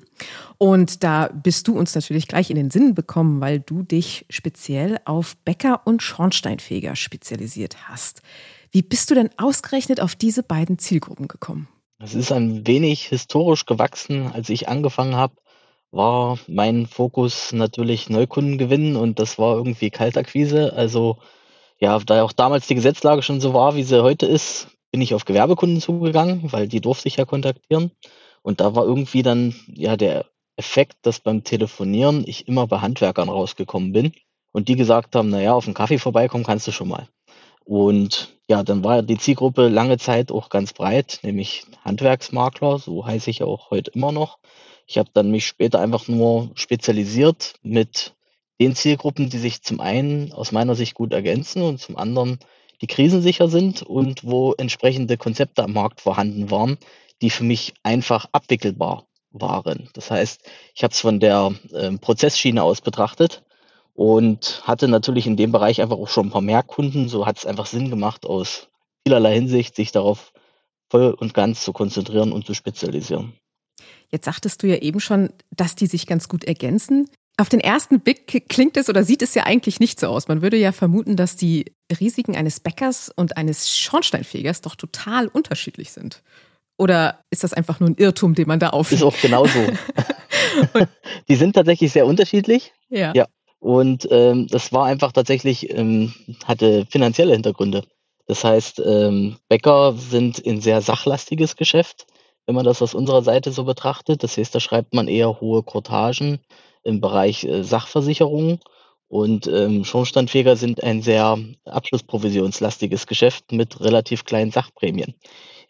Und 0.57 1.05
da 1.05 1.29
bist 1.29 1.69
du 1.69 1.77
uns 1.77 1.95
natürlich 1.95 2.29
gleich 2.29 2.49
in 2.49 2.57
den 2.57 2.71
Sinn 2.71 2.95
bekommen, 2.95 3.43
weil 3.43 3.61
du 3.61 3.83
dich 3.83 4.25
speziell 4.31 4.99
auf 5.05 5.37
Bäcker 5.45 5.83
und 5.85 6.03
Schornsteinfeger 6.03 6.97
spezialisiert 6.97 7.89
hast. 7.89 8.23
Wie 8.75 8.83
bist 8.83 9.09
du 9.09 9.15
denn 9.15 9.31
ausgerechnet 9.37 10.01
auf 10.01 10.17
diese 10.17 10.43
beiden 10.43 10.81
Zielgruppen 10.81 11.29
gekommen? 11.29 11.69
Es 12.03 12.17
ist 12.17 12.33
ein 12.33 12.67
wenig 12.67 13.07
historisch 13.07 13.67
gewachsen. 13.67 14.33
Als 14.33 14.49
ich 14.49 14.69
angefangen 14.69 15.15
habe, 15.15 15.37
war 15.93 16.41
mein 16.49 16.89
Fokus 16.89 17.53
natürlich 17.53 18.11
Neukunden 18.11 18.59
gewinnen 18.59 18.97
und 18.97 19.21
das 19.21 19.39
war 19.39 19.55
irgendwie 19.55 19.91
Kaltakquise. 19.91 20.73
Also 20.73 21.19
ja, 21.79 21.97
da 22.01 22.25
auch 22.25 22.33
damals 22.33 22.67
die 22.67 22.75
Gesetzlage 22.75 23.23
schon 23.23 23.41
so 23.41 23.55
war, 23.55 23.77
wie 23.77 23.85
sie 23.85 24.03
heute 24.03 24.27
ist, 24.27 24.67
bin 24.91 25.01
ich 25.01 25.15
auf 25.15 25.25
Gewerbekunden 25.25 25.81
zugegangen, 25.81 26.53
weil 26.53 26.67
die 26.67 26.81
durfte 26.81 27.07
ich 27.07 27.15
ja 27.15 27.25
kontaktieren. 27.25 27.93
Und 28.43 28.59
da 28.59 28.75
war 28.75 28.85
irgendwie 28.85 29.23
dann 29.23 29.55
ja 29.69 29.97
der 29.97 30.27
Effekt, 30.57 30.97
dass 31.03 31.21
beim 31.21 31.45
Telefonieren 31.45 32.25
ich 32.27 32.49
immer 32.49 32.67
bei 32.67 32.81
Handwerkern 32.81 33.29
rausgekommen 33.29 33.93
bin 33.93 34.15
und 34.51 34.67
die 34.67 34.75
gesagt 34.75 35.15
haben, 35.15 35.31
naja, 35.31 35.55
auf 35.55 35.67
einen 35.67 35.75
Kaffee 35.75 35.99
vorbeikommen 35.99 36.43
kannst 36.43 36.67
du 36.67 36.73
schon 36.73 36.89
mal. 36.89 37.07
Und 37.65 38.37
ja, 38.49 38.63
dann 38.63 38.85
war 38.85 39.03
die 39.03 39.19
Zielgruppe 39.19 39.69
lange 39.69 39.99
Zeit 39.99 40.31
auch 40.31 40.51
ganz 40.51 40.73
breit, 40.73 41.21
nämlich 41.23 41.65
Handwerksmakler, 41.83 42.79
so 42.79 43.07
heiße 43.07 43.31
ich 43.31 43.43
auch 43.43 43.71
heute 43.71 43.91
immer 43.93 44.13
noch. 44.13 44.39
Ich 44.87 44.99
habe 44.99 45.09
dann 45.15 45.31
mich 45.31 45.47
später 45.47 45.81
einfach 45.81 46.09
nur 46.09 46.51
spezialisiert 46.55 47.55
mit 47.63 48.15
den 48.61 48.75
Zielgruppen, 48.77 49.31
die 49.31 49.39
sich 49.39 49.63
zum 49.63 49.81
einen 49.81 50.33
aus 50.33 50.53
meiner 50.53 50.75
Sicht 50.75 50.95
gut 50.95 51.13
ergänzen 51.13 51.63
und 51.63 51.81
zum 51.81 51.97
anderen 51.97 52.39
die 52.81 52.87
krisensicher 52.87 53.49
sind 53.49 53.83
und 53.83 54.25
wo 54.25 54.53
entsprechende 54.53 55.17
Konzepte 55.17 55.65
am 55.65 55.73
Markt 55.73 56.03
vorhanden 56.03 56.51
waren, 56.51 56.77
die 57.23 57.31
für 57.31 57.45
mich 57.45 57.73
einfach 57.83 58.27
abwickelbar 58.33 59.07
waren. 59.31 59.89
Das 59.95 60.11
heißt, 60.11 60.43
ich 60.75 60.83
habe 60.85 60.93
es 60.93 61.01
von 61.01 61.19
der 61.19 61.55
äh, 61.73 61.93
Prozessschiene 61.93 62.63
aus 62.63 62.83
betrachtet 62.83 63.43
und 63.95 64.63
hatte 64.65 64.89
natürlich 64.89 65.27
in 65.27 65.37
dem 65.37 65.53
Bereich 65.53 65.81
einfach 65.81 65.97
auch 65.97 66.09
schon 66.09 66.27
ein 66.27 66.31
paar 66.31 66.43
mehr 66.43 66.63
Kunden. 66.63 67.09
So 67.09 67.27
hat 67.27 67.39
es 67.39 67.47
einfach 67.47 67.67
Sinn 67.67 67.91
gemacht, 67.91 68.27
aus 68.27 68.69
vielerlei 69.07 69.35
Hinsicht 69.35 69.77
sich 69.77 69.93
darauf 69.93 70.33
voll 70.91 71.15
und 71.19 71.33
ganz 71.33 71.63
zu 71.65 71.73
konzentrieren 71.73 72.33
und 72.33 72.47
zu 72.47 72.55
spezialisieren. 72.55 73.33
Jetzt 74.11 74.27
sagtest 74.27 74.63
du 74.63 74.67
ja 74.67 74.77
eben 74.77 75.01
schon, 75.01 75.31
dass 75.51 75.75
die 75.75 75.87
sich 75.87 76.07
ganz 76.07 76.29
gut 76.29 76.45
ergänzen. 76.45 77.09
Auf 77.37 77.49
den 77.49 77.61
ersten 77.61 78.01
Blick 78.01 78.49
klingt 78.49 78.77
es 78.77 78.89
oder 78.89 79.03
sieht 79.03 79.23
es 79.23 79.35
ja 79.35 79.45
eigentlich 79.45 79.81
nicht 79.81 79.99
so 79.99 80.07
aus. 80.07 80.29
Man 80.29 80.43
würde 80.43 80.57
ja 80.57 80.71
vermuten, 80.71 81.17
dass 81.17 81.35
die 81.35 81.73
Risiken 82.01 82.37
eines 82.37 82.61
Bäckers 82.61 83.11
und 83.15 83.37
eines 83.37 83.77
Schornsteinfegers 83.77 84.61
doch 84.61 84.77
total 84.77 85.27
unterschiedlich 85.27 85.91
sind. 85.91 86.23
Oder 86.77 87.21
ist 87.31 87.43
das 87.43 87.53
einfach 87.53 87.81
nur 87.81 87.91
ein 87.91 87.97
Irrtum, 87.97 88.35
den 88.35 88.47
man 88.49 88.61
da 88.61 88.71
auf? 88.71 88.93
Ist 88.93 89.03
auch 89.03 89.17
genauso. 89.21 89.59
die 91.29 91.37
sind 91.37 91.55
tatsächlich 91.55 91.93
sehr 91.93 92.07
unterschiedlich. 92.07 92.73
Ja. 92.89 93.13
ja. 93.15 93.27
Und 93.65 94.07
ähm, 94.11 94.47
das 94.49 94.75
war 94.75 94.85
einfach 94.85 95.13
tatsächlich, 95.13 95.71
ähm, 95.75 96.13
hatte 96.45 96.85
finanzielle 96.91 97.33
Hintergründe. 97.33 97.85
Das 98.27 98.45
heißt, 98.45 98.83
ähm, 98.85 99.39
Bäcker 99.49 99.95
sind 99.95 100.47
ein 100.47 100.61
sehr 100.61 100.83
sachlastiges 100.83 101.57
Geschäft, 101.57 102.07
wenn 102.45 102.55
man 102.55 102.67
das 102.67 102.83
aus 102.83 102.93
unserer 102.93 103.23
Seite 103.23 103.53
so 103.53 103.65
betrachtet. 103.65 104.23
Das 104.23 104.37
heißt, 104.37 104.55
da 104.55 104.61
schreibt 104.61 104.93
man 104.93 105.09
eher 105.09 105.41
hohe 105.41 105.63
Kortagen 105.63 106.41
im 106.83 107.01
Bereich 107.01 107.45
äh, 107.45 107.65
Sachversicherung. 107.65 108.61
Und 109.09 109.47
ähm, 109.47 109.87
Schornsteinfeger 109.87 110.57
sind 110.57 110.83
ein 110.83 111.01
sehr 111.01 111.39
abschlussprovisionslastiges 111.65 113.07
Geschäft 113.07 113.51
mit 113.51 113.81
relativ 113.81 114.27
kleinen 114.27 114.51
Sachprämien. 114.51 115.15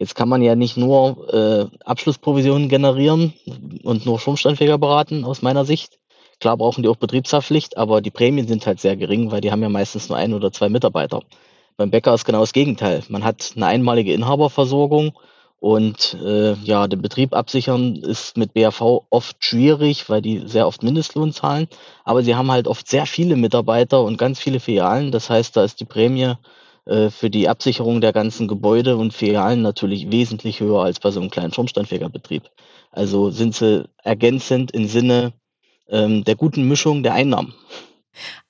Jetzt 0.00 0.16
kann 0.16 0.28
man 0.28 0.42
ja 0.42 0.56
nicht 0.56 0.76
nur 0.76 1.32
äh, 1.32 1.66
Abschlussprovisionen 1.84 2.68
generieren 2.68 3.34
und 3.84 4.04
nur 4.04 4.18
Schornsteinfeger 4.18 4.78
beraten, 4.78 5.24
aus 5.24 5.42
meiner 5.42 5.64
Sicht, 5.64 6.00
Klar 6.44 6.58
brauchen 6.58 6.82
die 6.82 6.90
auch 6.90 6.96
Betriebshaftpflicht, 6.96 7.78
aber 7.78 8.02
die 8.02 8.10
Prämien 8.10 8.46
sind 8.46 8.66
halt 8.66 8.78
sehr 8.78 8.96
gering, 8.96 9.30
weil 9.30 9.40
die 9.40 9.50
haben 9.50 9.62
ja 9.62 9.70
meistens 9.70 10.10
nur 10.10 10.18
ein 10.18 10.34
oder 10.34 10.52
zwei 10.52 10.68
Mitarbeiter. 10.68 11.22
Beim 11.78 11.90
Bäcker 11.90 12.12
ist 12.12 12.26
genau 12.26 12.40
das 12.40 12.52
Gegenteil. 12.52 13.02
Man 13.08 13.24
hat 13.24 13.54
eine 13.56 13.64
einmalige 13.64 14.12
Inhaberversorgung 14.12 15.18
und 15.58 16.18
äh, 16.22 16.52
ja, 16.52 16.86
den 16.86 17.00
Betrieb 17.00 17.32
absichern 17.32 17.96
ist 17.96 18.36
mit 18.36 18.52
BAV 18.52 19.06
oft 19.08 19.42
schwierig, 19.42 20.10
weil 20.10 20.20
die 20.20 20.42
sehr 20.46 20.66
oft 20.66 20.82
Mindestlohn 20.82 21.32
zahlen. 21.32 21.66
Aber 22.04 22.22
sie 22.22 22.34
haben 22.34 22.50
halt 22.50 22.68
oft 22.68 22.88
sehr 22.88 23.06
viele 23.06 23.36
Mitarbeiter 23.36 24.02
und 24.02 24.18
ganz 24.18 24.38
viele 24.38 24.60
Filialen. 24.60 25.12
Das 25.12 25.30
heißt, 25.30 25.56
da 25.56 25.64
ist 25.64 25.80
die 25.80 25.86
Prämie 25.86 26.34
äh, 26.84 27.08
für 27.08 27.30
die 27.30 27.48
Absicherung 27.48 28.02
der 28.02 28.12
ganzen 28.12 28.48
Gebäude 28.48 28.98
und 28.98 29.14
Filialen 29.14 29.62
natürlich 29.62 30.12
wesentlich 30.12 30.60
höher 30.60 30.82
als 30.82 31.00
bei 31.00 31.10
so 31.10 31.20
einem 31.20 31.30
kleinen 31.30 31.54
Schornsteinfegerbetrieb. 31.54 32.42
Also 32.90 33.30
sind 33.30 33.54
sie 33.54 33.88
ergänzend 34.02 34.72
im 34.72 34.86
Sinne 34.88 35.32
ähm, 35.88 36.24
der 36.24 36.36
guten 36.36 36.68
Mischung 36.68 37.02
der 37.02 37.14
Einnahmen. 37.14 37.54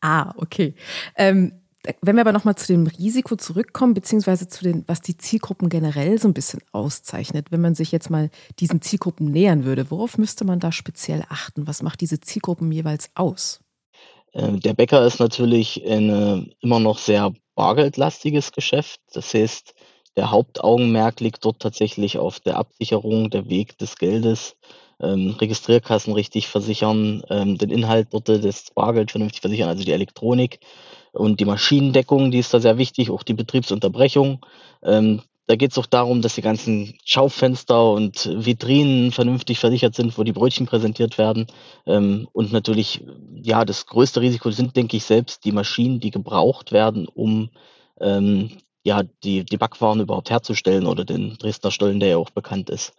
Ah, 0.01 0.33
okay. 0.37 0.75
Ähm, 1.17 1.53
wenn 2.01 2.17
wir 2.17 2.23
aber 2.23 2.33
nochmal 2.33 2.57
zu 2.57 2.73
dem 2.73 2.87
Risiko 2.87 3.37
zurückkommen, 3.37 3.93
beziehungsweise 3.93 4.49
zu 4.49 4.65
den, 4.65 4.85
was 4.87 5.03
die 5.03 5.19
Zielgruppen 5.19 5.69
generell 5.69 6.19
so 6.19 6.29
ein 6.29 6.35
bisschen 6.35 6.61
auszeichnet, 6.73 7.49
wenn 7.51 7.61
man 7.61 7.75
sich 7.75 7.93
jetzt 7.93 8.09
mal 8.09 8.31
diesen 8.59 8.81
Zielgruppen 8.81 9.31
nähern 9.31 9.65
würde, 9.65 9.91
worauf 9.91 10.17
müsste 10.17 10.45
man 10.45 10.61
da 10.61 10.73
speziell 10.73 11.25
achten? 11.29 11.67
Was 11.67 11.83
macht 11.83 12.01
diese 12.01 12.21
Zielgruppen 12.21 12.73
jeweils 12.73 13.11
aus? 13.15 13.61
Ähm, 14.33 14.61
der 14.61 14.73
Bäcker 14.75 15.07
ist 15.07 15.21
natürlich 15.21 15.83
ein 15.87 16.53
immer 16.61 16.81
noch 16.81 16.99
sehr 16.99 17.35
bargeldlastiges 17.55 18.53
Geschäft. 18.53 19.01
Das 19.13 19.35
heißt, 19.35 19.75
der 20.17 20.31
Hauptaugenmerk 20.31 21.21
liegt 21.21 21.45
dort 21.45 21.61
tatsächlich 21.61 22.19
auf 22.19 22.41
der 22.41 22.57
Absicherung, 22.57 23.31
der 23.31 23.49
Weg 23.49 23.77
des 23.79 23.97
Geldes 23.97 24.57
ähm, 25.01 25.37
Registrierkassen 25.39 26.13
richtig 26.13 26.49
versichern, 26.49 27.23
ähm, 27.31 27.59
den 27.59 27.71
Inhalt 27.71 28.09
dort, 28.13 28.29
das 28.29 28.71
Bargeld 28.75 29.11
vernünftig 29.11 29.41
versichern, 29.41 29.69
also 29.69 29.85
die 29.85 29.93
Elektronik 29.93 30.61
und 31.13 31.41
die 31.41 31.45
Maschinendeckung, 31.45 32.31
die 32.31 32.39
ist 32.39 32.53
da 32.53 32.61
sehr 32.61 32.79
wichtig, 32.79 33.11
auch 33.11 33.23
die 33.23 33.35
Betriebsunterbrechung. 33.35 34.45
Ähm, 34.83 35.23
da 35.47 35.57
geht 35.57 35.73
es 35.73 35.79
auch 35.79 35.87
darum, 35.87 36.23
dass 36.23 36.35
die 36.35 36.43
ganzen 36.43 36.95
Schaufenster 37.05 37.93
und 37.93 38.31
Vitrinen 38.35 39.13
vernünftig 39.13 39.59
versichert 39.59 39.95
sind, 39.95 40.17
wo 40.17 40.23
die 40.23 40.33
Brötchen 40.33 40.67
präsentiert 40.67 41.19
werden. 41.19 41.47
Ähm, 41.87 42.29
und 42.33 42.53
natürlich, 42.53 43.05
ja, 43.43 43.65
das 43.65 43.87
größte 43.87 44.23
Risiko 44.23 44.51
sind, 44.51 44.75
denke 44.75 44.97
ich, 44.97 45.05
selbst 45.05 45.45
die 45.45 45.53
Maschinen, 45.53 46.01
die 46.01 46.11
gebraucht 46.11 46.73
werden, 46.73 47.07
um 47.07 47.51
ähm, 48.01 48.53
ja, 48.85 49.03
die, 49.23 49.45
die 49.45 49.57
Backwaren 49.57 50.01
überhaupt 50.01 50.31
herzustellen 50.31 50.87
oder 50.87 51.05
den 51.05 51.37
Dresdner 51.39 51.71
Stollen, 51.71 52.01
der 52.01 52.11
ja 52.11 52.17
auch 52.17 52.31
bekannt 52.31 52.71
ist. 52.71 52.95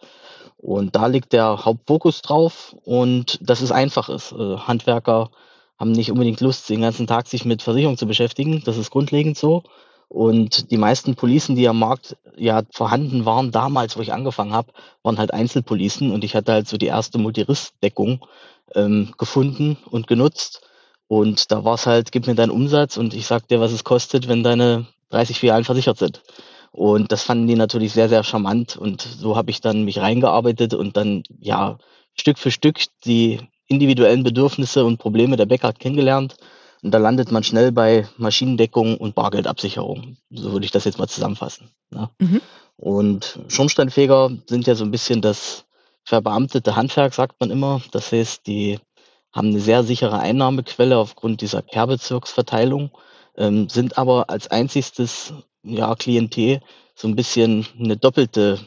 Und 0.66 0.96
da 0.96 1.06
liegt 1.06 1.32
der 1.32 1.64
Hauptfokus 1.64 2.22
drauf 2.22 2.74
und 2.84 3.38
dass 3.40 3.60
es 3.60 3.70
einfach 3.70 4.08
ist. 4.08 4.32
Äh, 4.32 4.56
Handwerker 4.56 5.30
haben 5.78 5.92
nicht 5.92 6.10
unbedingt 6.10 6.40
Lust, 6.40 6.68
den 6.68 6.80
ganzen 6.80 7.06
Tag 7.06 7.28
sich 7.28 7.44
mit 7.44 7.62
Versicherung 7.62 7.96
zu 7.96 8.08
beschäftigen. 8.08 8.64
Das 8.64 8.76
ist 8.76 8.90
grundlegend 8.90 9.38
so. 9.38 9.62
Und 10.08 10.72
die 10.72 10.76
meisten 10.76 11.14
Policen, 11.14 11.54
die 11.54 11.68
am 11.68 11.78
Markt 11.78 12.16
ja 12.36 12.62
vorhanden 12.72 13.24
waren, 13.24 13.52
damals, 13.52 13.96
wo 13.96 14.00
ich 14.00 14.12
angefangen 14.12 14.52
habe, 14.52 14.72
waren 15.04 15.18
halt 15.18 15.32
Einzelpolicen 15.32 16.10
und 16.10 16.24
ich 16.24 16.34
hatte 16.34 16.50
halt 16.50 16.66
so 16.66 16.76
die 16.78 16.86
erste 16.86 17.18
Multiriss-Deckung 17.18 18.26
ähm, 18.74 19.14
gefunden 19.18 19.76
und 19.88 20.08
genutzt. 20.08 20.62
Und 21.06 21.52
da 21.52 21.62
war 21.62 21.74
es 21.74 21.86
halt, 21.86 22.10
gib 22.10 22.26
mir 22.26 22.34
deinen 22.34 22.50
Umsatz 22.50 22.96
und 22.96 23.14
ich 23.14 23.28
sag 23.28 23.46
dir, 23.46 23.60
was 23.60 23.70
es 23.70 23.84
kostet, 23.84 24.26
wenn 24.26 24.42
deine 24.42 24.86
30 25.10 25.38
Filialen 25.38 25.64
versichert 25.64 25.98
sind. 25.98 26.22
Und 26.76 27.10
das 27.10 27.22
fanden 27.22 27.46
die 27.46 27.54
natürlich 27.54 27.94
sehr, 27.94 28.10
sehr 28.10 28.22
charmant. 28.22 28.76
Und 28.76 29.00
so 29.00 29.34
habe 29.34 29.50
ich 29.50 29.62
dann 29.62 29.84
mich 29.84 29.98
reingearbeitet 29.98 30.74
und 30.74 30.98
dann, 30.98 31.22
ja, 31.40 31.78
Stück 32.12 32.38
für 32.38 32.50
Stück 32.50 32.80
die 33.06 33.40
individuellen 33.66 34.22
Bedürfnisse 34.22 34.84
und 34.84 34.98
Probleme 34.98 35.38
der 35.38 35.46
Bäcker 35.46 35.72
kennengelernt. 35.72 36.36
Und 36.82 36.90
da 36.90 36.98
landet 36.98 37.32
man 37.32 37.42
schnell 37.42 37.72
bei 37.72 38.06
Maschinendeckung 38.18 38.98
und 38.98 39.14
Bargeldabsicherung. 39.14 40.18
So 40.30 40.52
würde 40.52 40.66
ich 40.66 40.70
das 40.70 40.84
jetzt 40.84 40.98
mal 40.98 41.08
zusammenfassen. 41.08 41.70
Ne? 41.88 42.10
Mhm. 42.18 42.42
Und 42.76 43.40
Schornsteinfeger 43.48 44.32
sind 44.46 44.66
ja 44.66 44.74
so 44.74 44.84
ein 44.84 44.90
bisschen 44.90 45.22
das 45.22 45.64
verbeamtete 46.04 46.76
Handwerk, 46.76 47.14
sagt 47.14 47.40
man 47.40 47.50
immer. 47.50 47.80
Das 47.92 48.12
heißt, 48.12 48.46
die 48.46 48.78
haben 49.32 49.48
eine 49.48 49.60
sehr 49.60 49.82
sichere 49.82 50.18
Einnahmequelle 50.18 50.98
aufgrund 50.98 51.40
dieser 51.40 51.62
Kehrbezirksverteilung, 51.62 52.90
ähm, 53.38 53.70
sind 53.70 53.96
aber 53.96 54.28
als 54.28 54.48
einziges 54.48 55.32
ja, 55.66 55.94
Klientel 55.94 56.60
so 56.94 57.08
ein 57.08 57.16
bisschen 57.16 57.66
eine 57.78 57.96
doppelte 57.96 58.60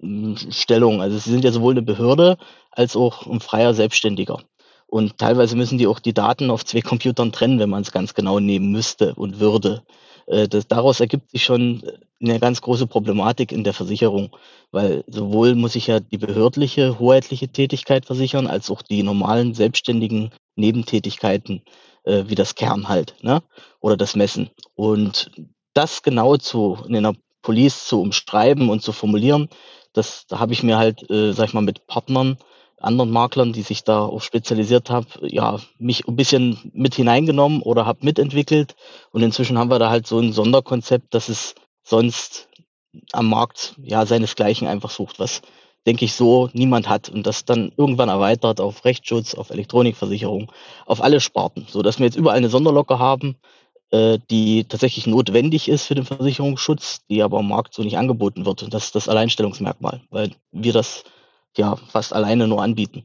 hm, 0.00 0.36
Stellung. 0.50 1.00
Also 1.00 1.18
sie 1.18 1.30
sind 1.30 1.44
ja 1.44 1.52
sowohl 1.52 1.74
eine 1.74 1.82
Behörde 1.82 2.36
als 2.70 2.96
auch 2.96 3.26
ein 3.26 3.40
freier 3.40 3.74
Selbstständiger. 3.74 4.38
Und 4.86 5.18
teilweise 5.18 5.56
müssen 5.56 5.78
die 5.78 5.86
auch 5.86 6.00
die 6.00 6.14
Daten 6.14 6.50
auf 6.50 6.64
zwei 6.64 6.80
Computern 6.80 7.32
trennen, 7.32 7.60
wenn 7.60 7.70
man 7.70 7.82
es 7.82 7.92
ganz 7.92 8.14
genau 8.14 8.40
nehmen 8.40 8.72
müsste 8.72 9.14
und 9.14 9.38
würde. 9.38 9.84
Äh, 10.26 10.48
das, 10.48 10.66
daraus 10.66 11.00
ergibt 11.00 11.30
sich 11.30 11.44
schon 11.44 11.82
eine 12.20 12.40
ganz 12.40 12.60
große 12.60 12.86
Problematik 12.86 13.52
in 13.52 13.64
der 13.64 13.72
Versicherung, 13.72 14.36
weil 14.72 15.04
sowohl 15.06 15.54
muss 15.54 15.76
ich 15.76 15.86
ja 15.86 16.00
die 16.00 16.18
behördliche, 16.18 16.98
hoheitliche 16.98 17.48
Tätigkeit 17.48 18.04
versichern, 18.04 18.46
als 18.46 18.70
auch 18.70 18.82
die 18.82 19.02
normalen 19.02 19.54
selbstständigen 19.54 20.30
Nebentätigkeiten, 20.56 21.62
äh, 22.04 22.24
wie 22.26 22.34
das 22.34 22.56
Kern 22.56 22.88
halt, 22.88 23.14
ne? 23.22 23.42
oder 23.80 23.96
das 23.96 24.16
Messen. 24.16 24.50
Und 24.74 25.30
das 25.74 26.02
genau 26.02 26.36
zu 26.36 26.78
in 26.86 26.96
einer 26.96 27.14
Police 27.42 27.86
zu 27.86 28.00
umschreiben 28.00 28.68
und 28.68 28.82
zu 28.82 28.92
formulieren, 28.92 29.48
das, 29.92 30.26
da 30.28 30.38
habe 30.38 30.52
ich 30.52 30.62
mir 30.62 30.78
halt, 30.78 31.08
äh, 31.10 31.32
sag 31.32 31.48
ich 31.48 31.54
mal, 31.54 31.62
mit 31.62 31.86
Partnern, 31.86 32.36
anderen 32.78 33.10
Maklern, 33.10 33.52
die 33.52 33.62
sich 33.62 33.84
da 33.84 34.00
auch 34.00 34.22
spezialisiert 34.22 34.88
haben, 34.90 35.06
ja, 35.22 35.58
mich 35.78 36.06
ein 36.06 36.16
bisschen 36.16 36.70
mit 36.72 36.94
hineingenommen 36.94 37.60
oder 37.60 37.84
habe 37.86 38.04
mitentwickelt. 38.04 38.74
Und 39.12 39.22
inzwischen 39.22 39.58
haben 39.58 39.70
wir 39.70 39.78
da 39.78 39.90
halt 39.90 40.06
so 40.06 40.18
ein 40.18 40.32
Sonderkonzept, 40.32 41.12
dass 41.12 41.28
es 41.28 41.54
sonst 41.82 42.48
am 43.12 43.28
Markt 43.28 43.74
ja 43.82 44.06
seinesgleichen 44.06 44.66
einfach 44.66 44.90
sucht, 44.90 45.18
was 45.18 45.42
denke 45.86 46.04
ich 46.04 46.14
so 46.14 46.50
niemand 46.52 46.88
hat 46.88 47.08
und 47.08 47.26
das 47.26 47.44
dann 47.44 47.72
irgendwann 47.76 48.08
erweitert 48.08 48.60
auf 48.60 48.84
Rechtsschutz, 48.84 49.34
auf 49.34 49.50
Elektronikversicherung, 49.50 50.50
auf 50.86 51.02
alle 51.02 51.20
Sparten, 51.20 51.66
so 51.68 51.82
dass 51.82 51.98
wir 51.98 52.06
jetzt 52.06 52.16
überall 52.16 52.36
eine 52.36 52.50
Sonderlocke 52.50 52.98
haben, 52.98 53.36
die 53.92 54.64
tatsächlich 54.68 55.06
notwendig 55.06 55.68
ist 55.68 55.86
für 55.86 55.96
den 55.96 56.04
Versicherungsschutz, 56.04 57.00
die 57.08 57.22
aber 57.22 57.38
am 57.38 57.48
Markt 57.48 57.74
so 57.74 57.82
nicht 57.82 57.98
angeboten 57.98 58.46
wird. 58.46 58.62
Und 58.62 58.72
das 58.72 58.84
ist 58.84 58.94
das 58.94 59.08
Alleinstellungsmerkmal, 59.08 60.00
weil 60.10 60.30
wir 60.52 60.72
das 60.72 61.02
ja 61.56 61.74
fast 61.76 62.12
alleine 62.12 62.46
nur 62.46 62.62
anbieten. 62.62 63.04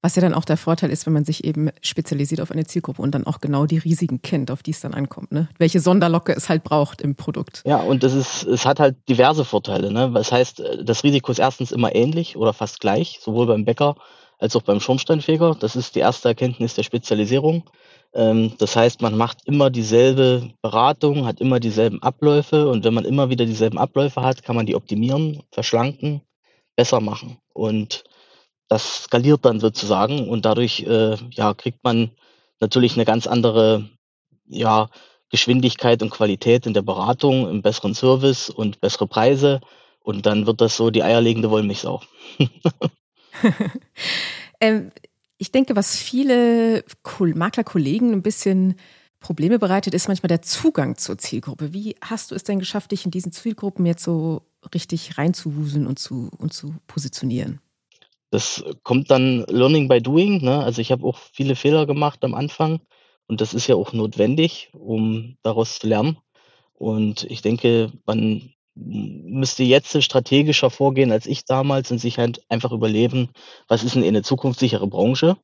Was 0.00 0.14
ja 0.14 0.22
dann 0.22 0.34
auch 0.34 0.44
der 0.44 0.56
Vorteil 0.56 0.90
ist, 0.90 1.06
wenn 1.06 1.12
man 1.12 1.24
sich 1.24 1.42
eben 1.42 1.70
spezialisiert 1.82 2.40
auf 2.40 2.52
eine 2.52 2.64
Zielgruppe 2.64 3.02
und 3.02 3.16
dann 3.16 3.26
auch 3.26 3.40
genau 3.40 3.66
die 3.66 3.78
Risiken 3.78 4.22
kennt, 4.22 4.52
auf 4.52 4.62
die 4.62 4.70
es 4.70 4.80
dann 4.80 4.94
ankommt, 4.94 5.32
ne? 5.32 5.48
Welche 5.58 5.80
Sonderlocke 5.80 6.32
es 6.32 6.48
halt 6.48 6.62
braucht 6.62 7.02
im 7.02 7.16
Produkt. 7.16 7.62
Ja, 7.66 7.78
und 7.78 8.04
das 8.04 8.12
ist, 8.12 8.44
es 8.44 8.64
hat 8.64 8.78
halt 8.78 8.96
diverse 9.08 9.44
Vorteile, 9.44 9.90
ne? 9.90 10.12
Das 10.14 10.30
heißt, 10.30 10.62
das 10.84 11.02
Risiko 11.02 11.32
ist 11.32 11.40
erstens 11.40 11.72
immer 11.72 11.96
ähnlich 11.96 12.36
oder 12.36 12.52
fast 12.52 12.78
gleich, 12.78 13.18
sowohl 13.20 13.46
beim 13.46 13.64
Bäcker 13.64 13.96
als 14.38 14.56
auch 14.56 14.62
beim 14.62 14.80
Schornsteinfeger. 14.80 15.56
Das 15.58 15.76
ist 15.76 15.94
die 15.94 16.00
erste 16.00 16.28
Erkenntnis 16.28 16.74
der 16.74 16.84
Spezialisierung. 16.84 17.64
Ähm, 18.14 18.52
das 18.58 18.76
heißt, 18.76 19.02
man 19.02 19.16
macht 19.16 19.46
immer 19.46 19.70
dieselbe 19.70 20.50
Beratung, 20.62 21.26
hat 21.26 21.40
immer 21.40 21.60
dieselben 21.60 22.02
Abläufe 22.02 22.68
und 22.68 22.84
wenn 22.84 22.94
man 22.94 23.04
immer 23.04 23.30
wieder 23.30 23.44
dieselben 23.44 23.78
Abläufe 23.78 24.22
hat, 24.22 24.42
kann 24.42 24.56
man 24.56 24.66
die 24.66 24.76
optimieren, 24.76 25.42
verschlanken, 25.52 26.22
besser 26.76 27.00
machen. 27.00 27.38
Und 27.52 28.04
das 28.68 29.04
skaliert 29.04 29.44
dann 29.44 29.60
sozusagen 29.60 30.28
und 30.28 30.44
dadurch 30.44 30.80
äh, 30.80 31.16
ja, 31.32 31.54
kriegt 31.54 31.82
man 31.84 32.10
natürlich 32.60 32.94
eine 32.94 33.04
ganz 33.04 33.26
andere 33.26 33.88
ja, 34.46 34.88
Geschwindigkeit 35.30 36.02
und 36.02 36.10
Qualität 36.10 36.66
in 36.66 36.74
der 36.74 36.82
Beratung, 36.82 37.46
einen 37.46 37.62
besseren 37.62 37.94
Service 37.94 38.50
und 38.50 38.80
bessere 38.80 39.06
Preise. 39.06 39.60
Und 40.00 40.24
dann 40.26 40.46
wird 40.46 40.60
das 40.60 40.76
so 40.76 40.90
die 40.90 41.02
eierlegende 41.02 41.50
Wollmilchsau. 41.50 42.02
ähm, 44.60 44.90
ich 45.38 45.52
denke, 45.52 45.76
was 45.76 45.96
viele 45.96 46.84
Maklerkollegen 47.20 48.12
ein 48.12 48.22
bisschen 48.22 48.74
Probleme 49.20 49.58
bereitet, 49.58 49.94
ist 49.94 50.08
manchmal 50.08 50.28
der 50.28 50.42
Zugang 50.42 50.96
zur 50.96 51.18
Zielgruppe. 51.18 51.72
Wie 51.72 51.96
hast 52.00 52.30
du 52.30 52.34
es 52.34 52.44
denn 52.44 52.58
geschafft, 52.58 52.92
dich 52.92 53.04
in 53.04 53.10
diesen 53.10 53.32
Zielgruppen 53.32 53.86
jetzt 53.86 54.04
so 54.04 54.42
richtig 54.74 55.18
reinzuwuseln 55.18 55.86
und 55.86 55.98
zu, 55.98 56.30
und 56.38 56.52
zu 56.52 56.74
positionieren? 56.86 57.60
Das 58.30 58.62
kommt 58.82 59.10
dann 59.10 59.44
Learning 59.48 59.88
by 59.88 60.00
Doing. 60.00 60.42
Ne? 60.42 60.62
Also 60.62 60.80
ich 60.80 60.92
habe 60.92 61.04
auch 61.04 61.18
viele 61.32 61.56
Fehler 61.56 61.86
gemacht 61.86 62.22
am 62.24 62.34
Anfang 62.34 62.80
und 63.26 63.40
das 63.40 63.54
ist 63.54 63.66
ja 63.66 63.74
auch 63.74 63.92
notwendig, 63.92 64.70
um 64.72 65.36
daraus 65.42 65.78
zu 65.78 65.86
lernen. 65.86 66.18
Und 66.74 67.24
ich 67.24 67.42
denke, 67.42 67.92
man 68.06 68.52
müsste 68.84 69.62
jetzt 69.62 70.02
strategischer 70.02 70.70
vorgehen 70.70 71.12
als 71.12 71.26
ich 71.26 71.44
damals 71.44 71.90
und 71.90 71.98
sich 71.98 72.18
halt 72.18 72.42
einfach 72.48 72.72
überleben, 72.72 73.30
was 73.66 73.82
ist 73.82 73.94
denn 73.94 74.04
eine 74.04 74.22
zukunftssichere 74.22 74.86
Branche? 74.86 75.36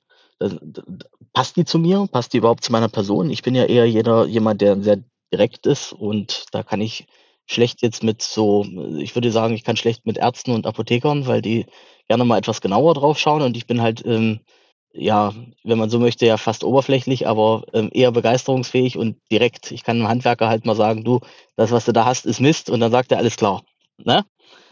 Passt 1.32 1.56
die 1.56 1.64
zu 1.64 1.78
mir? 1.78 2.06
Passt 2.10 2.32
die 2.32 2.38
überhaupt 2.38 2.64
zu 2.64 2.72
meiner 2.72 2.88
Person? 2.88 3.30
Ich 3.30 3.42
bin 3.42 3.54
ja 3.54 3.64
eher 3.64 3.86
jeder, 3.86 4.26
jemand, 4.26 4.60
der 4.60 4.80
sehr 4.82 5.02
direkt 5.32 5.66
ist 5.66 5.92
und 5.92 6.46
da 6.52 6.62
kann 6.62 6.80
ich 6.80 7.06
schlecht 7.46 7.82
jetzt 7.82 8.02
mit 8.02 8.22
so, 8.22 8.64
ich 8.98 9.14
würde 9.14 9.30
sagen, 9.30 9.54
ich 9.54 9.64
kann 9.64 9.76
schlecht 9.76 10.06
mit 10.06 10.16
Ärzten 10.16 10.52
und 10.52 10.66
Apothekern, 10.66 11.26
weil 11.26 11.42
die 11.42 11.66
gerne 12.08 12.24
mal 12.24 12.38
etwas 12.38 12.60
genauer 12.60 12.94
drauf 12.94 13.18
schauen 13.18 13.42
und 13.42 13.56
ich 13.56 13.66
bin 13.66 13.82
halt, 13.82 14.04
ähm, 14.06 14.40
ja, 14.94 15.32
wenn 15.64 15.78
man 15.78 15.90
so 15.90 15.98
möchte, 15.98 16.24
ja 16.24 16.36
fast 16.36 16.64
oberflächlich, 16.64 17.26
aber 17.26 17.64
ähm, 17.72 17.90
eher 17.92 18.12
begeisterungsfähig 18.12 18.96
und 18.96 19.16
direkt. 19.30 19.72
Ich 19.72 19.82
kann 19.82 19.96
einem 19.98 20.08
Handwerker 20.08 20.48
halt 20.48 20.64
mal 20.66 20.76
sagen, 20.76 21.04
du, 21.04 21.20
das, 21.56 21.72
was 21.72 21.84
du 21.84 21.92
da 21.92 22.04
hast, 22.04 22.26
ist 22.26 22.40
Mist 22.40 22.70
und 22.70 22.80
dann 22.80 22.92
sagt 22.92 23.10
er, 23.12 23.18
alles 23.18 23.36
klar. 23.36 23.64
Ne? 23.98 24.24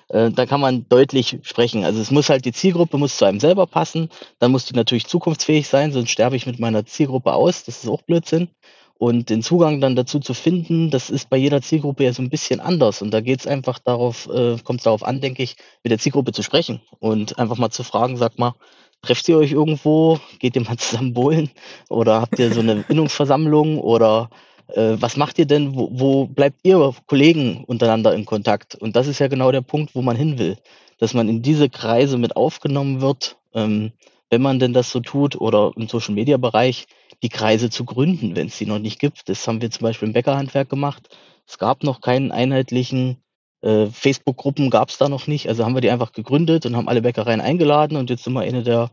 Äh, 0.08 0.30
da 0.30 0.46
kann 0.46 0.60
man 0.60 0.88
deutlich 0.88 1.38
sprechen. 1.42 1.84
Also 1.84 2.00
es 2.00 2.10
muss 2.10 2.28
halt 2.28 2.44
die 2.44 2.52
Zielgruppe 2.52 2.98
muss 2.98 3.16
zu 3.16 3.24
einem 3.24 3.40
selber 3.40 3.66
passen, 3.66 4.10
dann 4.38 4.52
muss 4.52 4.64
die 4.64 4.74
natürlich 4.74 5.06
zukunftsfähig 5.06 5.68
sein, 5.68 5.92
sonst 5.92 6.10
sterbe 6.10 6.36
ich 6.36 6.46
mit 6.46 6.60
meiner 6.60 6.86
Zielgruppe 6.86 7.32
aus. 7.34 7.64
Das 7.64 7.82
ist 7.82 7.90
auch 7.90 8.02
Blödsinn. 8.02 8.48
Und 8.94 9.30
den 9.30 9.42
Zugang 9.42 9.80
dann 9.80 9.96
dazu 9.96 10.20
zu 10.20 10.32
finden, 10.32 10.90
das 10.92 11.10
ist 11.10 11.28
bei 11.28 11.36
jeder 11.36 11.60
Zielgruppe 11.60 12.04
ja 12.04 12.12
so 12.12 12.22
ein 12.22 12.30
bisschen 12.30 12.60
anders. 12.60 13.02
Und 13.02 13.10
da 13.10 13.20
geht 13.20 13.40
es 13.40 13.48
einfach 13.48 13.80
darauf, 13.80 14.28
äh, 14.28 14.56
kommt 14.62 14.78
es 14.78 14.84
darauf 14.84 15.02
an, 15.02 15.20
denke 15.20 15.42
ich, 15.42 15.56
mit 15.82 15.90
der 15.90 15.98
Zielgruppe 15.98 16.30
zu 16.30 16.44
sprechen 16.44 16.80
und 17.00 17.36
einfach 17.40 17.58
mal 17.58 17.70
zu 17.70 17.82
fragen, 17.82 18.16
sag 18.16 18.38
mal, 18.38 18.54
trefft 19.02 19.28
ihr 19.28 19.36
euch 19.36 19.52
irgendwo, 19.52 20.18
geht 20.38 20.56
ihr 20.56 20.62
mal 20.62 20.76
zusammen 20.78 21.12
bowlen 21.12 21.50
oder 21.88 22.20
habt 22.20 22.38
ihr 22.38 22.52
so 22.52 22.60
eine 22.60 22.84
Innungsversammlung 22.88 23.78
oder 23.78 24.30
äh, 24.68 24.96
was 24.98 25.16
macht 25.16 25.38
ihr 25.38 25.46
denn, 25.46 25.74
wo, 25.74 25.88
wo 25.92 26.26
bleibt 26.26 26.60
ihr 26.62 26.94
Kollegen 27.06 27.64
untereinander 27.64 28.14
in 28.14 28.24
Kontakt? 28.24 28.74
Und 28.76 28.96
das 28.96 29.06
ist 29.06 29.18
ja 29.18 29.28
genau 29.28 29.52
der 29.52 29.60
Punkt, 29.60 29.94
wo 29.94 30.02
man 30.02 30.16
hin 30.16 30.38
will, 30.38 30.56
dass 30.98 31.14
man 31.14 31.28
in 31.28 31.42
diese 31.42 31.68
Kreise 31.68 32.16
mit 32.16 32.36
aufgenommen 32.36 33.00
wird, 33.00 33.36
ähm, 33.54 33.92
wenn 34.30 34.40
man 34.40 34.58
denn 34.58 34.72
das 34.72 34.90
so 34.90 35.00
tut 35.00 35.38
oder 35.38 35.72
im 35.76 35.88
Social-Media-Bereich, 35.88 36.86
die 37.22 37.28
Kreise 37.28 37.70
zu 37.70 37.84
gründen, 37.84 38.34
wenn 38.34 38.46
es 38.46 38.58
die 38.58 38.66
noch 38.66 38.78
nicht 38.78 38.98
gibt. 38.98 39.28
Das 39.28 39.46
haben 39.46 39.60
wir 39.60 39.70
zum 39.70 39.82
Beispiel 39.82 40.08
im 40.08 40.14
Bäckerhandwerk 40.14 40.68
gemacht. 40.68 41.16
Es 41.46 41.58
gab 41.58 41.82
noch 41.82 42.00
keinen 42.00 42.32
einheitlichen 42.32 43.21
äh, 43.62 43.86
Facebook-Gruppen, 43.86 44.70
gab 44.70 44.90
es 44.90 44.98
da 44.98 45.08
noch 45.08 45.26
nicht. 45.26 45.48
Also 45.48 45.64
haben 45.64 45.74
wir 45.74 45.80
die 45.80 45.90
einfach 45.90 46.12
gegründet 46.12 46.66
und 46.66 46.76
haben 46.76 46.88
alle 46.88 47.02
Bäckereien 47.02 47.40
eingeladen 47.40 47.96
und 47.96 48.10
jetzt 48.10 48.24
sind 48.24 48.34
wir 48.34 48.42
eine 48.42 48.62
der 48.62 48.90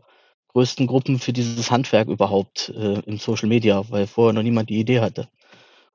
größten 0.48 0.86
Gruppen 0.86 1.18
für 1.18 1.32
dieses 1.32 1.70
Handwerk 1.70 2.08
überhaupt 2.08 2.72
äh, 2.76 3.00
im 3.00 3.18
Social 3.18 3.48
Media, 3.48 3.84
weil 3.90 4.06
vorher 4.06 4.32
noch 4.32 4.42
niemand 4.42 4.70
die 4.70 4.80
Idee 4.80 5.00
hatte. 5.00 5.28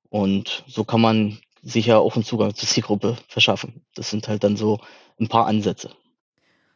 Und 0.09 0.63
so 0.67 0.83
kann 0.83 1.01
man 1.01 1.39
sich 1.61 1.87
ja 1.87 1.97
auch 1.97 2.15
einen 2.15 2.23
Zugang 2.23 2.53
zur 2.55 2.69
Zielgruppe 2.69 3.17
verschaffen. 3.27 3.81
Das 3.95 4.09
sind 4.09 4.27
halt 4.27 4.43
dann 4.43 4.55
so 4.55 4.79
ein 5.19 5.27
paar 5.27 5.47
Ansätze. 5.47 5.89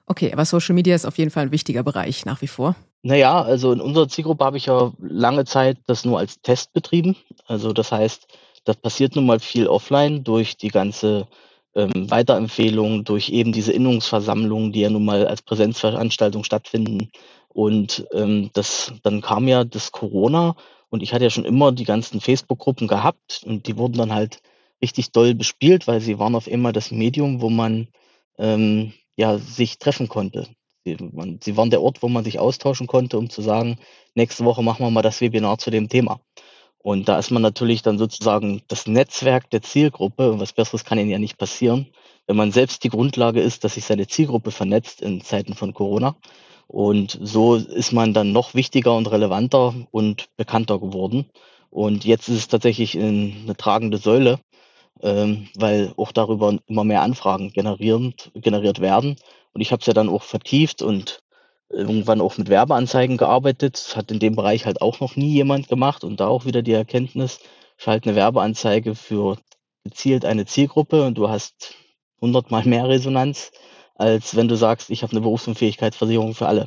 Okay, 0.08 0.34
aber 0.34 0.43
Social 0.43 0.74
Media 0.74 0.95
ist 0.95 1.06
auf 1.06 1.18
jeden 1.18 1.30
Fall 1.30 1.43
ein 1.43 1.52
wichtiger 1.52 1.84
Bereich 1.84 2.26
nach 2.26 2.41
wie 2.41 2.47
vor. 2.47 2.76
Naja, 3.04 3.41
also 3.41 3.72
in 3.72 3.80
unserer 3.80 4.10
Zielgruppe 4.10 4.43
habe 4.43 4.58
ich 4.58 4.66
ja 4.66 4.91
lange 5.00 5.45
Zeit 5.45 5.78
das 5.86 6.04
nur 6.04 6.18
als 6.18 6.41
Test 6.41 6.74
betrieben. 6.74 7.16
Also 7.45 7.72
das 7.72 7.91
heißt, 7.91 8.28
das 8.66 8.78
passiert 8.78 9.16
nun 9.16 9.26
mal 9.26 9.39
viel 9.39 9.68
offline 9.68 10.24
durch 10.24 10.58
die 10.58 10.70
ganze 10.70 11.28
ähm, 11.76 12.09
Weiterempfehlung, 12.09 13.03
durch 13.03 13.30
eben 13.30 13.51
diese 13.51 13.72
Innungsversammlungen, 13.72 14.72
die 14.72 14.82
ja 14.82 14.89
nun 14.89 15.05
mal 15.05 15.28
als 15.28 15.41
Präsenzveranstaltung 15.41 16.43
stattfinden. 16.43 17.09
Und 17.49 18.07
ähm, 18.13 18.49
das, 18.53 18.93
dann 19.03 19.22
kam 19.22 19.47
ja 19.47 19.63
das 19.63 19.91
Corona 19.91 20.55
und 20.89 21.03
ich 21.03 21.13
hatte 21.13 21.26
ja 21.26 21.30
schon 21.30 21.45
immer 21.45 21.72
die 21.72 21.84
ganzen 21.84 22.22
Facebook-Gruppen 22.22 22.88
gehabt 22.88 23.43
und 23.45 23.67
die 23.67 23.78
wurden 23.78 23.97
dann 23.97 24.13
halt 24.13 24.41
richtig 24.82 25.11
doll 25.11 25.36
bespielt, 25.36 25.88
weil 25.88 26.01
sie 26.01 26.20
waren 26.20 26.36
auf 26.36 26.47
einmal 26.47 26.74
das 26.74 26.91
Medium, 26.91 27.41
wo 27.41 27.49
man 27.49 27.88
ähm, 28.38 28.93
ja, 29.15 29.38
sich 29.38 29.78
treffen 29.80 30.07
konnte. 30.07 30.47
Sie, 30.86 30.97
man, 31.11 31.39
sie 31.43 31.57
waren 31.57 31.70
der 31.70 31.82
Ort, 31.82 32.01
wo 32.01 32.07
man 32.07 32.24
sich 32.24 32.39
austauschen 32.39 32.88
konnte, 32.88 33.17
um 33.17 33.30
zu 33.30 33.41
sagen, 33.41 33.78
nächste 34.15 34.45
Woche 34.45 34.63
machen 34.63 34.86
wir 34.86 34.91
mal 34.91 35.01
das 35.01 35.22
Webinar 35.22 35.57
zu 35.57 35.72
dem 35.72 35.89
Thema. 35.89 36.22
Und 36.82 37.09
da 37.09 37.19
ist 37.19 37.32
man 37.32 37.41
natürlich 37.41 37.82
dann 37.82 37.97
sozusagen 37.97 38.61
das 38.67 38.88
Netzwerk 38.88 39.49
der 39.49 39.61
Zielgruppe. 39.61 40.32
Und 40.32 40.39
was 40.39 40.53
Besseres 40.53 40.86
kann 40.86 40.97
Ihnen 40.97 41.09
ja 41.09 41.19
nicht 41.19 41.38
passieren, 41.38 41.88
wenn 42.27 42.38
man 42.38 42.51
selbst 42.51 42.84
die 42.84 42.89
Grundlage 42.89 43.41
ist, 43.41 43.63
dass 43.63 43.73
sich 43.73 43.86
seine 43.86 44.07
Zielgruppe 44.07 44.51
vernetzt 44.51 45.01
in 45.01 45.21
Zeiten 45.21 45.55
von 45.55 45.73
Corona. 45.73 46.15
Und 46.67 47.17
so 47.21 47.55
ist 47.55 47.91
man 47.91 48.13
dann 48.13 48.32
noch 48.32 48.53
wichtiger 48.53 48.95
und 48.95 49.11
relevanter 49.11 49.73
und 49.91 50.30
bekannter 50.38 50.80
geworden. 50.80 51.30
Und 51.69 52.05
jetzt 52.05 52.30
ist 52.30 52.38
es 52.38 52.47
tatsächlich 52.47 52.97
eine 52.97 53.55
tragende 53.57 53.97
Säule 53.97 54.39
ähm, 55.01 55.47
weil 55.55 55.93
auch 55.97 56.11
darüber 56.11 56.57
immer 56.67 56.84
mehr 56.84 57.01
Anfragen 57.01 57.51
generiert 57.51 58.82
werden. 58.82 59.15
Und 59.53 59.61
ich 59.61 59.71
habe 59.71 59.80
es 59.82 59.86
ja 59.86 59.93
dann 59.93 60.09
auch 60.09 60.23
vertieft 60.23 60.82
und 60.82 61.23
irgendwann 61.70 62.22
auch 62.22 62.38
mit 62.38 62.49
Werbeanzeigen 62.49 63.17
gearbeitet. 63.17 63.76
Das 63.76 63.95
hat 63.95 64.11
in 64.11 64.20
dem 64.20 64.36
Bereich 64.36 64.65
halt 64.65 64.82
auch 64.82 64.99
noch 64.99 65.15
nie 65.15 65.32
jemand 65.32 65.67
gemacht. 65.67 66.03
Und 66.03 66.20
da 66.20 66.28
auch 66.28 66.45
wieder 66.45 66.61
die 66.61 66.74
Erkenntnis, 66.74 67.39
schalte 67.78 68.09
eine 68.09 68.15
Werbeanzeige 68.15 68.95
für 68.95 69.38
gezielt 69.84 70.26
eine 70.26 70.45
Zielgruppe 70.45 71.05
und 71.05 71.17
du 71.17 71.30
hast 71.30 71.76
hundertmal 72.22 72.65
mehr 72.65 72.88
Resonanz, 72.88 73.51
als 73.95 74.36
wenn 74.36 74.47
du 74.47 74.55
sagst, 74.55 74.89
ich 74.89 75.03
habe 75.03 75.11
eine 75.11 75.22
Berufsunfähigkeitsversicherung 75.22 76.36
für 76.36 76.47
alle. 76.47 76.65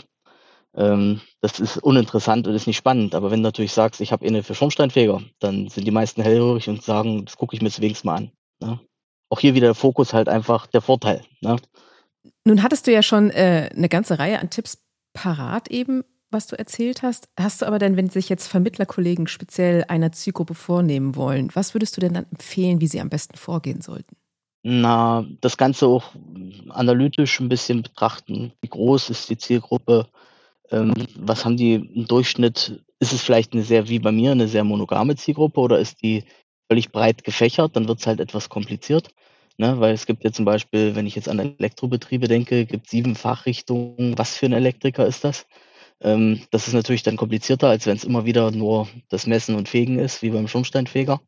Ähm, 0.75 1.21
das 1.41 1.61
ist 1.61 1.77
uninteressant 1.79 2.47
und 2.47 2.55
ist 2.55 2.67
nicht 2.67 2.79
spannend. 2.79 3.15
Aber 3.15 3.31
wenn 3.31 3.41
du 3.41 3.49
natürlich 3.49 3.73
sagst, 3.73 4.01
ich 4.01 4.13
habe 4.13 4.27
eine 4.27 4.43
für 4.43 4.55
Schornsteinfeger, 4.55 5.23
dann 5.39 5.69
sind 5.69 5.87
die 5.87 5.91
meisten 5.91 6.23
hellhörig 6.23 6.69
und 6.69 6.83
sagen, 6.83 7.25
das 7.27 7.37
gucke 7.37 7.55
ich 7.55 7.63
mir 7.63 7.71
wenigstens 7.79 8.05
mal 8.05 8.17
an. 8.17 8.33
Ne? 8.61 8.81
Auch 9.29 9.41
hier 9.41 9.55
wieder 9.55 9.69
der 9.69 9.75
Fokus 9.75 10.15
halt 10.15 10.29
einfach 10.29 10.67
der 10.67 10.81
Vorteil. 10.81 11.23
Ne? 11.41 11.57
Nun 12.45 12.63
hattest 12.63 12.87
du 12.87 12.93
ja 12.93 13.03
schon 13.03 13.31
äh, 13.31 13.71
eine 13.75 13.89
ganze 13.89 14.19
Reihe 14.19 14.39
an 14.39 14.51
Tipps 14.51 14.82
parat 15.13 15.71
eben, 15.71 16.05
was 16.31 16.47
du 16.47 16.59
erzählt 16.59 17.03
hast. 17.03 17.29
Hast 17.39 17.63
du 17.63 17.67
aber 17.67 17.79
denn, 17.79 17.97
wenn 17.97 18.09
sich 18.09 18.29
jetzt 18.29 18.49
Vermittlerkollegen 18.49 19.27
speziell 19.27 19.85
einer 19.89 20.13
Zielgruppe 20.13 20.55
vornehmen 20.55 21.15
wollen, 21.15 21.51
was 21.55 21.75
würdest 21.75 21.97
du 21.97 22.01
denn 22.01 22.15
dann 22.15 22.27
empfehlen, 22.31 22.81
wie 22.81 22.87
sie 22.87 23.01
am 23.01 23.11
besten 23.11 23.37
vorgehen 23.37 23.83
sollten? 23.83 24.17
Na, 24.65 25.27
das 25.41 25.57
Ganze 25.57 25.87
auch 25.87 26.13
analytisch 26.69 27.41
ein 27.41 27.49
bisschen 27.49 27.83
betrachten. 27.83 28.53
Wie 28.61 28.69
groß 28.69 29.11
ist 29.11 29.29
die 29.29 29.37
Zielgruppe? 29.37 30.07
Ähm, 30.71 30.95
was 31.17 31.45
haben 31.45 31.57
die 31.57 31.75
im 31.75 32.07
Durchschnitt? 32.07 32.81
Ist 33.01 33.13
es 33.13 33.23
vielleicht 33.23 33.53
eine 33.53 33.65
sehr, 33.65 33.89
wie 33.89 33.99
bei 33.99 34.13
mir, 34.13 34.31
eine 34.31 34.47
sehr 34.47 34.63
monogame 34.63 35.17
Zielgruppe 35.17 35.61
oder 35.61 35.81
ist 35.81 36.03
die 36.03 36.25
völlig 36.71 36.93
breit 36.93 37.25
gefächert? 37.25 37.75
Dann 37.75 37.89
wird 37.89 37.99
es 37.99 38.07
halt 38.07 38.21
etwas 38.21 38.49
kompliziert. 38.49 39.11
Ne? 39.59 39.81
Weil 39.81 39.95
es 39.95 40.07
gibt 40.07 40.25
ja 40.25 40.33
zum 40.33 40.45
Beispiel, 40.45 40.95
wenn 40.95 41.07
ich 41.07 41.15
jetzt 41.15 41.29
an 41.29 41.39
Elektrobetriebe 41.39 42.29
denke, 42.29 42.67
gibt 42.67 42.89
sieben 42.89 43.15
Fachrichtungen. 43.15 44.19
Was 44.19 44.37
für 44.37 44.47
ein 44.47 44.53
Elektriker 44.53 45.07
ist 45.07 45.25
das? 45.25 45.47
Ähm, 46.01 46.43
das 46.51 46.69
ist 46.69 46.75
natürlich 46.75 47.03
dann 47.03 47.17
komplizierter, 47.17 47.69
als 47.69 47.87
wenn 47.87 47.97
es 47.97 48.05
immer 48.05 48.25
wieder 48.25 48.51
nur 48.51 48.89
das 49.09 49.27
Messen 49.27 49.55
und 49.55 49.69
Fegen 49.69 49.99
ist, 49.99 50.23
wie 50.23 50.31
beim 50.31 50.49
Schornsteinfeger. 50.49 51.21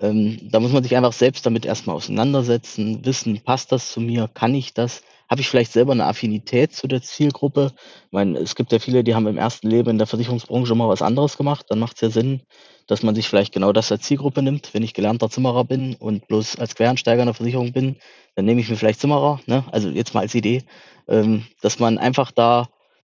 Ähm, 0.00 0.38
da 0.50 0.60
muss 0.60 0.72
man 0.72 0.82
sich 0.82 0.96
einfach 0.96 1.12
selbst 1.12 1.46
damit 1.46 1.66
erstmal 1.66 1.96
auseinandersetzen, 1.96 3.04
wissen, 3.04 3.40
passt 3.42 3.70
das 3.72 3.92
zu 3.92 4.00
mir, 4.00 4.28
kann 4.32 4.54
ich 4.54 4.74
das, 4.74 5.02
habe 5.34 5.40
ich 5.40 5.48
vielleicht 5.48 5.72
selber 5.72 5.90
eine 5.90 6.06
Affinität 6.06 6.76
zu 6.76 6.86
der 6.86 7.02
Zielgruppe? 7.02 7.72
Ich 8.06 8.12
meine, 8.12 8.38
es 8.38 8.54
gibt 8.54 8.70
ja 8.70 8.78
viele, 8.78 9.02
die 9.02 9.16
haben 9.16 9.26
im 9.26 9.36
ersten 9.36 9.68
Leben 9.68 9.90
in 9.90 9.98
der 9.98 10.06
Versicherungsbranche 10.06 10.76
mal 10.76 10.88
was 10.88 11.02
anderes 11.02 11.36
gemacht. 11.36 11.66
Dann 11.70 11.80
macht 11.80 11.96
es 11.96 12.02
ja 12.02 12.10
Sinn, 12.10 12.42
dass 12.86 13.02
man 13.02 13.16
sich 13.16 13.28
vielleicht 13.28 13.52
genau 13.52 13.72
das 13.72 13.90
als 13.90 14.02
Zielgruppe 14.02 14.42
nimmt. 14.42 14.72
Wenn 14.74 14.84
ich 14.84 14.94
gelernter 14.94 15.28
Zimmerer 15.28 15.64
bin 15.64 15.96
und 15.96 16.28
bloß 16.28 16.60
als 16.60 16.76
Quereinsteiger 16.76 17.22
in 17.22 17.26
der 17.26 17.34
Versicherung 17.34 17.72
bin, 17.72 17.96
dann 18.36 18.44
nehme 18.44 18.60
ich 18.60 18.68
mir 18.68 18.76
vielleicht 18.76 19.00
Zimmerer. 19.00 19.40
Ne? 19.46 19.64
Also 19.72 19.88
jetzt 19.88 20.14
mal 20.14 20.20
als 20.20 20.36
Idee, 20.36 20.62
ähm, 21.08 21.44
dass 21.62 21.80
man 21.80 21.98
einfach 21.98 22.30
da 22.30 22.68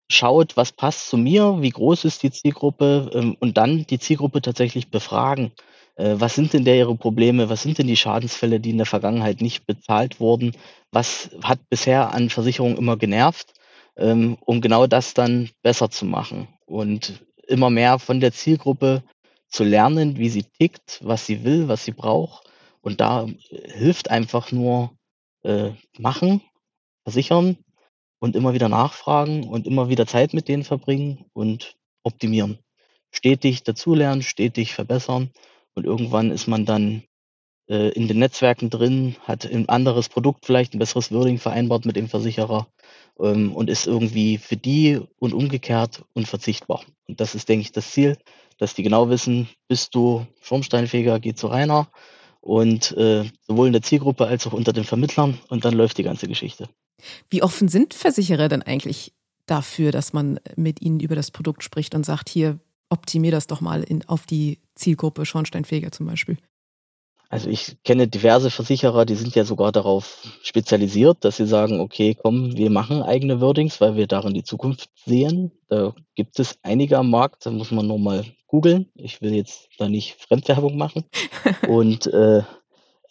schaut, 0.09 0.57
was 0.57 0.71
passt 0.71 1.07
zu 1.07 1.17
mir, 1.17 1.57
wie 1.61 1.69
groß 1.69 2.05
ist 2.05 2.23
die 2.23 2.31
Zielgruppe 2.31 3.11
ähm, 3.13 3.37
und 3.39 3.55
dann 3.55 3.85
die 3.85 3.99
Zielgruppe 3.99 4.41
tatsächlich 4.41 4.89
befragen. 4.89 5.51
Äh, 5.95 6.15
was 6.17 6.35
sind 6.35 6.53
denn 6.53 6.65
da 6.65 6.73
ihre 6.73 6.95
Probleme? 6.95 7.49
Was 7.49 7.63
sind 7.63 7.77
denn 7.77 7.87
die 7.87 7.97
Schadensfälle, 7.97 8.59
die 8.59 8.71
in 8.71 8.77
der 8.77 8.85
Vergangenheit 8.85 9.41
nicht 9.41 9.65
bezahlt 9.65 10.19
wurden? 10.19 10.55
Was 10.91 11.29
hat 11.43 11.69
bisher 11.69 12.13
an 12.13 12.29
Versicherungen 12.29 12.77
immer 12.77 12.97
genervt, 12.97 13.53
ähm, 13.97 14.37
um 14.45 14.61
genau 14.61 14.87
das 14.87 15.13
dann 15.13 15.49
besser 15.61 15.89
zu 15.89 16.05
machen 16.05 16.47
und 16.65 17.23
immer 17.47 17.69
mehr 17.69 17.99
von 17.99 18.19
der 18.19 18.33
Zielgruppe 18.33 19.03
zu 19.47 19.63
lernen, 19.63 20.17
wie 20.17 20.29
sie 20.29 20.43
tickt, 20.43 20.99
was 21.03 21.25
sie 21.25 21.43
will, 21.43 21.67
was 21.67 21.85
sie 21.85 21.91
braucht. 21.91 22.49
Und 22.81 22.99
da 23.01 23.27
hilft 23.49 24.09
einfach 24.11 24.51
nur 24.51 24.91
äh, 25.43 25.71
machen, 25.97 26.41
versichern 27.03 27.57
und 28.19 28.35
immer 28.35 28.53
wieder 28.53 28.69
nachfragen 28.69 29.47
und 29.47 29.67
immer 29.67 29.89
wieder 29.89 30.07
Zeit 30.07 30.33
mit 30.33 30.47
denen 30.47 30.63
verbringen 30.63 31.25
und 31.33 31.77
optimieren. 32.03 32.59
Stetig 33.11 33.63
dazulernen, 33.63 34.23
stetig 34.23 34.73
verbessern 34.73 35.31
und 35.75 35.85
irgendwann 35.85 36.31
ist 36.31 36.47
man 36.47 36.65
dann 36.65 37.03
äh, 37.67 37.89
in 37.89 38.07
den 38.07 38.19
Netzwerken 38.19 38.69
drin, 38.69 39.15
hat 39.21 39.45
ein 39.45 39.69
anderes 39.69 40.09
Produkt 40.09 40.45
vielleicht, 40.45 40.73
ein 40.73 40.79
besseres 40.79 41.11
Wording 41.11 41.37
vereinbart 41.37 41.85
mit 41.85 41.95
dem 41.95 42.07
Versicherer 42.07 42.67
ähm, 43.19 43.53
und 43.53 43.69
ist 43.69 43.87
irgendwie 43.87 44.37
für 44.37 44.57
die 44.57 44.99
und 45.19 45.33
umgekehrt 45.33 46.03
unverzichtbar. 46.13 46.83
Und 47.07 47.19
das 47.19 47.35
ist, 47.35 47.49
denke 47.49 47.61
ich, 47.61 47.71
das 47.71 47.91
Ziel, 47.91 48.17
dass 48.57 48.73
die 48.73 48.83
genau 48.83 49.09
wissen, 49.09 49.49
bist 49.67 49.95
du 49.95 50.25
Schornsteinfeger, 50.41 51.19
geh 51.19 51.33
zu 51.33 51.47
Rainer 51.47 51.89
und 52.39 52.91
äh, 52.91 53.25
sowohl 53.47 53.67
in 53.67 53.73
der 53.73 53.81
Zielgruppe 53.81 54.27
als 54.27 54.47
auch 54.47 54.53
unter 54.53 54.71
den 54.71 54.83
Vermittlern 54.83 55.39
und 55.49 55.65
dann 55.65 55.73
läuft 55.73 55.97
die 55.97 56.03
ganze 56.03 56.27
Geschichte. 56.27 56.69
Wie 57.29 57.43
offen 57.43 57.67
sind 57.67 57.93
Versicherer 57.93 58.47
denn 58.47 58.61
eigentlich 58.61 59.13
dafür, 59.45 59.91
dass 59.91 60.13
man 60.13 60.39
mit 60.55 60.81
ihnen 60.81 60.99
über 60.99 61.15
das 61.15 61.31
Produkt 61.31 61.63
spricht 61.63 61.95
und 61.95 62.05
sagt, 62.05 62.29
hier, 62.29 62.59
optimier 62.95 63.31
das 63.31 63.47
doch 63.47 63.61
mal 63.61 63.83
in, 63.83 64.07
auf 64.07 64.25
die 64.25 64.59
Zielgruppe 64.75 65.25
Schornsteinfeger 65.25 65.91
zum 65.91 66.05
Beispiel? 66.05 66.37
Also 67.29 67.49
ich 67.49 67.75
kenne 67.83 68.07
diverse 68.07 68.49
Versicherer, 68.49 69.05
die 69.05 69.15
sind 69.15 69.35
ja 69.35 69.43
sogar 69.43 69.71
darauf 69.71 70.25
spezialisiert, 70.41 71.25
dass 71.25 71.37
sie 71.37 71.47
sagen, 71.47 71.79
okay, 71.79 72.15
komm, 72.15 72.55
wir 72.55 72.69
machen 72.69 73.01
eigene 73.01 73.41
Wordings, 73.41 73.81
weil 73.81 73.95
wir 73.95 74.07
darin 74.07 74.33
die 74.33 74.43
Zukunft 74.43 74.89
sehen. 75.05 75.51
Da 75.67 75.93
gibt 76.13 76.39
es 76.39 76.57
einige 76.61 76.97
am 76.97 77.09
Markt, 77.09 77.45
da 77.45 77.51
muss 77.51 77.71
man 77.71 77.87
nur 77.87 77.99
mal 77.99 78.25
googeln. 78.47 78.89
Ich 78.95 79.21
will 79.21 79.33
jetzt 79.33 79.69
da 79.77 79.89
nicht 79.89 80.15
Fremdwerbung 80.19 80.77
machen. 80.77 81.03
Und 81.67 82.07
äh, 82.07 82.43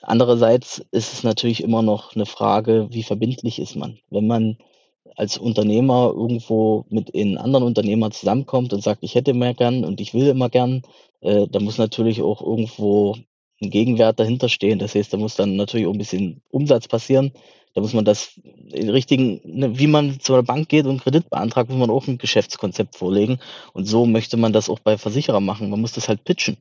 andererseits 0.00 0.78
ist 0.90 1.12
es 1.12 1.22
natürlich 1.24 1.62
immer 1.62 1.82
noch 1.82 2.14
eine 2.14 2.26
Frage, 2.26 2.88
wie 2.90 3.02
verbindlich 3.02 3.58
ist 3.58 3.74
man? 3.74 3.98
Wenn 4.10 4.26
man 4.26 4.56
als 5.16 5.38
Unternehmer 5.38 6.12
irgendwo 6.14 6.84
mit 6.88 7.14
einem 7.14 7.38
anderen 7.38 7.64
Unternehmer 7.64 8.10
zusammenkommt 8.10 8.72
und 8.72 8.82
sagt, 8.82 9.02
ich 9.02 9.14
hätte 9.14 9.34
mehr 9.34 9.54
gern 9.54 9.84
und 9.84 10.00
ich 10.00 10.14
will 10.14 10.28
immer 10.28 10.48
gern, 10.48 10.82
äh, 11.20 11.46
da 11.48 11.60
muss 11.60 11.78
natürlich 11.78 12.22
auch 12.22 12.42
irgendwo 12.42 13.16
ein 13.62 13.70
Gegenwert 13.70 14.18
dahinter 14.20 14.48
stehen. 14.48 14.78
Das 14.78 14.94
heißt, 14.94 15.12
da 15.12 15.16
muss 15.16 15.36
dann 15.36 15.56
natürlich 15.56 15.86
auch 15.86 15.92
ein 15.92 15.98
bisschen 15.98 16.42
Umsatz 16.50 16.88
passieren. 16.88 17.32
Da 17.74 17.80
muss 17.80 17.92
man 17.92 18.04
das 18.04 18.40
in 18.72 18.88
richtigen, 18.88 19.40
ne, 19.44 19.78
wie 19.78 19.88
man 19.88 20.20
zur 20.20 20.42
Bank 20.44 20.68
geht 20.68 20.86
und 20.86 21.02
Kredit 21.02 21.28
beantragt, 21.28 21.70
muss 21.70 21.78
man 21.78 21.90
auch 21.90 22.06
ein 22.06 22.18
Geschäftskonzept 22.18 22.96
vorlegen. 22.96 23.40
Und 23.72 23.86
so 23.86 24.06
möchte 24.06 24.36
man 24.36 24.52
das 24.52 24.70
auch 24.70 24.78
bei 24.78 24.96
Versicherern 24.96 25.44
machen. 25.44 25.70
Man 25.70 25.80
muss 25.80 25.92
das 25.92 26.08
halt 26.08 26.24
pitchen. 26.24 26.56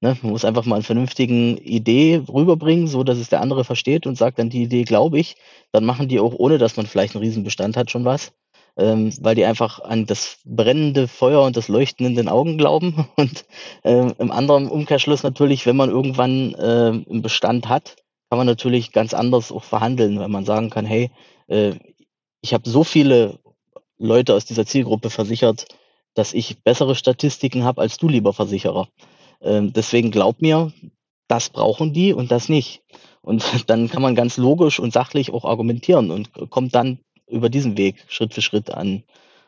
Ne? 0.00 0.16
Man 0.22 0.32
muss 0.32 0.44
einfach 0.44 0.64
mal 0.66 0.76
eine 0.76 0.84
vernünftige 0.84 1.34
Idee 1.34 2.22
rüberbringen, 2.28 2.86
so 2.86 3.02
dass 3.04 3.18
es 3.18 3.28
der 3.28 3.40
andere 3.40 3.64
versteht 3.64 4.06
und 4.06 4.16
sagt 4.16 4.38
dann 4.38 4.50
die 4.50 4.62
Idee, 4.62 4.84
glaube 4.84 5.18
ich. 5.18 5.36
Dann 5.72 5.84
machen 5.84 6.08
die 6.08 6.20
auch, 6.20 6.34
ohne 6.34 6.58
dass 6.58 6.76
man 6.76 6.86
vielleicht 6.86 7.14
einen 7.14 7.24
Riesenbestand 7.24 7.76
hat, 7.76 7.90
schon 7.90 8.04
was. 8.04 8.32
Ähm, 8.78 9.10
weil 9.22 9.34
die 9.34 9.46
einfach 9.46 9.80
an 9.80 10.04
das 10.04 10.38
brennende 10.44 11.08
Feuer 11.08 11.42
und 11.42 11.56
das 11.56 11.68
Leuchten 11.68 12.04
in 12.04 12.14
den 12.14 12.28
Augen 12.28 12.58
glauben. 12.58 13.08
Und 13.16 13.46
äh, 13.84 14.12
im 14.18 14.30
anderen 14.30 14.68
Umkehrschluss 14.68 15.22
natürlich, 15.22 15.64
wenn 15.64 15.76
man 15.76 15.88
irgendwann 15.88 16.52
äh, 16.54 17.10
einen 17.10 17.22
Bestand 17.22 17.70
hat, 17.70 17.96
kann 18.28 18.36
man 18.36 18.46
natürlich 18.46 18.92
ganz 18.92 19.14
anders 19.14 19.50
auch 19.50 19.64
verhandeln, 19.64 20.18
weil 20.18 20.28
man 20.28 20.44
sagen 20.44 20.68
kann, 20.68 20.84
hey, 20.84 21.10
äh, 21.46 21.72
ich 22.42 22.52
habe 22.52 22.68
so 22.68 22.84
viele 22.84 23.38
Leute 23.98 24.34
aus 24.34 24.44
dieser 24.44 24.66
Zielgruppe 24.66 25.08
versichert, 25.08 25.66
dass 26.12 26.34
ich 26.34 26.62
bessere 26.62 26.94
Statistiken 26.94 27.64
habe 27.64 27.80
als 27.80 27.96
du, 27.96 28.08
lieber 28.08 28.34
Versicherer. 28.34 28.88
Ähm, 29.40 29.72
deswegen 29.72 30.10
glaub 30.10 30.42
mir, 30.42 30.72
das 31.28 31.50
brauchen 31.50 31.92
die 31.92 32.12
und 32.12 32.30
das 32.30 32.48
nicht. 32.48 32.82
Und 33.20 33.44
dann 33.70 33.88
kann 33.88 34.02
man 34.02 34.14
ganz 34.14 34.36
logisch 34.36 34.78
und 34.78 34.92
sachlich 34.92 35.32
auch 35.32 35.44
argumentieren 35.44 36.10
und 36.10 36.30
kommt 36.50 36.74
dann 36.74 36.98
über 37.28 37.48
diesen 37.48 37.76
Weg 37.76 38.04
Schritt 38.08 38.34
für 38.34 38.42
Schritt 38.42 38.70
an 38.70 39.02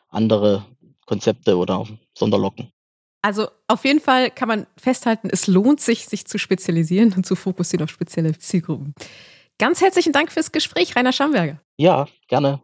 andere 0.08 0.64
Konzepte 1.06 1.56
oder 1.56 1.86
Sonderlocken. 2.16 2.70
Also 3.22 3.48
auf 3.66 3.84
jeden 3.84 4.00
Fall 4.00 4.30
kann 4.30 4.48
man 4.48 4.66
festhalten, 4.76 5.28
es 5.30 5.46
lohnt 5.46 5.80
sich, 5.80 6.06
sich 6.06 6.26
zu 6.26 6.38
spezialisieren 6.38 7.12
und 7.14 7.26
zu 7.26 7.34
fokussieren 7.34 7.84
auf 7.84 7.90
spezielle 7.90 8.36
Zielgruppen. 8.38 8.94
Ganz 9.58 9.80
herzlichen 9.80 10.12
Dank 10.12 10.30
fürs 10.30 10.52
Gespräch, 10.52 10.94
Rainer 10.94 11.12
Schamberger. 11.12 11.60
Ja, 11.76 12.06
gerne. 12.28 12.62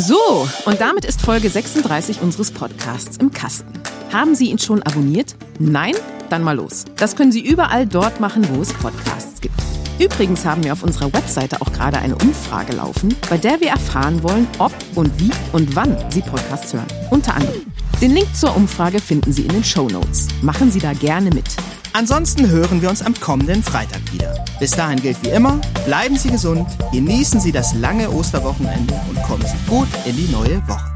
So, 0.00 0.48
und 0.64 0.80
damit 0.80 1.04
ist 1.04 1.20
Folge 1.20 1.50
36 1.50 2.20
unseres 2.20 2.52
Podcasts 2.52 3.16
im 3.16 3.32
Kasten. 3.32 3.72
Haben 4.12 4.36
Sie 4.36 4.48
ihn 4.48 4.60
schon 4.60 4.80
abonniert? 4.84 5.34
Nein? 5.58 5.96
Dann 6.30 6.44
mal 6.44 6.54
los. 6.54 6.84
Das 6.94 7.16
können 7.16 7.32
Sie 7.32 7.40
überall 7.40 7.84
dort 7.84 8.20
machen, 8.20 8.46
wo 8.52 8.62
es 8.62 8.72
Podcasts 8.72 9.40
gibt. 9.40 9.60
Übrigens 9.98 10.44
haben 10.44 10.62
wir 10.62 10.72
auf 10.72 10.84
unserer 10.84 11.12
Webseite 11.12 11.60
auch 11.60 11.72
gerade 11.72 11.98
eine 11.98 12.14
Umfrage 12.14 12.74
laufen, 12.74 13.16
bei 13.28 13.38
der 13.38 13.60
wir 13.60 13.70
erfahren 13.70 14.22
wollen, 14.22 14.46
ob 14.60 14.72
und 14.94 15.10
wie 15.18 15.32
und 15.52 15.74
wann 15.74 15.96
Sie 16.12 16.20
Podcasts 16.20 16.72
hören. 16.72 16.86
Unter 17.10 17.34
anderem. 17.34 17.62
Den 18.00 18.14
Link 18.14 18.28
zur 18.36 18.54
Umfrage 18.54 19.00
finden 19.00 19.32
Sie 19.32 19.42
in 19.42 19.52
den 19.52 19.64
Show 19.64 19.88
Notes. 19.88 20.28
Machen 20.42 20.70
Sie 20.70 20.78
da 20.78 20.92
gerne 20.92 21.30
mit. 21.30 21.48
Ansonsten 21.98 22.48
hören 22.48 22.80
wir 22.80 22.90
uns 22.90 23.02
am 23.02 23.12
kommenden 23.18 23.60
Freitag 23.60 24.00
wieder. 24.12 24.32
Bis 24.60 24.70
dahin 24.70 25.02
gilt 25.02 25.20
wie 25.24 25.30
immer, 25.30 25.60
bleiben 25.84 26.16
Sie 26.16 26.30
gesund, 26.30 26.64
genießen 26.92 27.40
Sie 27.40 27.50
das 27.50 27.74
lange 27.74 28.08
Osterwochenende 28.08 28.94
und 29.08 29.20
kommen 29.24 29.42
Sie 29.42 29.68
gut 29.68 29.88
in 30.04 30.14
die 30.14 30.28
neue 30.30 30.62
Woche. 30.68 30.87